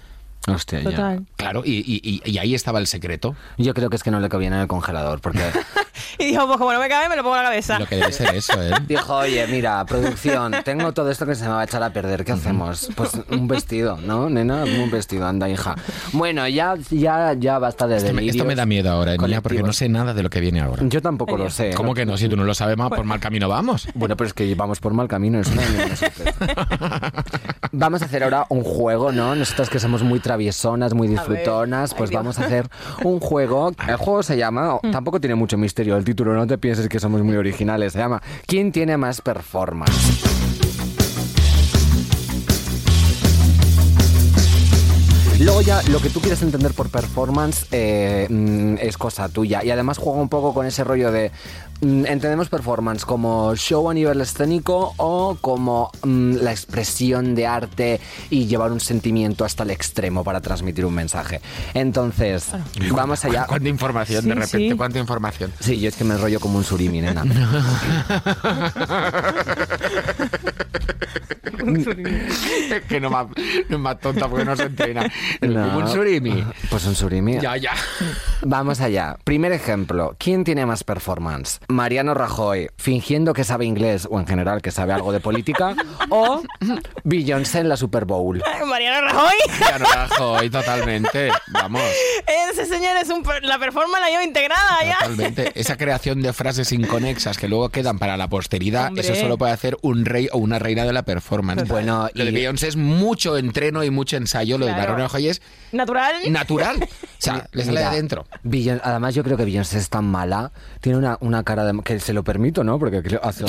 Hostia, 0.46 0.80
ya. 0.80 0.90
Total. 0.90 1.26
Claro, 1.36 1.62
y, 1.64 1.72
y- 1.86 2.20
y- 2.24 2.38
ahí 2.38 2.54
estaba 2.54 2.78
el 2.78 2.86
secreto. 2.86 3.34
Yo 3.58 3.72
creo 3.74 3.88
que 3.90 3.96
es 3.96 4.02
que 4.02 4.10
no 4.10 4.20
le 4.20 4.28
cabía 4.28 4.48
en 4.48 4.54
el 4.54 4.66
congelador, 4.66 5.20
porque 5.20 5.40
Y 6.18 6.26
dijo, 6.26 6.46
pues 6.46 6.58
como 6.58 6.72
no 6.72 6.80
me 6.80 6.88
cabe, 6.88 7.08
me 7.08 7.16
lo 7.16 7.22
pongo 7.22 7.36
en 7.36 7.42
la 7.42 7.48
cabeza. 7.48 7.78
Lo 7.78 7.86
que 7.86 7.96
debe 7.96 8.12
ser 8.12 8.34
eso, 8.34 8.60
¿eh? 8.62 8.70
dijo, 8.88 9.14
oye, 9.16 9.46
mira, 9.46 9.84
producción, 9.84 10.54
tengo 10.64 10.92
todo 10.92 11.10
esto 11.10 11.26
que 11.26 11.34
se 11.34 11.44
me 11.44 11.50
va 11.50 11.62
a 11.62 11.64
echar 11.64 11.82
a 11.82 11.90
perder, 11.90 12.24
¿qué 12.24 12.32
hacemos? 12.32 12.88
Pues 12.94 13.12
un 13.30 13.48
vestido, 13.48 13.98
¿no, 14.00 14.28
nena? 14.28 14.64
Un 14.64 14.90
vestido, 14.90 15.26
anda, 15.26 15.48
hija. 15.48 15.74
Bueno, 16.12 16.46
ya, 16.48 16.74
ya, 16.90 17.34
ya 17.34 17.58
basta 17.58 17.86
de 17.86 17.96
Esto 17.96 18.12
me, 18.12 18.26
esto 18.26 18.44
me 18.44 18.54
da 18.54 18.66
miedo 18.66 18.90
ahora, 18.90 19.16
niña, 19.16 19.40
porque 19.40 19.62
no 19.62 19.72
sé 19.72 19.88
nada 19.88 20.14
de 20.14 20.22
lo 20.22 20.30
que 20.30 20.40
viene 20.40 20.60
ahora. 20.60 20.82
Yo 20.86 21.00
tampoco 21.02 21.36
lo 21.36 21.50
sé. 21.50 21.70
¿Cómo 21.74 21.94
que 21.94 22.06
no? 22.06 22.16
Si 22.16 22.28
tú 22.28 22.36
no 22.36 22.44
lo 22.44 22.54
sabes, 22.54 22.76
más 22.76 22.90
por 22.90 23.04
mal 23.04 23.20
camino 23.20 23.48
vamos. 23.48 23.88
Bueno, 23.94 24.16
pero 24.16 24.28
es 24.28 24.34
que 24.34 24.54
vamos 24.54 24.80
por 24.80 24.92
mal 24.94 25.08
camino, 25.08 25.40
es 25.40 25.48
una 25.48 25.62
sorpresa. 25.96 27.12
Vamos 27.76 28.02
a 28.02 28.04
hacer 28.04 28.22
ahora 28.22 28.46
un 28.50 28.62
juego, 28.62 29.10
¿no? 29.10 29.34
Nosotras 29.34 29.68
que 29.68 29.80
somos 29.80 30.04
muy 30.04 30.20
traviesonas, 30.20 30.94
muy 30.94 31.08
disfrutonas, 31.08 31.92
pues 31.92 32.12
vamos 32.12 32.38
a 32.38 32.44
hacer 32.44 32.68
un 33.02 33.18
juego. 33.18 33.72
El 33.88 33.96
juego 33.96 34.22
se 34.22 34.36
llama, 34.36 34.78
tampoco 34.92 35.20
tiene 35.20 35.34
mucho 35.34 35.58
misterio 35.58 35.96
el 35.96 36.04
título, 36.04 36.34
no 36.34 36.46
te 36.46 36.56
pienses 36.56 36.88
que 36.88 37.00
somos 37.00 37.22
muy 37.22 37.36
originales, 37.36 37.94
se 37.94 37.98
llama 37.98 38.22
¿Quién 38.46 38.70
tiene 38.70 38.96
más 38.96 39.20
performance? 39.20 40.22
Luego 45.40 45.62
ya 45.62 45.82
lo 45.90 45.98
que 45.98 46.10
tú 46.10 46.20
quieres 46.20 46.40
entender 46.42 46.72
por 46.72 46.90
performance 46.90 47.66
eh, 47.72 48.28
mm, 48.30 48.76
es 48.80 48.96
cosa 48.96 49.28
tuya 49.28 49.64
y 49.64 49.70
además 49.70 49.98
juega 49.98 50.20
un 50.20 50.28
poco 50.28 50.54
con 50.54 50.64
ese 50.64 50.84
rollo 50.84 51.10
de 51.10 51.32
mm, 51.32 51.63
entendemos 51.80 52.48
performance 52.48 53.04
como 53.04 53.54
show 53.56 53.90
a 53.90 53.94
nivel 53.94 54.20
escénico 54.20 54.94
o 54.96 55.36
como 55.40 55.90
mm, 56.02 56.36
la 56.36 56.50
expresión 56.50 57.34
de 57.34 57.46
arte 57.46 58.00
y 58.30 58.46
llevar 58.46 58.72
un 58.72 58.80
sentimiento 58.80 59.44
hasta 59.44 59.64
el 59.64 59.70
extremo 59.70 60.24
para 60.24 60.40
transmitir 60.40 60.86
un 60.86 60.94
mensaje. 60.94 61.40
Entonces, 61.74 62.48
vamos 62.90 63.24
allá. 63.24 63.46
¿Cuánta 63.46 63.68
información 63.68 64.24
de 64.24 64.34
repente? 64.34 64.58
sí. 64.58 64.72
¿Cuánta 64.76 64.98
información? 64.98 65.52
Sí, 65.60 65.80
yo 65.80 65.88
es 65.88 65.96
que 65.96 66.04
me 66.04 66.14
enrollo 66.14 66.40
como 66.40 66.58
un 66.58 66.64
surimi, 66.64 67.00
nena. 67.00 67.24
que 72.88 73.00
no 73.00 73.10
más, 73.10 73.26
no 73.68 73.76
es 73.76 73.82
más 73.82 73.98
tonta 74.00 74.28
porque 74.28 74.44
no 74.44 74.56
se 74.56 74.64
entrena. 74.64 75.10
No. 75.40 75.78
Un 75.78 75.88
surimi. 75.88 76.44
Pues 76.70 76.84
un 76.86 76.94
surimi. 76.94 77.38
Ya, 77.40 77.56
ya. 77.56 77.72
Vamos 78.42 78.80
allá. 78.80 79.16
Primer 79.24 79.52
ejemplo. 79.52 80.16
¿Quién 80.18 80.44
tiene 80.44 80.66
más 80.66 80.84
performance? 80.84 81.60
Mariano 81.68 82.14
Rajoy, 82.14 82.68
fingiendo 82.76 83.32
que 83.34 83.44
sabe 83.44 83.64
inglés 83.64 84.06
o 84.10 84.18
en 84.20 84.26
general 84.26 84.62
que 84.62 84.70
sabe 84.70 84.92
algo 84.92 85.12
de 85.12 85.20
política, 85.20 85.74
o 86.10 86.42
Beyoncé 87.04 87.60
en 87.60 87.68
la 87.68 87.76
Super 87.76 88.04
Bowl. 88.04 88.42
Mariano 88.66 89.06
Rajoy. 89.08 89.34
Ya 89.60 89.78
no 89.78 89.84
Rajoy, 89.86 90.50
totalmente. 90.50 91.30
Vamos, 91.48 91.82
Ese 92.52 92.66
señor 92.66 92.96
es 92.96 93.08
un... 93.10 93.22
per- 93.22 93.42
La 93.44 93.58
performance 93.58 94.00
la 94.00 94.08
lleva 94.10 94.24
integrada 94.24 94.84
ya. 94.84 94.98
totalmente. 94.98 95.52
Esa 95.54 95.76
creación 95.76 96.22
de 96.22 96.32
frases 96.32 96.72
inconexas 96.72 97.38
que 97.38 97.48
luego 97.48 97.68
quedan 97.68 97.98
para 97.98 98.16
la 98.16 98.28
posteridad, 98.28 98.88
Hombre. 98.88 99.02
eso 99.04 99.14
solo 99.14 99.38
puede 99.38 99.52
hacer 99.52 99.76
un 99.82 100.04
rey 100.04 100.28
o 100.32 100.38
una 100.38 100.58
reina 100.58 100.84
de 100.84 100.92
la 100.92 101.02
performance. 101.04 101.53
Bueno, 101.68 102.08
lo 102.14 102.24
de 102.24 102.30
y- 102.30 102.34
Beyoncé 102.34 102.68
es 102.68 102.76
mucho 102.76 103.36
entreno 103.36 103.84
y 103.84 103.90
mucho 103.90 104.16
ensayo. 104.16 104.58
Lo 104.58 104.66
de 104.66 104.72
Claro. 104.72 104.92
Mariano 104.92 105.04
Rajoy 105.08 105.28
es 105.28 105.42
Natural. 105.72 106.14
natural. 106.32 106.88
O 107.14 107.24
sea, 107.24 107.48
le 107.52 107.64
sale 107.64 107.80
de 107.80 107.86
adentro. 107.86 108.26
Además, 108.82 109.14
yo 109.14 109.24
creo 109.24 109.38
que 109.38 109.46
Beyoncé 109.46 109.78
es 109.78 109.88
tan 109.88 110.04
mala, 110.04 110.52
tiene 110.82 110.98
una, 110.98 111.16
una 111.20 111.42
cara 111.42 111.64
de. 111.64 111.80
que 111.82 111.98
se 111.98 112.12
lo 112.12 112.22
permito, 112.22 112.64
¿no? 112.64 112.78
Porque 112.78 112.98
o 112.98 113.32
sea, 113.32 113.46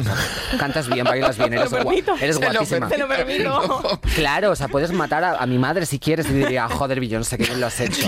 cantas 0.58 0.88
bien, 0.88 1.04
bailas 1.04 1.38
bien, 1.38 1.52
eres, 1.56 1.70
Se 1.72 1.76
lo 1.76 1.82
gua- 1.84 1.86
permito. 1.90 2.16
eres 2.22 2.38
guapísima. 2.40 2.88
Te 2.88 2.98
lo 2.98 3.08
permito. 3.10 4.00
Claro, 4.16 4.52
o 4.52 4.56
sea, 4.56 4.70
puedes 4.70 4.94
matar 4.94 5.26
a, 5.26 5.38
a 5.40 5.46
mi 5.46 5.58
madre 5.58 5.86
si 5.86 6.00
quieres 6.00 6.30
y 6.30 6.34
diría, 6.34 6.70
joder, 6.70 7.02
Beyoncé, 7.02 7.38
que 7.38 7.44
bien 7.44 7.60
lo 7.60 7.68
has 7.68 7.78
hecho. 7.82 8.08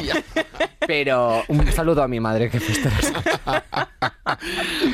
Pero 0.87 1.43
un 1.49 1.69
saludo 1.73 2.01
a 2.01 2.07
mi 2.07 2.21
madre, 2.21 2.49
que 2.49 2.61
fuiste 2.61 2.89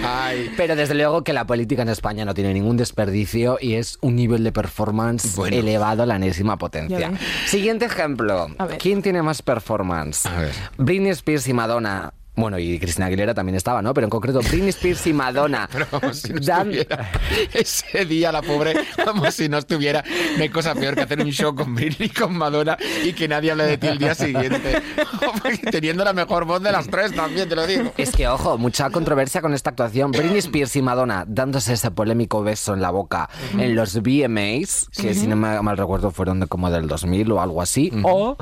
Ay. 0.04 0.52
Pero 0.58 0.76
desde 0.76 0.96
luego 0.96 1.24
que 1.24 1.34
la 1.34 1.46
política 1.46 1.82
en 1.84 1.89
España 1.89 2.26
no 2.26 2.34
tiene 2.34 2.54
ningún 2.54 2.78
desperdicio 2.78 3.58
y 3.62 3.76
es 3.76 3.98
un 4.02 4.16
nivel 4.16 4.44
de 4.44 4.52
performance 4.52 4.92
Bueno. 5.36 5.58
elevado 5.58 6.03
a 6.03 6.06
la 6.06 6.15
enésima 6.15 6.58
potencia. 6.58 7.12
Siguiente 7.45 7.86
ejemplo. 7.86 8.47
¿Quién 8.79 9.01
tiene 9.01 9.21
más 9.21 9.41
performance? 9.41 10.25
A 10.25 10.39
ver. 10.39 10.53
Britney 10.77 11.12
Spears 11.12 11.47
y 11.47 11.53
Madonna. 11.53 12.13
Bueno, 12.36 12.58
y 12.58 12.80
Cristina 12.80 13.06
Aguilera 13.06 13.34
también 13.36 13.56
estaba, 13.56 13.82
¿no? 13.84 13.93
Pero 13.93 14.06
en 14.06 14.10
concreto 14.10 14.39
Britney 14.39 14.69
Spears 14.69 15.06
y 15.08 15.13
Madonna. 15.13 15.69
Pero 15.72 15.86
como 15.88 16.13
si 16.13 16.34
no 16.34 16.39
dan- 16.39 16.72
estuviera 16.74 17.12
ese 17.54 18.06
día 18.06 18.32
la 18.32 18.41
pobre, 18.41 18.74
como 19.06 19.30
si 19.30 19.50
no 19.50 19.60
estuviera. 19.60 20.04
No 20.38 20.41
hay 20.43 20.50
cosa 20.50 20.74
peor 20.74 20.96
que 20.96 21.02
hacer 21.02 21.19
un 21.22 21.30
show 21.32 21.54
con 21.54 21.76
Britney 21.76 22.08
y 22.08 22.10
con 22.10 22.36
Madonna 22.36 22.76
y 23.04 23.13
que 23.13 23.28
nadie 23.28 23.52
hable 23.52 23.65
de 23.65 23.78
ti 23.78 23.88
el 23.88 24.00
día 24.00 24.15
siguiente. 24.15 24.82
Teniendo 25.72 26.04
la 26.04 26.13
mejor 26.13 26.46
voz 26.46 26.62
de 26.63 26.72
las 26.72 26.88
tres 26.88 27.13
también, 27.13 27.48
te 27.48 27.56
lo 27.56 27.67
digo. 27.67 27.91
Es 27.98 28.12
que, 28.12 28.28
ojo, 28.28 28.58
mucha 28.58 28.89
controversia 28.89 29.41
con 29.41 29.54
esta 29.54 29.69
actuación. 29.69 30.12
Britney 30.12 30.39
Spears 30.39 30.76
y 30.76 30.82
Madonna 30.82 31.26
dándose 31.28 31.74
ese 31.74 31.91
polémico 31.91 32.41
beso 32.41 32.74
en 32.74 32.82
la 32.82 32.89
boca 32.89 33.30
en 33.58 33.76
los 33.76 34.02
VMAs, 34.02 34.88
que 34.91 35.13
si 35.13 35.28
no 35.28 35.36
me 35.36 35.62
mal 35.62 35.78
recuerdo 35.78 36.10
fueron 36.12 36.39
de 36.39 36.48
como 36.48 36.72
del 36.72 36.88
2000 36.88 37.32
o 37.32 37.41
algo 37.41 37.62
así. 37.62 37.91
O 38.04 38.38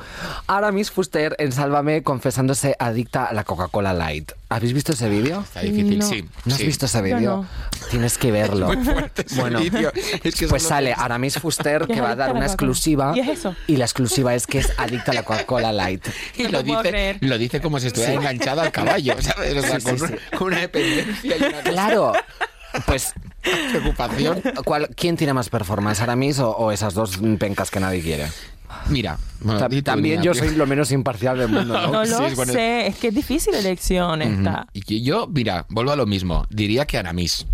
Aramis 0.48 0.92
Fuster 0.92 1.36
en 1.40 1.52
Sálvame 1.52 2.04
confesándose 2.04 2.76
adicta 2.80 3.26
a 3.26 3.34
la 3.34 3.44
Coca-Cola 3.44 3.81
Light. 3.82 4.32
¿Habéis 4.50 4.74
visto 4.74 4.92
ese 4.94 5.10
vídeo? 5.10 5.42
Está 5.42 5.62
difícil, 5.62 6.00
No. 6.00 6.06
sí. 6.08 6.26
¿No 6.46 6.54
has 6.54 6.60
sí. 6.60 6.66
visto 6.68 6.86
ese 6.86 7.02
vídeo? 7.02 7.20
no. 7.20 7.48
Tienes 7.90 8.18
que 8.18 8.32
verlo. 8.32 8.68
Muy 8.74 8.84
fuerte 8.86 9.24
ese 9.26 9.40
Bueno, 9.42 9.60
vídeo. 9.60 9.92
Es 10.24 10.36
que 10.36 10.48
pues 10.48 10.64
sale 10.64 10.94
Aramis 10.94 11.40
Fuster 11.40 11.88
que 11.88 12.00
va 12.02 12.12
a 12.12 12.16
dar 12.16 12.30
una 12.32 12.42
Coca-Cola. 12.42 12.46
exclusiva. 12.46 13.14
¿Y 13.16 13.20
es 13.22 13.28
eso? 13.30 13.56
Y 13.68 13.78
la 13.78 13.86
exclusiva 13.86 14.36
es 14.36 14.46
que 14.48 14.60
es 14.60 14.72
adicta 14.78 15.12
a 15.12 15.16
la 15.16 15.24
Coca-Cola 15.24 15.72
Light. 15.74 16.06
Y 16.38 16.44
No 16.44 16.50
lo 16.50 16.64
dice, 16.64 17.18
lo 17.22 17.38
dice 17.38 17.62
como 17.62 17.80
si 17.80 17.88
estuviera 17.88 18.14
enganchada 18.14 18.64
al 18.64 18.72
caballo, 18.72 19.16
¿sabes? 19.22 19.58
O 19.58 19.62
sea, 19.62 19.80
Sí, 19.80 19.86
con, 19.86 19.98
sí, 19.98 20.04
una- 20.06 20.38
con 20.38 20.48
una 20.48 20.60
dependencia 20.60 21.36
y 21.38 21.44
una 21.44 21.62
Claro. 21.62 22.14
Pues 22.86 23.14
preocupación. 23.72 24.42
¿Cuál- 24.64 24.90
¿Quién 24.96 25.18
tiene 25.18 25.34
más 25.34 25.50
performance, 25.50 26.02
Aramis 26.02 26.40
o, 26.40 26.52
o 26.52 26.72
esas 26.72 26.94
dos 26.94 27.18
pencas 27.40 27.70
que 27.72 27.80
nadie 27.80 28.02
quiere? 28.02 28.28
Mira, 28.90 29.18
bueno, 29.42 29.60
Ta- 29.60 29.68
di 29.70 29.78
tú, 29.78 29.84
También 29.92 30.22
yo 30.22 30.34
soy 30.34 30.56
lo 30.56 30.66
menos 30.68 30.92
imparcial 30.92 31.38
del 31.38 31.50
mundo, 31.50 31.74
¿no? 31.74 32.04
Lo 32.06 32.36
bueno. 32.36 32.54
sé. 32.54 32.88
Es 32.88 32.96
que 32.98 33.08
es 33.10 33.16
difícil 33.16 33.54
elección 33.56 34.22
esta. 34.22 34.68
Y 34.74 35.02
yo, 35.02 35.28
mira, 35.28 35.66
vuelvo 35.70 35.92
a 35.92 35.96
lo 35.96 36.06
mismo. 36.06 36.46
Diría 36.50 36.86
que 36.86 36.98
Aramis. 36.98 37.46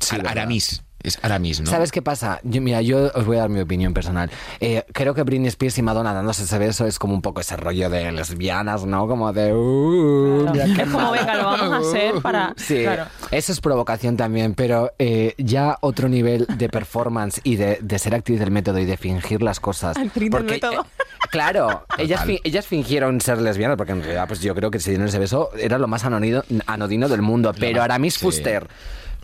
Sí, 0.00 0.14
Ar- 0.14 0.22
¿verdad? 0.22 0.32
Aramis. 0.38 0.82
Es 1.04 1.18
Aramis, 1.22 1.60
¿no? 1.60 1.70
¿Sabes 1.70 1.92
qué 1.92 2.00
pasa? 2.00 2.40
Yo, 2.44 2.62
mira, 2.62 2.80
yo 2.80 3.10
os 3.14 3.26
voy 3.26 3.36
a 3.36 3.40
dar 3.40 3.50
mi 3.50 3.60
opinión 3.60 3.92
personal. 3.92 4.30
Eh, 4.58 4.84
creo 4.92 5.14
que 5.14 5.22
Britney 5.22 5.48
Spears 5.48 5.76
y 5.76 5.82
Madonna 5.82 6.14
dándose 6.14 6.44
ese 6.44 6.58
beso 6.58 6.86
es 6.86 6.98
como 6.98 7.12
un 7.12 7.20
poco 7.20 7.42
ese 7.42 7.56
rollo 7.58 7.90
de 7.90 8.10
lesbianas, 8.10 8.86
¿no? 8.86 9.06
Como 9.06 9.30
de... 9.34 9.52
"Uh, 9.52 10.46
Es 10.54 10.78
como, 10.90 10.98
mala". 10.98 11.10
venga, 11.12 11.34
lo 11.36 11.44
vamos 11.44 11.72
a 11.72 11.76
hacer 11.88 12.14
para... 12.22 12.54
Sí, 12.56 12.82
Claro. 12.82 13.04
eso 13.30 13.52
es 13.52 13.60
provocación 13.60 14.16
también, 14.16 14.54
pero 14.54 14.92
eh, 14.98 15.34
ya 15.36 15.76
otro 15.82 16.08
nivel 16.08 16.46
de 16.48 16.68
performance 16.70 17.38
y 17.44 17.56
de, 17.56 17.78
de 17.82 17.98
ser 17.98 18.14
actriz 18.14 18.40
del 18.40 18.50
método 18.50 18.78
y 18.78 18.86
de 18.86 18.96
fingir 18.96 19.42
las 19.42 19.60
cosas. 19.60 19.98
Actriz 19.98 20.30
del 20.30 20.44
método. 20.44 20.72
eh, 20.82 21.28
claro, 21.30 21.84
ellas, 21.98 22.24
fi- 22.24 22.40
ellas 22.44 22.66
fingieron 22.66 23.20
ser 23.20 23.42
lesbianas, 23.42 23.76
porque 23.76 23.92
en 23.92 24.00
realidad 24.00 24.26
pues 24.26 24.40
yo 24.40 24.54
creo 24.54 24.70
que 24.70 24.80
si 24.80 24.88
dieron 24.90 25.08
ese 25.08 25.18
beso 25.18 25.50
era 25.58 25.76
lo 25.78 25.86
más 25.86 26.04
anodino, 26.06 26.42
anodino 26.66 27.10
del 27.10 27.20
mundo, 27.20 27.52
pero 27.60 27.82
Aramis 27.82 28.14
sí. 28.14 28.20
Fuster... 28.24 28.68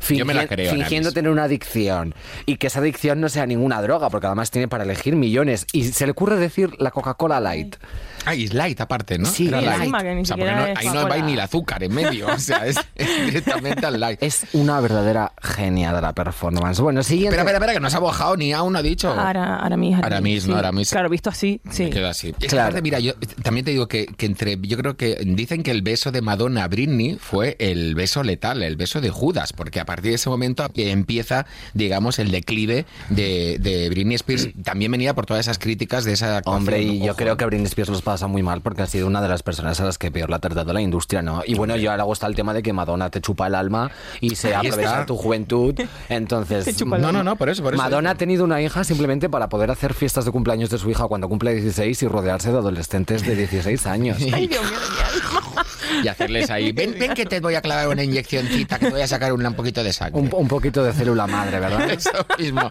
Yo 0.08 0.24
me 0.24 0.34
la 0.34 0.46
creo, 0.46 0.72
fingiendo 0.72 1.12
tener 1.12 1.30
una 1.30 1.44
adicción 1.44 2.14
y 2.46 2.56
que 2.56 2.66
esa 2.66 2.80
adicción 2.80 3.20
no 3.20 3.28
sea 3.28 3.46
ninguna 3.46 3.80
droga, 3.82 4.10
porque 4.10 4.26
además 4.26 4.50
tiene 4.50 4.68
para 4.68 4.84
elegir 4.84 5.14
millones 5.16 5.66
y 5.72 5.84
se 5.84 6.06
le 6.06 6.12
ocurre 6.12 6.36
decir 6.36 6.70
la 6.78 6.90
Coca-Cola 6.90 7.40
Light. 7.40 7.76
Ah, 8.24 8.34
y 8.34 8.48
light 8.48 8.80
aparte, 8.80 9.18
¿no? 9.18 9.26
Sí, 9.26 9.48
Era 9.48 9.60
light. 9.60 9.78
Encima 9.80 10.02
que 10.02 10.14
ni 10.14 10.22
O 10.22 10.24
sea, 10.24 10.36
porque 10.36 10.50
siquiera 10.50 10.60
no- 10.60 10.66
es 10.72 10.78
ahí 10.78 11.20
no 11.20 11.26
ni 11.26 11.32
el 11.34 11.40
azúcar 11.40 11.82
en 11.82 11.94
medio, 11.94 12.26
o 12.28 12.38
sea, 12.38 12.66
es, 12.66 12.76
es 12.94 13.08
directamente 13.26 13.86
al 13.86 13.98
light. 13.98 14.22
Es 14.22 14.46
una 14.52 14.80
verdadera 14.80 15.32
genia 15.42 15.92
de 15.92 16.00
la 16.00 16.12
performance. 16.14 16.80
Bueno, 16.80 17.02
siguiente. 17.02 17.36
Espera, 17.36 17.42
espera, 17.42 17.58
espera, 17.58 17.72
que 17.74 17.80
no 17.80 17.90
se 17.90 17.96
ha 17.96 18.00
bojado 18.00 18.36
ni 18.36 18.52
aún 18.52 18.76
ha 18.76 18.82
dicho. 18.82 19.10
Ahora, 19.10 19.56
ahora 19.56 19.76
mismo. 19.76 20.04
Aramis, 20.04 20.46
¿no? 20.46 20.56
Aramis. 20.56 20.90
Claro, 20.90 21.08
visto 21.08 21.30
así, 21.30 21.60
sí. 21.70 21.84
Me 21.84 21.90
quedo 21.90 22.08
así. 22.08 22.32
Claro. 22.32 22.68
aparte, 22.68 22.82
mira, 22.82 22.98
yo 23.00 23.14
también 23.42 23.64
te 23.64 23.70
digo 23.72 23.88
que, 23.88 24.06
que 24.06 24.26
entre. 24.26 24.58
Yo 24.60 24.76
creo 24.76 24.96
que 24.96 25.16
dicen 25.24 25.62
que 25.62 25.70
el 25.70 25.82
beso 25.82 26.10
de 26.12 26.22
Madonna 26.22 26.64
a 26.64 26.68
Britney 26.68 27.16
fue 27.20 27.56
el 27.58 27.94
beso 27.94 28.22
letal, 28.22 28.62
el 28.62 28.76
beso 28.76 29.00
de 29.00 29.10
Judas, 29.10 29.52
porque 29.52 29.80
a 29.80 29.84
partir 29.86 30.10
de 30.10 30.16
ese 30.16 30.28
momento 30.28 30.68
empieza, 30.74 31.46
digamos, 31.74 32.18
el 32.18 32.30
declive 32.30 32.86
de, 33.08 33.58
de 33.60 33.88
Britney 33.90 34.16
Spears. 34.16 34.48
También 34.64 34.90
venía 34.92 35.14
por 35.14 35.26
todas 35.26 35.40
esas 35.46 35.58
críticas 35.58 36.04
de 36.04 36.12
esa. 36.12 36.42
Hombre, 36.44 36.82
y 36.82 37.00
yo 37.00 37.16
creo 37.16 37.36
que 37.36 37.44
Britney 37.44 37.66
Spears 37.66 37.88
los 37.90 38.02
pasa 38.10 38.26
muy 38.26 38.42
mal 38.42 38.60
porque 38.60 38.82
ha 38.82 38.86
sido 38.86 39.06
una 39.06 39.22
de 39.22 39.28
las 39.28 39.44
personas 39.44 39.80
a 39.80 39.84
las 39.84 39.96
que 39.96 40.10
peor 40.10 40.30
la 40.30 40.36
ha 40.36 40.40
tratado 40.40 40.72
la 40.72 40.80
industria, 40.80 41.22
¿no? 41.22 41.42
Y 41.46 41.54
bueno, 41.54 41.76
yo 41.76 41.92
ahora 41.92 42.04
está 42.12 42.26
el 42.26 42.34
tema 42.34 42.52
de 42.52 42.60
que 42.60 42.72
Madonna 42.72 43.08
te 43.08 43.20
chupa 43.20 43.46
el 43.46 43.54
alma 43.54 43.88
y 44.20 44.34
se 44.34 44.52
aprovecha 44.52 45.06
tu 45.06 45.16
juventud. 45.16 45.76
Entonces, 46.08 46.84
No, 46.84 47.12
no, 47.12 47.22
no, 47.22 47.36
por 47.36 47.48
eso, 47.50 47.62
por 47.62 47.74
eso. 47.74 47.80
Madonna 47.80 48.10
ha 48.10 48.14
tenido 48.16 48.42
una 48.42 48.60
hija 48.60 48.82
simplemente 48.82 49.28
para 49.28 49.48
poder 49.48 49.70
hacer 49.70 49.94
fiestas 49.94 50.24
de 50.24 50.32
cumpleaños 50.32 50.70
de 50.70 50.78
su 50.78 50.90
hija 50.90 51.06
cuando 51.06 51.28
cumple 51.28 51.54
16 51.54 52.02
y 52.02 52.08
rodearse 52.08 52.50
de 52.50 52.58
adolescentes 52.58 53.24
de 53.24 53.36
16 53.36 53.86
años. 53.86 54.16
Ay, 54.32 54.48
Dios 54.48 54.62
mío, 54.68 54.80
de 54.80 54.88
mi 54.90 54.98
alma. 54.98 55.64
Y 56.02 56.08
hacerles 56.08 56.50
ahí. 56.50 56.72
Ven, 56.72 56.94
ven 56.98 57.14
que 57.14 57.26
te 57.26 57.40
voy 57.40 57.54
a 57.54 57.60
clavar 57.60 57.88
una 57.88 58.02
inyeccioncita, 58.02 58.78
que 58.78 58.86
te 58.86 58.92
voy 58.92 59.02
a 59.02 59.06
sacar 59.06 59.32
un, 59.32 59.44
un 59.44 59.54
poquito 59.54 59.82
de 59.84 59.92
sangre. 59.92 60.20
Un, 60.20 60.30
un 60.32 60.48
poquito 60.48 60.82
de 60.82 60.92
célula 60.92 61.26
madre, 61.26 61.60
¿verdad? 61.60 61.90
Eso 61.90 62.10
mismo. 62.38 62.70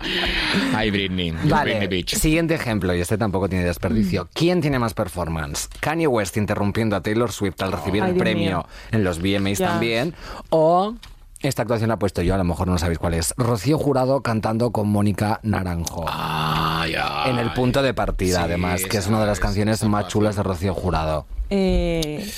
Ay, 0.76 0.90
Britney. 0.90 1.32
Britney 1.32 1.50
Vale, 1.50 1.88
Beach. 1.88 2.16
siguiente 2.16 2.56
ejemplo, 2.56 2.94
y 2.96 3.02
este 3.02 3.18
tampoco 3.18 3.48
tiene 3.48 3.66
desperdicio. 3.66 4.28
¿Quién 4.34 4.62
tiene 4.62 4.80
más 4.80 4.94
performance? 4.94 5.29
¿Kanye 5.80 6.08
West 6.08 6.38
interrumpiendo 6.38 6.96
a 6.96 7.02
Taylor 7.02 7.32
Swift 7.32 7.62
al 7.62 7.72
recibir 7.72 8.04
el 8.04 8.16
premio 8.16 8.50
mío. 8.50 8.66
en 8.92 9.04
los 9.04 9.20
VMAs 9.20 9.60
también? 9.60 10.14
¿O 10.50 10.96
esta 11.42 11.62
actuación 11.62 11.88
la 11.88 11.94
he 11.94 11.98
puesto 11.98 12.22
yo, 12.22 12.36
a 12.36 12.38
lo 12.38 12.44
mejor 12.44 12.68
no 12.68 12.78
sabéis 12.78 13.00
cuál 13.00 13.14
es? 13.14 13.34
Rocío 13.38 13.78
Jurado 13.78 14.22
cantando 14.22 14.72
con 14.72 14.90
Mónica 14.90 15.40
Naranjo. 15.44 16.06
Ay, 16.08 16.96
ay. 17.02 17.32
en 17.32 17.40
el 17.40 17.54
punto 17.54 17.82
de 17.82 17.94
partida, 17.94 18.40
Sí, 18.40 18.44
además, 18.44 18.84
que 18.86 18.98
es 18.98 19.08
una 19.08 19.22
de 19.22 19.26
las 19.28 19.38
es- 19.38 19.44
canciones 19.44 19.84
más 19.86 20.08
chulas 20.08 20.36
de 20.36 20.44
Rocío 20.44 20.74
Jurado. 20.74 21.26
Eh, 21.50 22.30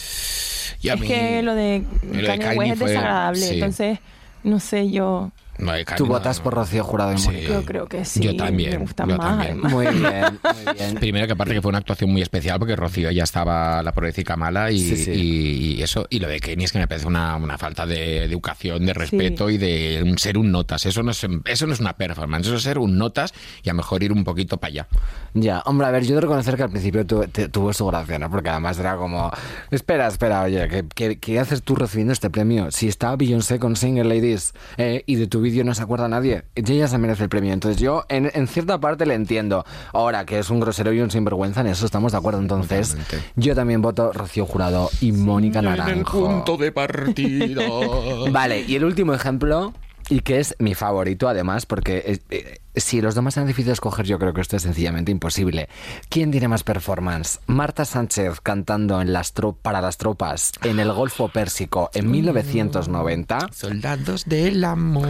Y 0.82 0.90
a 0.90 0.94
es 0.96 1.00
mí- 1.00 1.08
que 1.08 1.42
lo 1.42 1.54
de 1.56 1.84
lo 2.04 2.22
de 2.22 2.26
Kanye 2.28 2.44
Kanye 2.46 2.58
West 2.60 2.72
es 2.74 2.80
desagradable, 2.80 3.40
sí. 3.48 3.54
entonces, 3.56 4.00
no 4.44 4.60
sé, 4.60 4.90
yo, 4.92 5.32
No, 5.62 5.72
¿Tú 5.96 6.06
votas 6.08 6.40
por 6.40 6.54
Rocío 6.56 6.84
Jurado 6.84 7.14
y 7.14 7.18
Sí. 7.18 7.28
Mónica? 7.28 7.54
yo 7.54 7.66
creo 7.66 7.86
que 7.88 8.04
sí. 8.04 8.20
Yo 8.22 8.36
también, 8.36 8.72
Me 8.72 8.78
gusta 8.78 9.06
yo 9.08 9.16
más, 9.18 9.28
también. 9.28 9.52
además. 9.52 9.72
Muy 9.72 9.86
bien, 9.88 10.40
muy 10.66 10.74
bien. 10.78 10.96
Primero 10.96 11.28
que 11.28 11.34
aparte 11.34 11.54
que 11.54 11.62
fue 11.62 11.70
una 11.70 11.78
actuación 11.78 12.12
muy 12.12 12.22
especial 12.22 12.58
porque 12.60 12.76
Rocío 12.76 13.12
ya 13.12 13.24
estaba 13.24 13.82
la 13.84 13.92
pobrecita 13.94 14.36
mala 14.36 14.72
y, 14.72 14.80
Sí, 14.80 14.98
sí. 14.98 15.12
y- 15.12 15.74
y 15.80 15.84
eso 15.84 16.06
y 16.10 16.20
lo 16.20 16.28
de 16.28 16.40
Kenny 16.40 16.64
es 16.66 16.72
que 16.72 16.80
me 16.80 16.88
parece 16.88 17.08
una, 17.08 17.36
una 17.36 17.58
falta 17.58 17.86
de 17.86 18.24
educación, 18.24 18.86
de 18.86 18.94
respeto 18.94 19.50
y 19.50 19.58
de 19.58 20.02
un- 20.04 20.18
ser 20.18 20.38
un 20.38 20.52
notas. 20.52 20.86
Eso 20.86 21.04
no 21.04 21.12
es 21.12 21.26
eso 21.46 21.68
no 21.68 21.74
es 21.74 21.80
una 21.80 21.94
performance, 21.94 22.48
eso 22.48 22.56
es 22.56 22.64
ser 22.64 22.78
un 22.78 22.98
notas 22.98 23.34
y 23.64 23.70
a 23.70 23.74
lo 23.74 23.78
mejor 23.78 24.04
ir 24.04 24.12
un 24.12 24.24
poquito 24.24 24.58
para 24.58 24.70
allá. 24.72 24.88
Ya, 25.34 25.62
hombre, 25.66 25.88
a 25.88 25.92
ver, 25.92 26.04
yo 26.06 26.16
de 26.16 26.22
reconocer 26.22 26.56
que 26.58 26.64
al 26.64 26.70
principio 26.72 27.06
tu- 27.06 27.28
te- 27.28 27.48
tuvo 27.50 27.72
su 27.74 27.86
gracia, 27.86 28.18
¿no? 28.20 28.30
Porque 28.30 28.50
además 28.50 28.78
era 28.80 28.96
como, 28.98 29.32
espera, 29.70 30.08
espera, 30.08 30.42
oye, 30.42 30.68
¿qué, 30.68 30.86
qué, 30.94 31.20
qué 31.20 31.40
haces 31.40 31.62
tú 31.64 31.76
recibiendo 31.76 32.14
este 32.14 32.30
premio? 32.30 32.72
Si 32.72 32.88
está 32.88 33.16
Beyoncé 33.16 33.60
con 33.60 33.76
Single 33.76 34.04
Ladies 34.06 34.54
eh, 34.78 35.04
y 35.06 35.16
de 35.16 35.28
tu 35.28 35.42
vídeo 35.52 35.64
no 35.64 35.76
se 35.76 35.84
acuerda 35.84 36.08
nadie, 36.08 36.44
ella 36.56 36.88
se 36.88 36.98
merece 36.98 37.24
el 37.24 37.30
premio. 37.30 37.54
Entonces 37.54 37.82
yo, 37.82 38.06
en, 38.10 38.32
en 38.34 38.48
cierta 38.48 38.80
parte, 38.80 39.06
le 39.06 39.14
entiendo. 39.14 39.66
Ahora, 39.94 40.26
que 40.26 40.40
es 40.40 40.50
un 40.50 40.60
grosero 40.60 40.94
y 40.94 41.02
un 41.02 41.12
sinvergüenza, 41.12 41.62
en 41.62 41.68
eso 41.68 41.86
estamos 41.86 42.12
de 42.14 42.18
acuerdo. 42.18 42.40
Entonces, 42.40 42.90
Totalmente. 42.96 43.32
yo 43.36 43.56
también 43.56 43.82
voto 43.82 44.12
Rocío 44.14 44.46
Jurado 44.46 44.90
y 45.02 45.12
Mónica 45.12 45.62
Naranjo. 45.62 46.44
de 46.58 46.72
partida. 46.72 47.64
Vale, 48.32 48.62
y 48.62 48.76
el 48.76 48.86
último 48.86 49.14
ejemplo, 49.14 49.74
y 50.12 50.20
que 50.20 50.42
es 50.42 50.58
mi 50.60 50.76
favorito 50.76 51.30
además, 51.30 51.66
porque 51.66 52.04
eh, 52.06 52.20
eh, 52.32 52.60
si 52.76 53.00
los 53.00 53.16
demás 53.16 53.38
han 53.38 53.48
difícil 53.48 53.72
escoger, 53.72 54.06
yo 54.06 54.20
creo 54.20 54.34
que 54.34 54.42
esto 54.42 54.58
es 54.58 54.64
sencillamente 54.64 55.10
imposible. 55.10 55.70
¿Quién 56.10 56.32
tiene 56.32 56.50
más 56.50 56.64
performance? 56.64 57.40
Marta 57.48 57.86
Sánchez 57.86 58.42
cantando 58.42 59.02
en 59.02 59.14
las 59.14 59.32
para 59.62 59.80
las 59.80 59.96
tropas 59.96 60.52
en 60.64 60.82
el 60.82 60.92
Golfo 60.92 61.30
Pérsico 61.30 61.90
en 61.94 62.12
1990 62.12 63.48
Soldados 63.54 64.26
del 64.26 64.66
amor. 64.66 65.08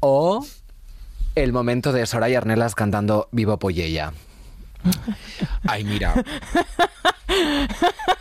o 0.00 0.46
el 1.34 1.52
momento 1.52 1.92
de 1.92 2.06
Soraya 2.06 2.38
Arnelas 2.38 2.74
cantando 2.74 3.28
Vivo 3.32 3.58
Pollella. 3.58 4.14
Ay, 5.66 5.84
mira. 5.84 6.14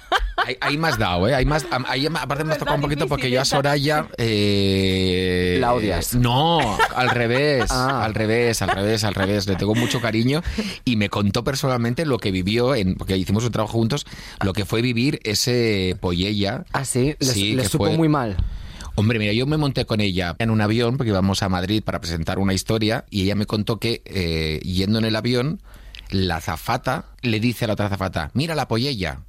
Ahí, 0.49 0.57
ahí 0.61 0.77
me 0.79 0.87
has 0.87 0.97
dado, 0.97 1.27
¿eh? 1.27 1.35
Ahí 1.35 1.45
más, 1.45 1.67
ahí 1.87 2.07
aparte 2.07 2.43
me 2.43 2.53
has 2.53 2.57
tocado 2.57 2.75
un 2.77 2.81
poquito 2.81 3.01
difícil 3.05 3.09
porque 3.09 3.29
yo 3.29 3.39
a. 3.41 3.45
Soraya... 3.45 4.07
eh, 4.17 5.57
La 5.59 5.73
odias. 5.73 6.15
No, 6.15 6.59
al 6.95 7.09
revés, 7.11 7.65
Ah. 7.69 8.03
al 8.03 8.15
revés, 8.15 8.61
al 8.63 8.69
revés, 8.69 9.03
al 9.03 9.13
revés. 9.13 9.47
Le 9.47 9.55
tengo 9.55 9.75
mucho 9.75 10.01
cariño 10.01 10.41
y 10.85 10.95
me 10.95 11.09
contó 11.09 11.43
personalmente 11.43 12.03
lo 12.05 12.17
que 12.17 12.31
vivió, 12.31 12.73
en, 12.73 12.95
porque 12.95 13.15
hicimos 13.15 13.43
un 13.45 13.51
trabajo 13.51 13.73
juntos, 13.73 14.05
lo 14.43 14.53
que 14.53 14.65
fue 14.65 14.81
vivir 14.81 15.19
ese 15.23 15.95
Pollella. 15.99 16.65
Ah, 16.73 16.83
sí, 16.85 17.15
que 17.19 17.63
supo 17.69 17.85
fue- 17.85 17.97
muy 17.97 18.09
mal. 18.09 18.35
Hombre, 18.95 19.19
mira, 19.19 19.31
yo 19.33 19.45
me 19.45 19.55
monté 19.57 19.85
con 19.85 20.01
ella 20.01 20.35
en 20.39 20.49
un 20.49 20.61
avión 20.61 20.97
porque 20.97 21.11
íbamos 21.11 21.43
a 21.43 21.47
Madrid 21.49 21.83
para 21.83 22.01
presentar 22.01 22.39
una 22.39 22.53
historia 22.55 23.05
y 23.11 23.21
ella 23.23 23.35
me 23.35 23.45
contó 23.45 23.77
que 23.79 24.01
eh, 24.05 24.59
yendo 24.63 24.97
en 24.99 25.05
el 25.05 25.15
avión, 25.15 25.61
la 26.09 26.37
azafata 26.37 27.05
le 27.21 27.39
dice 27.39 27.65
a 27.65 27.67
la 27.67 27.73
otra 27.75 27.85
azafata, 27.85 28.31
mira 28.33 28.55
la 28.55 28.67
pollella. 28.67 29.19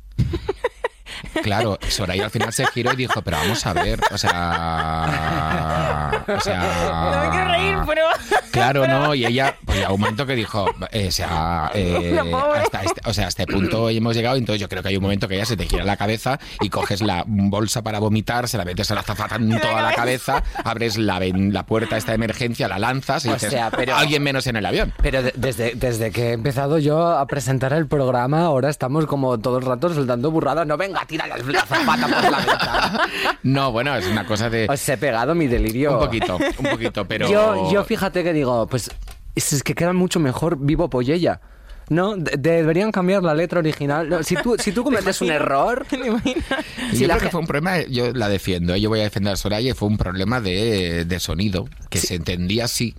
Claro, 1.42 1.78
Soraya 1.88 2.24
al 2.24 2.30
final 2.30 2.52
se 2.52 2.66
giró 2.66 2.92
y 2.92 2.96
dijo, 2.96 3.22
pero 3.22 3.36
vamos 3.38 3.64
a 3.66 3.72
ver, 3.72 4.00
o 4.10 4.18
sea... 4.18 6.24
O 6.36 6.40
sea... 6.40 7.12
No 7.14 7.24
me 7.24 7.30
quiero 7.30 7.48
reír, 7.50 7.76
pero... 7.86 8.02
Claro, 8.50 8.86
no, 8.86 9.14
y 9.14 9.24
ella, 9.24 9.56
pues 9.64 9.80
ya 9.80 9.90
un 9.92 10.00
momento 10.00 10.26
que 10.26 10.34
dijo, 10.34 10.66
eh, 10.90 11.08
o 11.08 11.12
sea, 11.12 11.70
eh, 11.74 12.20
hasta 12.56 12.82
este, 12.82 13.00
o 13.08 13.12
sea, 13.14 13.26
a 13.26 13.28
este 13.28 13.46
punto 13.46 13.88
hemos 13.90 14.14
llegado, 14.16 14.36
entonces 14.36 14.60
yo 14.60 14.68
creo 14.68 14.82
que 14.82 14.88
hay 14.88 14.96
un 14.96 15.02
momento 15.02 15.28
que 15.28 15.36
ya 15.36 15.46
se 15.46 15.56
te 15.56 15.66
gira 15.66 15.84
la 15.84 15.96
cabeza 15.96 16.38
y 16.60 16.68
coges 16.68 17.00
la 17.00 17.24
bolsa 17.26 17.82
para 17.82 17.98
vomitar, 18.00 18.48
se 18.48 18.58
la 18.58 18.64
metes 18.64 18.90
a 18.90 18.94
la 18.94 19.00
azafata 19.00 19.36
en 19.36 19.58
toda 19.60 19.82
la 19.82 19.92
cabeza, 19.94 20.42
abres 20.64 20.98
la, 20.98 21.18
ven- 21.18 21.52
la 21.52 21.64
puerta 21.64 21.96
esta 21.96 22.12
de 22.12 22.16
emergencia, 22.16 22.68
la 22.68 22.78
lanzas 22.78 23.24
y 23.24 23.28
O 23.30 23.34
dices, 23.34 23.50
sea, 23.50 23.70
pero- 23.70 23.96
alguien 23.96 24.22
menos 24.22 24.46
en 24.46 24.56
el 24.56 24.66
avión. 24.66 24.92
Pero 25.02 25.22
de- 25.22 25.32
desde, 25.36 25.74
desde 25.74 26.10
que 26.10 26.30
he 26.30 26.32
empezado 26.32 26.78
yo 26.78 27.08
a 27.08 27.26
presentar 27.26 27.72
el 27.72 27.86
programa, 27.86 28.44
ahora 28.44 28.68
estamos 28.68 29.06
como 29.06 29.38
todo 29.38 29.58
el 29.58 29.64
rato 29.64 29.92
soltando 29.94 30.30
burradas. 30.30 30.66
No, 30.66 30.76
venga, 30.76 31.04
tira 31.11 31.26
la, 31.26 31.36
la 31.36 31.66
zapata 31.66 32.06
por 32.06 32.30
la 32.30 32.38
ventana. 32.38 33.00
No, 33.42 33.72
bueno, 33.72 33.94
es 33.96 34.06
una 34.06 34.24
cosa 34.24 34.48
de... 34.48 34.66
Os 34.70 34.88
he 34.88 34.96
pegado 34.96 35.34
mi 35.34 35.48
delirio. 35.48 35.92
Un 35.98 36.04
poquito, 36.04 36.36
un 36.36 36.66
poquito, 36.70 37.06
pero... 37.06 37.28
Yo, 37.28 37.70
yo 37.72 37.84
fíjate 37.84 38.22
que 38.22 38.32
digo, 38.32 38.66
pues 38.68 38.90
es 39.34 39.62
que 39.62 39.74
queda 39.74 39.92
mucho 39.92 40.20
mejor 40.20 40.56
vivo 40.58 40.88
Pollella. 40.88 41.40
¿No? 41.88 42.14
De- 42.14 42.36
deberían 42.36 42.92
cambiar 42.92 43.24
la 43.24 43.34
letra 43.34 43.58
original. 43.58 44.08
No, 44.08 44.22
si, 44.22 44.36
tú, 44.36 44.54
si 44.61 44.70
tú 44.70 44.84
cometes 44.84 45.20
un 45.22 45.30
error... 45.32 45.84
Si 46.92 47.00
yo 47.00 47.08
la 47.08 47.14
creo 47.16 47.26
que 47.26 47.30
fue 47.32 47.40
un 47.40 47.46
problema, 47.48 47.80
yo 47.82 48.12
la 48.12 48.28
defiendo, 48.28 48.74
¿eh? 48.74 48.80
yo 48.80 48.88
voy 48.88 49.00
a 49.00 49.04
defender 49.04 49.32
a 49.32 49.36
Soraya 49.36 49.70
y 49.70 49.74
fue 49.74 49.88
un 49.88 49.98
problema 49.98 50.40
de, 50.40 51.04
de 51.04 51.20
sonido, 51.20 51.68
que 51.88 51.98
se 51.98 52.14
entendía 52.14 52.64
así. 52.66 52.94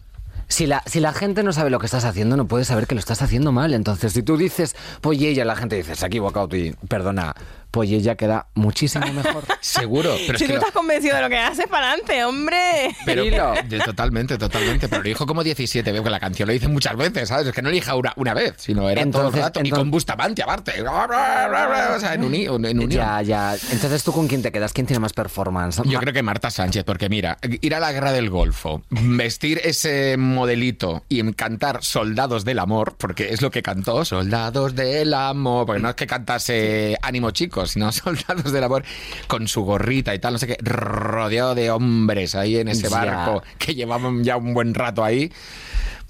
Si 0.49 0.65
la, 0.67 0.83
si 0.85 0.99
la 0.99 1.13
gente 1.13 1.43
no 1.43 1.53
sabe 1.53 1.69
lo 1.69 1.79
que 1.79 1.85
estás 1.85 2.03
haciendo, 2.03 2.35
no 2.35 2.45
puede 2.45 2.65
saber 2.65 2.85
que 2.85 2.93
lo 2.95 2.99
estás 2.99 3.21
haciendo 3.21 3.53
mal. 3.53 3.73
Entonces, 3.73 4.11
si 4.11 4.21
tú 4.23 4.35
dices 4.35 4.75
Pollella, 4.99 5.45
la 5.45 5.55
gente 5.55 5.77
dice, 5.77 5.95
se 5.95 6.03
ha 6.03 6.07
equivocado. 6.07 6.53
Y, 6.57 6.75
perdona, 6.89 7.33
Pollella 7.71 8.15
queda 8.15 8.47
muchísimo 8.53 9.05
mejor. 9.13 9.43
Seguro, 9.61 10.13
pero 10.27 10.37
si 10.37 10.43
es 10.43 10.47
que 10.47 10.47
tú 10.47 10.53
lo- 10.53 10.59
estás 10.59 10.71
convencido 10.73 11.15
de 11.15 11.21
lo 11.21 11.29
que 11.29 11.37
haces, 11.37 11.67
para 11.67 11.89
adelante, 11.91 12.23
hombre. 12.25 12.95
Pero 13.05 13.23
de- 13.23 13.79
totalmente, 13.79 14.37
totalmente. 14.37 14.87
Pero 14.89 15.01
lo 15.01 15.07
dijo 15.07 15.25
como 15.25 15.43
17, 15.43 15.91
veo 15.91 16.03
que 16.03 16.09
la 16.09 16.19
canción 16.19 16.47
lo 16.47 16.53
dice 16.53 16.67
muchas 16.67 16.95
veces, 16.97 17.29
¿sabes? 17.29 17.47
Es 17.47 17.53
que 17.53 17.61
no 17.61 17.69
lo 17.69 17.75
dije 17.75 17.91
una, 17.93 18.13
una 18.17 18.33
vez, 18.33 18.55
sino 18.57 18.89
era 18.89 19.01
todo 19.03 19.21
Entonces- 19.29 19.35
el 19.39 19.43
rato. 19.45 19.59
y 19.59 19.63
entonces- 19.63 19.79
con 19.81 19.91
Bustamante 19.91 20.43
aparte. 20.43 20.73
O 20.81 21.99
sea, 21.99 22.13
en, 22.13 22.23
uni- 22.23 22.45
en 22.45 22.55
unión. 22.79 22.89
ya, 22.89 23.21
ya. 23.21 23.55
Entonces, 23.71 24.03
¿tú 24.03 24.11
con 24.11 24.27
quién 24.27 24.41
te 24.41 24.51
quedas? 24.51 24.73
¿Quién 24.73 24.85
tiene 24.87 24.99
más 24.99 25.13
performance? 25.13 25.81
Yo 25.85 25.99
creo 25.99 26.13
que 26.13 26.23
Marta 26.23 26.49
Sánchez, 26.51 26.83
porque 26.83 27.09
mira, 27.09 27.37
ir 27.61 27.75
a 27.75 27.79
la 27.79 27.91
guerra 27.91 28.11
del 28.11 28.29
Golfo, 28.29 28.83
vestir 28.89 29.61
ese 29.63 30.17
modelito 30.17 31.03
y 31.09 31.21
cantar 31.33 31.83
Soldados 31.83 32.45
del 32.45 32.59
Amor, 32.59 32.95
porque 32.97 33.29
es 33.33 33.41
lo 33.41 33.51
que 33.51 33.61
cantó, 33.61 34.03
Soldados 34.05 34.75
del 34.75 35.13
Amor, 35.13 35.65
porque 35.65 35.81
no 35.81 35.89
es 35.89 35.95
que 35.95 36.07
cantase 36.07 36.97
Ánimo 37.01 37.31
sino 37.65 37.91
Soldados 37.91 38.51
del 38.51 38.63
Amor, 38.63 38.83
con 39.27 39.47
su 39.47 39.63
gorrita 39.63 40.13
y 40.15 40.19
tal, 40.19 40.33
no 40.33 40.39
sé 40.39 40.47
qué, 40.47 40.57
rodeado 40.61 41.55
de 41.55 41.71
hombres 41.71 42.35
ahí 42.35 42.57
en 42.57 42.67
ese 42.67 42.89
Ya. 42.89 42.89
barco 42.89 43.43
que 43.57 43.75
llevaban 43.75 44.23
ya 44.23 44.37
un 44.37 44.53
buen 44.53 44.73
rato 44.73 45.03
ahí. 45.03 45.31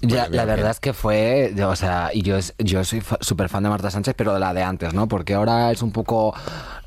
Ya, 0.04 0.28
la 0.28 0.44
verdad 0.44 0.56
bien. 0.64 0.70
es 0.72 0.80
que 0.80 0.92
fue, 0.92 1.54
o 1.64 1.76
sea, 1.76 2.10
y 2.12 2.22
yo, 2.22 2.36
yo 2.58 2.82
soy 2.84 3.00
súper 3.20 3.48
fan 3.48 3.62
de 3.62 3.68
Marta 3.68 3.88
Sánchez, 3.88 4.14
pero 4.16 4.34
de 4.34 4.40
la 4.40 4.52
de 4.52 4.62
antes, 4.64 4.94
¿no? 4.94 5.06
Porque 5.06 5.34
ahora 5.34 5.70
es 5.70 5.80
un 5.80 5.92
poco 5.92 6.34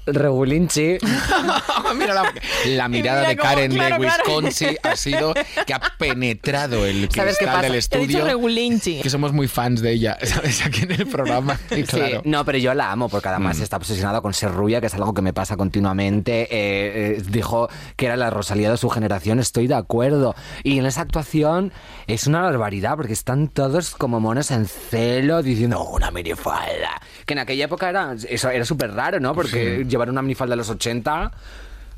Regulinchi. 0.05 0.97
Mira 1.95 2.13
la, 2.13 2.33
la 2.67 2.87
mirada 2.89 3.19
mira 3.21 3.29
de 3.29 3.37
cómo- 3.37 3.49
Karen 3.49 3.71
claro, 3.71 3.95
de 3.95 4.01
claro. 4.07 4.23
Wisconsin 4.27 4.77
ha 4.83 4.95
sido 4.95 5.33
que 5.65 5.73
ha 5.73 5.79
penetrado 5.97 6.85
el 6.85 7.09
¿Sabes 7.11 7.37
qué 7.37 7.45
cristal 7.45 7.61
del 7.63 7.75
he 7.75 7.77
estudio. 7.77 8.25
regulinchi. 8.25 9.01
Que 9.01 9.09
somos 9.09 9.31
muy 9.33 9.47
fans 9.47 9.81
de 9.81 9.91
ella, 9.93 10.17
¿sabes? 10.23 10.65
Aquí 10.65 10.83
en 10.83 10.91
el 10.91 11.07
programa. 11.07 11.59
Y 11.75 11.83
claro. 11.83 12.21
Sí, 12.23 12.29
no, 12.29 12.45
pero 12.45 12.57
yo 12.57 12.73
la 12.73 12.91
amo 12.91 13.09
porque 13.09 13.27
además 13.29 13.59
está 13.59 13.77
obsesionada 13.77 14.21
con 14.21 14.33
ser 14.33 14.51
rubia, 14.51 14.79
que 14.81 14.87
es 14.87 14.93
algo 14.93 15.13
que 15.13 15.21
me 15.21 15.33
pasa 15.33 15.57
continuamente. 15.57 16.43
Eh, 16.43 16.47
eh, 17.17 17.23
dijo 17.29 17.69
que 17.95 18.05
era 18.07 18.15
la 18.17 18.29
Rosalía 18.29 18.71
de 18.71 18.77
su 18.77 18.89
generación, 18.89 19.39
estoy 19.39 19.67
de 19.67 19.75
acuerdo. 19.75 20.35
Y 20.63 20.77
en 20.79 20.85
esa 20.85 21.01
actuación 21.01 21.71
es 22.07 22.27
una 22.27 22.41
barbaridad 22.41 22.95
porque 22.95 23.13
están 23.13 23.47
todos 23.47 23.91
como 23.95 24.19
monos 24.19 24.51
en 24.51 24.65
celo 24.67 25.41
diciendo 25.43 25.79
"Oh, 25.79 25.95
una 25.95 26.11
minifalda. 26.11 27.01
Que 27.25 27.33
en 27.33 27.39
aquella 27.39 27.65
época 27.65 27.89
era 27.89 28.15
eso 28.29 28.49
era 28.49 28.65
súper 28.65 28.91
raro, 28.93 29.19
¿no? 29.19 29.33
Porque 29.33 29.83
llevar 29.95 30.09
una 30.09 30.21
minifalda 30.21 30.53
de 30.53 30.57
los 30.57 30.69
80 30.69 31.31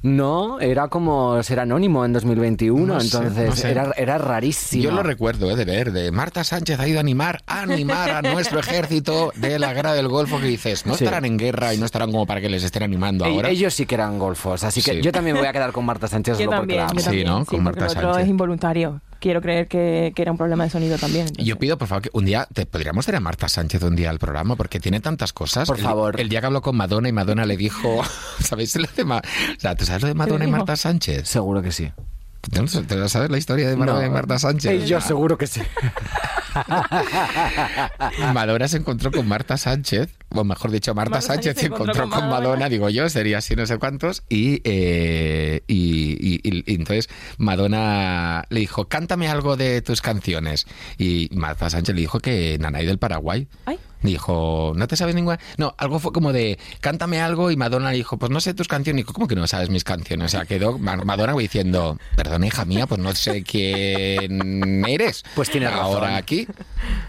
no, 0.03 0.59
era 0.59 0.89
como 0.89 1.41
ser 1.41 1.59
anónimo 1.59 2.05
en 2.05 2.13
2021, 2.13 2.85
No 2.93 2.99
sé, 3.01 3.07
entonces 3.17 3.49
no 3.49 3.55
sé. 3.55 3.71
Era, 3.71 3.91
era 3.97 4.17
rarísimo. 4.19 4.83
Yo 4.83 4.91
lo 4.91 5.01
recuerdo, 5.01 5.49
¿eh? 5.49 5.55
de 5.55 5.65
ver, 5.65 5.91
de 5.91 6.11
Marta 6.11 6.43
Sánchez 6.43 6.79
ha 6.79 6.87
ido 6.87 6.99
a 6.99 7.01
animar, 7.01 7.41
a 7.47 7.61
animar 7.63 8.11
a 8.11 8.21
nuestro 8.21 8.59
ejército 8.59 9.33
de 9.35 9.57
la 9.57 9.73
guerra 9.73 9.93
del 9.93 10.07
Golfo, 10.07 10.39
que 10.39 10.45
dices, 10.45 10.85
no 10.85 10.93
Sí. 10.95 11.03
estarán 11.03 11.25
en 11.25 11.37
guerra 11.37 11.73
y 11.73 11.79
no 11.79 11.85
estarán 11.85 12.11
como 12.11 12.27
para 12.27 12.39
que 12.41 12.47
les 12.47 12.63
estén 12.63 12.83
animando 12.83 13.25
E- 13.25 13.29
ahora. 13.29 13.49
Ellos 13.49 13.73
sí 13.73 13.87
que 13.87 13.95
eran 13.95 14.19
golfos, 14.19 14.63
así 14.63 14.83
que 14.83 14.93
Sí. 14.93 15.01
yo 15.01 15.11
también 15.11 15.33
me 15.33 15.39
voy 15.41 15.49
a 15.49 15.53
quedar 15.53 15.71
con 15.71 15.83
Marta 15.83 16.07
Sánchez 16.07 16.37
Yo 16.37 16.45
solo 16.45 16.57
porque 16.57 16.75
la 16.75 16.87
yo 16.93 16.99
Sí, 16.99 17.03
también. 17.05 17.27
¿no? 17.27 17.39
Sí, 17.39 17.45
Con 17.55 17.63
porque 17.63 17.79
Marta 17.81 17.99
Sánchez. 18.01 18.23
es 18.23 18.29
involuntario. 18.29 19.01
Quiero 19.19 19.41
creer 19.41 19.67
que, 19.67 20.11
que 20.15 20.21
era 20.21 20.31
un 20.31 20.37
problema 20.37 20.63
de 20.63 20.69
sonido 20.69 20.97
también. 20.97 21.27
entonces. 21.27 21.45
Yo 21.45 21.57
pido, 21.57 21.77
por 21.77 21.87
favor, 21.87 22.03
que 22.03 22.09
un 22.13 22.25
día 22.25 22.47
te 22.53 22.65
podríamos 22.65 23.05
traer 23.05 23.17
a 23.17 23.19
Marta 23.21 23.47
Sánchez 23.49 23.81
un 23.83 23.95
día 23.95 24.09
al 24.09 24.19
programa 24.19 24.55
porque 24.55 24.79
tiene 24.79 24.99
tantas 24.99 25.33
cosas. 25.33 25.67
Por 25.67 25.77
El- 25.77 25.83
favor. 25.83 26.19
El, 26.19 26.29
día 26.29 26.39
que 26.39 26.45
habló 26.47 26.61
con 26.61 26.75
Madonna 26.75 27.09
y 27.09 27.11
Madonna 27.11 27.45
le 27.45 27.57
dijo, 27.57 28.01
¿sabéis 28.39 28.75
lo 28.75 28.87
de, 28.95 29.03
Ma- 29.05 29.17
o 29.57 29.59
sea, 29.59 29.75
¿tú 29.75 29.85
sabes 29.85 30.01
lo 30.03 30.07
de 30.07 30.13
Madonna 30.13 30.45
y? 30.45 30.51
Marta 30.51 30.75
Sánchez? 30.75 31.27
Seguro 31.27 31.61
que 31.61 31.71
sí. 31.71 31.91
¿Tú 32.51 32.63
no- 32.63 32.81
¿Te 32.87 32.95
la 32.95 33.07
sabes 33.09 33.29
la 33.29 33.37
historia 33.37 33.69
de 33.69 33.75
Madonna 33.75 34.05
y 34.05 34.09
Marta 34.09 34.39
Sánchez? 34.39 34.83
Eh, 34.83 34.87
yo 34.87 35.01
seguro 35.01 35.37
que 35.37 35.47
sí. 35.47 35.61
Madonna 38.33 38.67
se 38.67 38.77
encontró 38.77 39.11
con 39.11 39.27
Marta 39.27 39.57
Sánchez, 39.57 40.09
o 40.29 40.43
mejor 40.43 40.71
dicho, 40.71 40.93
Marta, 40.95 41.11
Marta 41.17 41.27
Sánchez 41.27 41.57
se 41.57 41.65
encontró, 41.67 41.93
con, 41.93 42.09
Madonna. 42.09 42.29
Madonna. 42.29 42.69
digo 42.69 42.89
yo, 42.89 43.09
sería 43.09 43.39
así 43.39 43.55
no 43.55 43.65
sé 43.65 43.77
cuántos, 43.77 44.23
y, 44.29 44.61
eh, 44.63 45.61
y, 45.67 46.17
y- 46.19 46.39
y- 46.43 46.63
y 46.65 46.75
entonces 46.75 47.09
Madonna 47.37 48.45
le 48.49 48.59
dijo, 48.61 48.87
cántame 48.87 49.27
algo 49.27 49.55
de 49.57 49.81
tus 49.81 50.01
canciones. 50.01 50.65
Y 50.97 51.29
Marta 51.33 51.69
Sánchez 51.69 51.95
le 51.95 52.01
dijo 52.01 52.19
que 52.19 52.57
Nanay 52.59 52.85
del 52.85 52.97
Paraguay. 52.99 53.47
Ay. 53.65 53.77
Dijo, 54.01 54.73
¿no 54.75 54.87
te 54.87 54.95
sabes 54.95 55.15
ninguna? 55.15 55.39
No, 55.57 55.73
algo 55.77 55.99
fue 55.99 56.11
como 56.11 56.31
de, 56.33 56.59
cántame 56.81 57.19
algo, 57.21 57.51
y 57.51 57.57
Madonna 57.57 57.91
le 57.91 57.97
dijo, 57.97 58.17
pues 58.17 58.31
no 58.31 58.39
sé 58.39 58.53
tus 58.53 58.67
canciones. 58.67 58.99
Y 58.99 59.03
dijo, 59.03 59.13
¿cómo 59.13 59.27
que 59.27 59.35
no 59.35 59.47
sabes 59.47 59.69
mis 59.69 59.83
canciones? 59.83 60.25
O 60.25 60.29
sea, 60.29 60.45
quedó 60.45 60.77
Ma- 60.77 60.97
Madonna 60.97 61.33
diciendo, 61.33 61.97
perdona, 62.15 62.47
hija 62.47 62.65
mía, 62.65 62.87
pues 62.87 62.99
no 63.01 63.13
sé 63.15 63.43
quién 63.43 64.85
eres. 64.87 65.23
Pues 65.35 65.49
tienes 65.49 65.69
razón. 65.71 65.85
Ahora 65.85 66.17
aquí. 66.17 66.47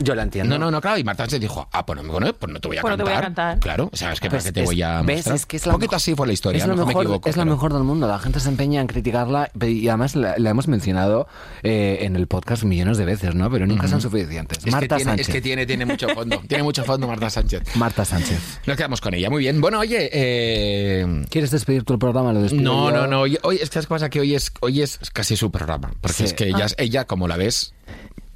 Yo 0.00 0.14
la 0.14 0.22
entiendo. 0.22 0.58
No, 0.58 0.64
no, 0.66 0.70
no, 0.70 0.80
claro. 0.80 0.98
Y 0.98 1.04
Marta 1.04 1.24
Sánchez 1.24 1.40
dijo, 1.40 1.68
ah, 1.72 1.84
pues 1.84 2.02
no, 2.02 2.10
bueno, 2.10 2.32
pues 2.32 2.52
no 2.52 2.60
te 2.60 2.68
voy 2.68 2.78
a 2.78 2.80
Pues 2.82 2.92
no 2.92 2.96
te 2.96 3.04
cantar. 3.04 3.14
voy 3.14 3.18
a 3.18 3.26
cantar. 3.26 3.58
Claro, 3.60 3.90
o 3.92 3.96
sea, 3.96 4.12
es 4.12 4.20
que 4.20 4.28
Pues 4.30 4.44
para 4.44 4.52
qué 4.52 4.60
te 4.60 4.64
voy 4.64 4.82
a 4.82 5.02
¿ves? 5.02 5.16
mostrar. 5.18 5.36
Es 5.36 5.46
que 5.46 5.56
es 5.56 5.66
la 5.66 5.72
Un 5.72 5.76
poquito 5.76 5.90
mejor- 5.92 5.96
así 5.96 6.14
fue 6.14 6.26
la 6.26 6.32
historia, 6.32 6.58
es 6.62 6.66
lo 6.66 6.74
lo 6.74 6.76
mejor 6.78 6.88
mejor, 6.88 7.04
me 7.04 7.08
equivoco. 7.08 7.28
es 7.28 7.34
pero- 7.36 7.46
mejor 7.50 7.72
del 7.74 7.82
mundo. 7.84 8.06
La 8.08 8.18
gente 8.18 8.40
se 8.40 8.48
empeña 8.48 8.80
en 8.80 8.86
criticarla 8.86 9.50
y 9.60 9.88
además 9.88 10.16
la, 10.16 10.34
la 10.38 10.50
hemos 10.50 10.68
mencionado 10.68 11.28
eh, 11.62 11.98
en 12.02 12.16
el 12.16 12.26
podcast 12.26 12.64
millones 12.64 12.98
de 12.98 13.04
veces, 13.04 13.34
¿no? 13.34 13.50
Pero 13.50 13.66
nunca 13.66 13.88
son 13.88 14.00
suficientes. 14.00 14.58
Es 14.58 14.64
que, 14.64 14.70
Marta 14.70 14.96
tiene, 14.96 15.10
Sánchez. 15.12 15.28
es 15.28 15.34
que 15.34 15.40
tiene, 15.40 15.66
tiene 15.66 15.84
mucho 15.86 16.08
fondo. 16.10 16.40
tiene 16.46 16.62
mucho 16.68 16.77
fondo 16.84 17.06
Marta 17.06 17.30
Sánchez. 17.30 17.62
Marta 17.76 18.04
Sánchez. 18.04 18.60
Nos 18.66 18.76
quedamos 18.76 19.00
con 19.00 19.14
ella. 19.14 19.30
Muy 19.30 19.40
bien. 19.40 19.60
Bueno, 19.60 19.78
oye, 19.80 20.08
eh, 20.12 21.24
¿Quieres 21.30 21.50
despedir 21.50 21.84
tu 21.84 21.98
programa? 21.98 22.32
Lo 22.32 22.40
No, 22.40 22.48
yo. 22.50 22.90
no, 22.90 23.06
no. 23.06 23.20
Hoy, 23.22 23.38
hoy 23.42 23.56
es 23.56 23.68
que 23.70 23.74
¿sabes 23.74 23.86
qué 23.86 23.90
pasa 23.90 24.10
que 24.10 24.20
hoy 24.20 24.34
es, 24.34 24.52
hoy 24.60 24.82
es 24.82 24.98
casi 25.12 25.36
su 25.36 25.50
programa. 25.50 25.92
Porque 26.00 26.16
Sí. 26.18 26.24
es 26.24 26.34
que 26.34 26.48
ella, 26.48 26.66
ella, 26.78 27.06
como 27.06 27.28
la 27.28 27.36
ves, 27.36 27.74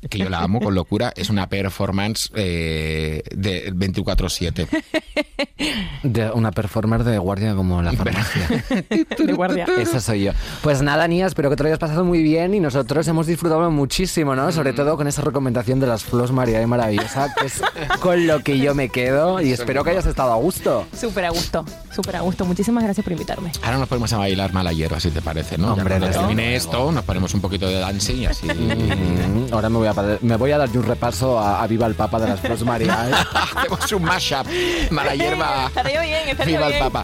que 0.09 0.19
yo 0.19 0.29
la 0.29 0.41
amo 0.41 0.61
con 0.61 0.75
locura, 0.75 1.13
es 1.17 1.31
una 1.31 1.49
performance 1.49 2.31
eh, 2.35 3.23
de 3.35 3.73
24-7. 3.73 4.67
De 6.03 6.31
una 6.33 6.51
performer 6.51 7.05
de 7.05 7.19
guardia 7.19 7.55
como 7.55 7.83
la 7.83 7.93
farmacia. 7.93 8.65
De 9.19 9.33
guardia. 9.33 9.67
Esa 9.79 10.01
soy 10.01 10.25
yo. 10.25 10.33
Pues 10.63 10.83
nada, 10.83 11.07
Nia, 11.07 11.27
espero 11.27 11.51
que 11.51 11.57
te 11.57 11.63
lo 11.63 11.69
hayas 11.69 11.79
pasado 11.79 12.05
muy 12.05 12.23
bien 12.23 12.55
y 12.55 12.61
nosotros 12.61 13.07
hemos 13.07 13.27
disfrutado 13.27 13.71
muchísimo, 13.71 14.35
¿no? 14.35 14.49
Mm. 14.49 14.53
Sobre 14.53 14.73
todo 14.73 14.97
con 14.97 15.07
esa 15.07 15.23
recomendación 15.23 15.79
de 15.79 15.87
las 15.87 16.03
Flos 16.03 16.33
María 16.33 16.61
y 16.61 16.67
Maravillosa, 16.67 17.33
que 17.39 17.47
es 17.47 17.63
con 18.01 18.27
lo 18.27 18.41
que 18.41 18.59
yo 18.59 18.75
me 18.75 18.89
quedo 18.89 19.41
y 19.41 19.53
espero 19.53 19.85
que 19.85 19.91
hayas 19.91 20.07
estado 20.07 20.33
a 20.33 20.37
gusto. 20.37 20.87
Súper 20.99 21.27
a 21.27 21.31
gusto, 21.31 21.65
súper 21.91 22.17
a 22.17 22.21
gusto. 22.21 22.45
Muchísimas 22.45 22.83
gracias 22.83 23.05
por 23.05 23.13
invitarme. 23.13 23.53
Ahora 23.63 23.79
nos 23.79 23.89
ponemos 23.89 24.13
a 24.13 24.19
bailar 24.19 24.53
malayero, 24.53 24.99
si 24.99 25.11
te 25.11 25.23
parece, 25.23 25.59
¿no? 25.59 25.75
Hombre, 25.75 26.01
termine 26.01 26.57
esto, 26.57 26.91
nos 26.91 27.05
ponemos 27.05 27.33
un 27.35 27.41
poquito 27.41 27.69
de 27.69 27.79
dancing 27.79 28.17
y 28.17 28.27
así. 28.27 28.47
Mm, 28.47 29.53
Ahora 29.53 29.69
me 29.69 29.79
voy 29.79 29.89
a, 29.89 29.92
me 30.21 30.37
voy 30.37 30.53
a 30.53 30.59
dar 30.59 30.71
yo 30.71 30.81
un 30.81 30.87
repaso 30.87 31.39
a, 31.39 31.63
a 31.63 31.67
Viva 31.67 31.87
el 31.87 31.95
Papa 31.95 32.19
de 32.21 32.29
las 32.29 32.41
Flos 32.41 32.65
María. 32.65 33.09
¿eh? 33.09 33.13
Hacemos 33.57 33.93
un 33.93 34.03
mashup. 34.03 34.47
Mala 34.91 35.15
hierba. 35.15 35.67
Estaría 35.67 36.01
bien, 36.03 36.29
estaría 36.29 36.59
Viva 36.59 36.69
el. 36.71 36.79
Papa. 36.91 37.03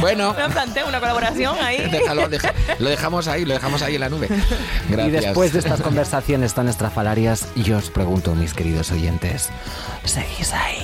Bueno, 0.00 0.34
Me 0.38 0.48
planteo 0.52 0.86
una 0.88 1.00
colaboración 1.00 1.56
ahí. 1.60 1.88
déjalo, 1.90 2.28
deja- 2.28 2.54
lo 2.78 2.88
dejamos 2.90 3.28
ahí, 3.28 3.44
lo 3.44 3.54
dejamos 3.54 3.82
ahí 3.82 3.94
en 3.94 4.00
la 4.00 4.08
nube. 4.08 4.28
Gracias. 4.88 5.08
Y 5.08 5.10
después 5.26 5.52
de 5.52 5.58
estas 5.60 5.80
conversaciones 5.80 6.54
tan 6.54 6.68
estrafalarias, 6.68 7.46
yo 7.56 7.78
os 7.78 7.90
pregunto, 7.90 8.34
mis 8.34 8.54
queridos 8.54 8.90
oyentes, 8.90 9.48
¿seguís 10.04 10.52
ahí? 10.52 10.78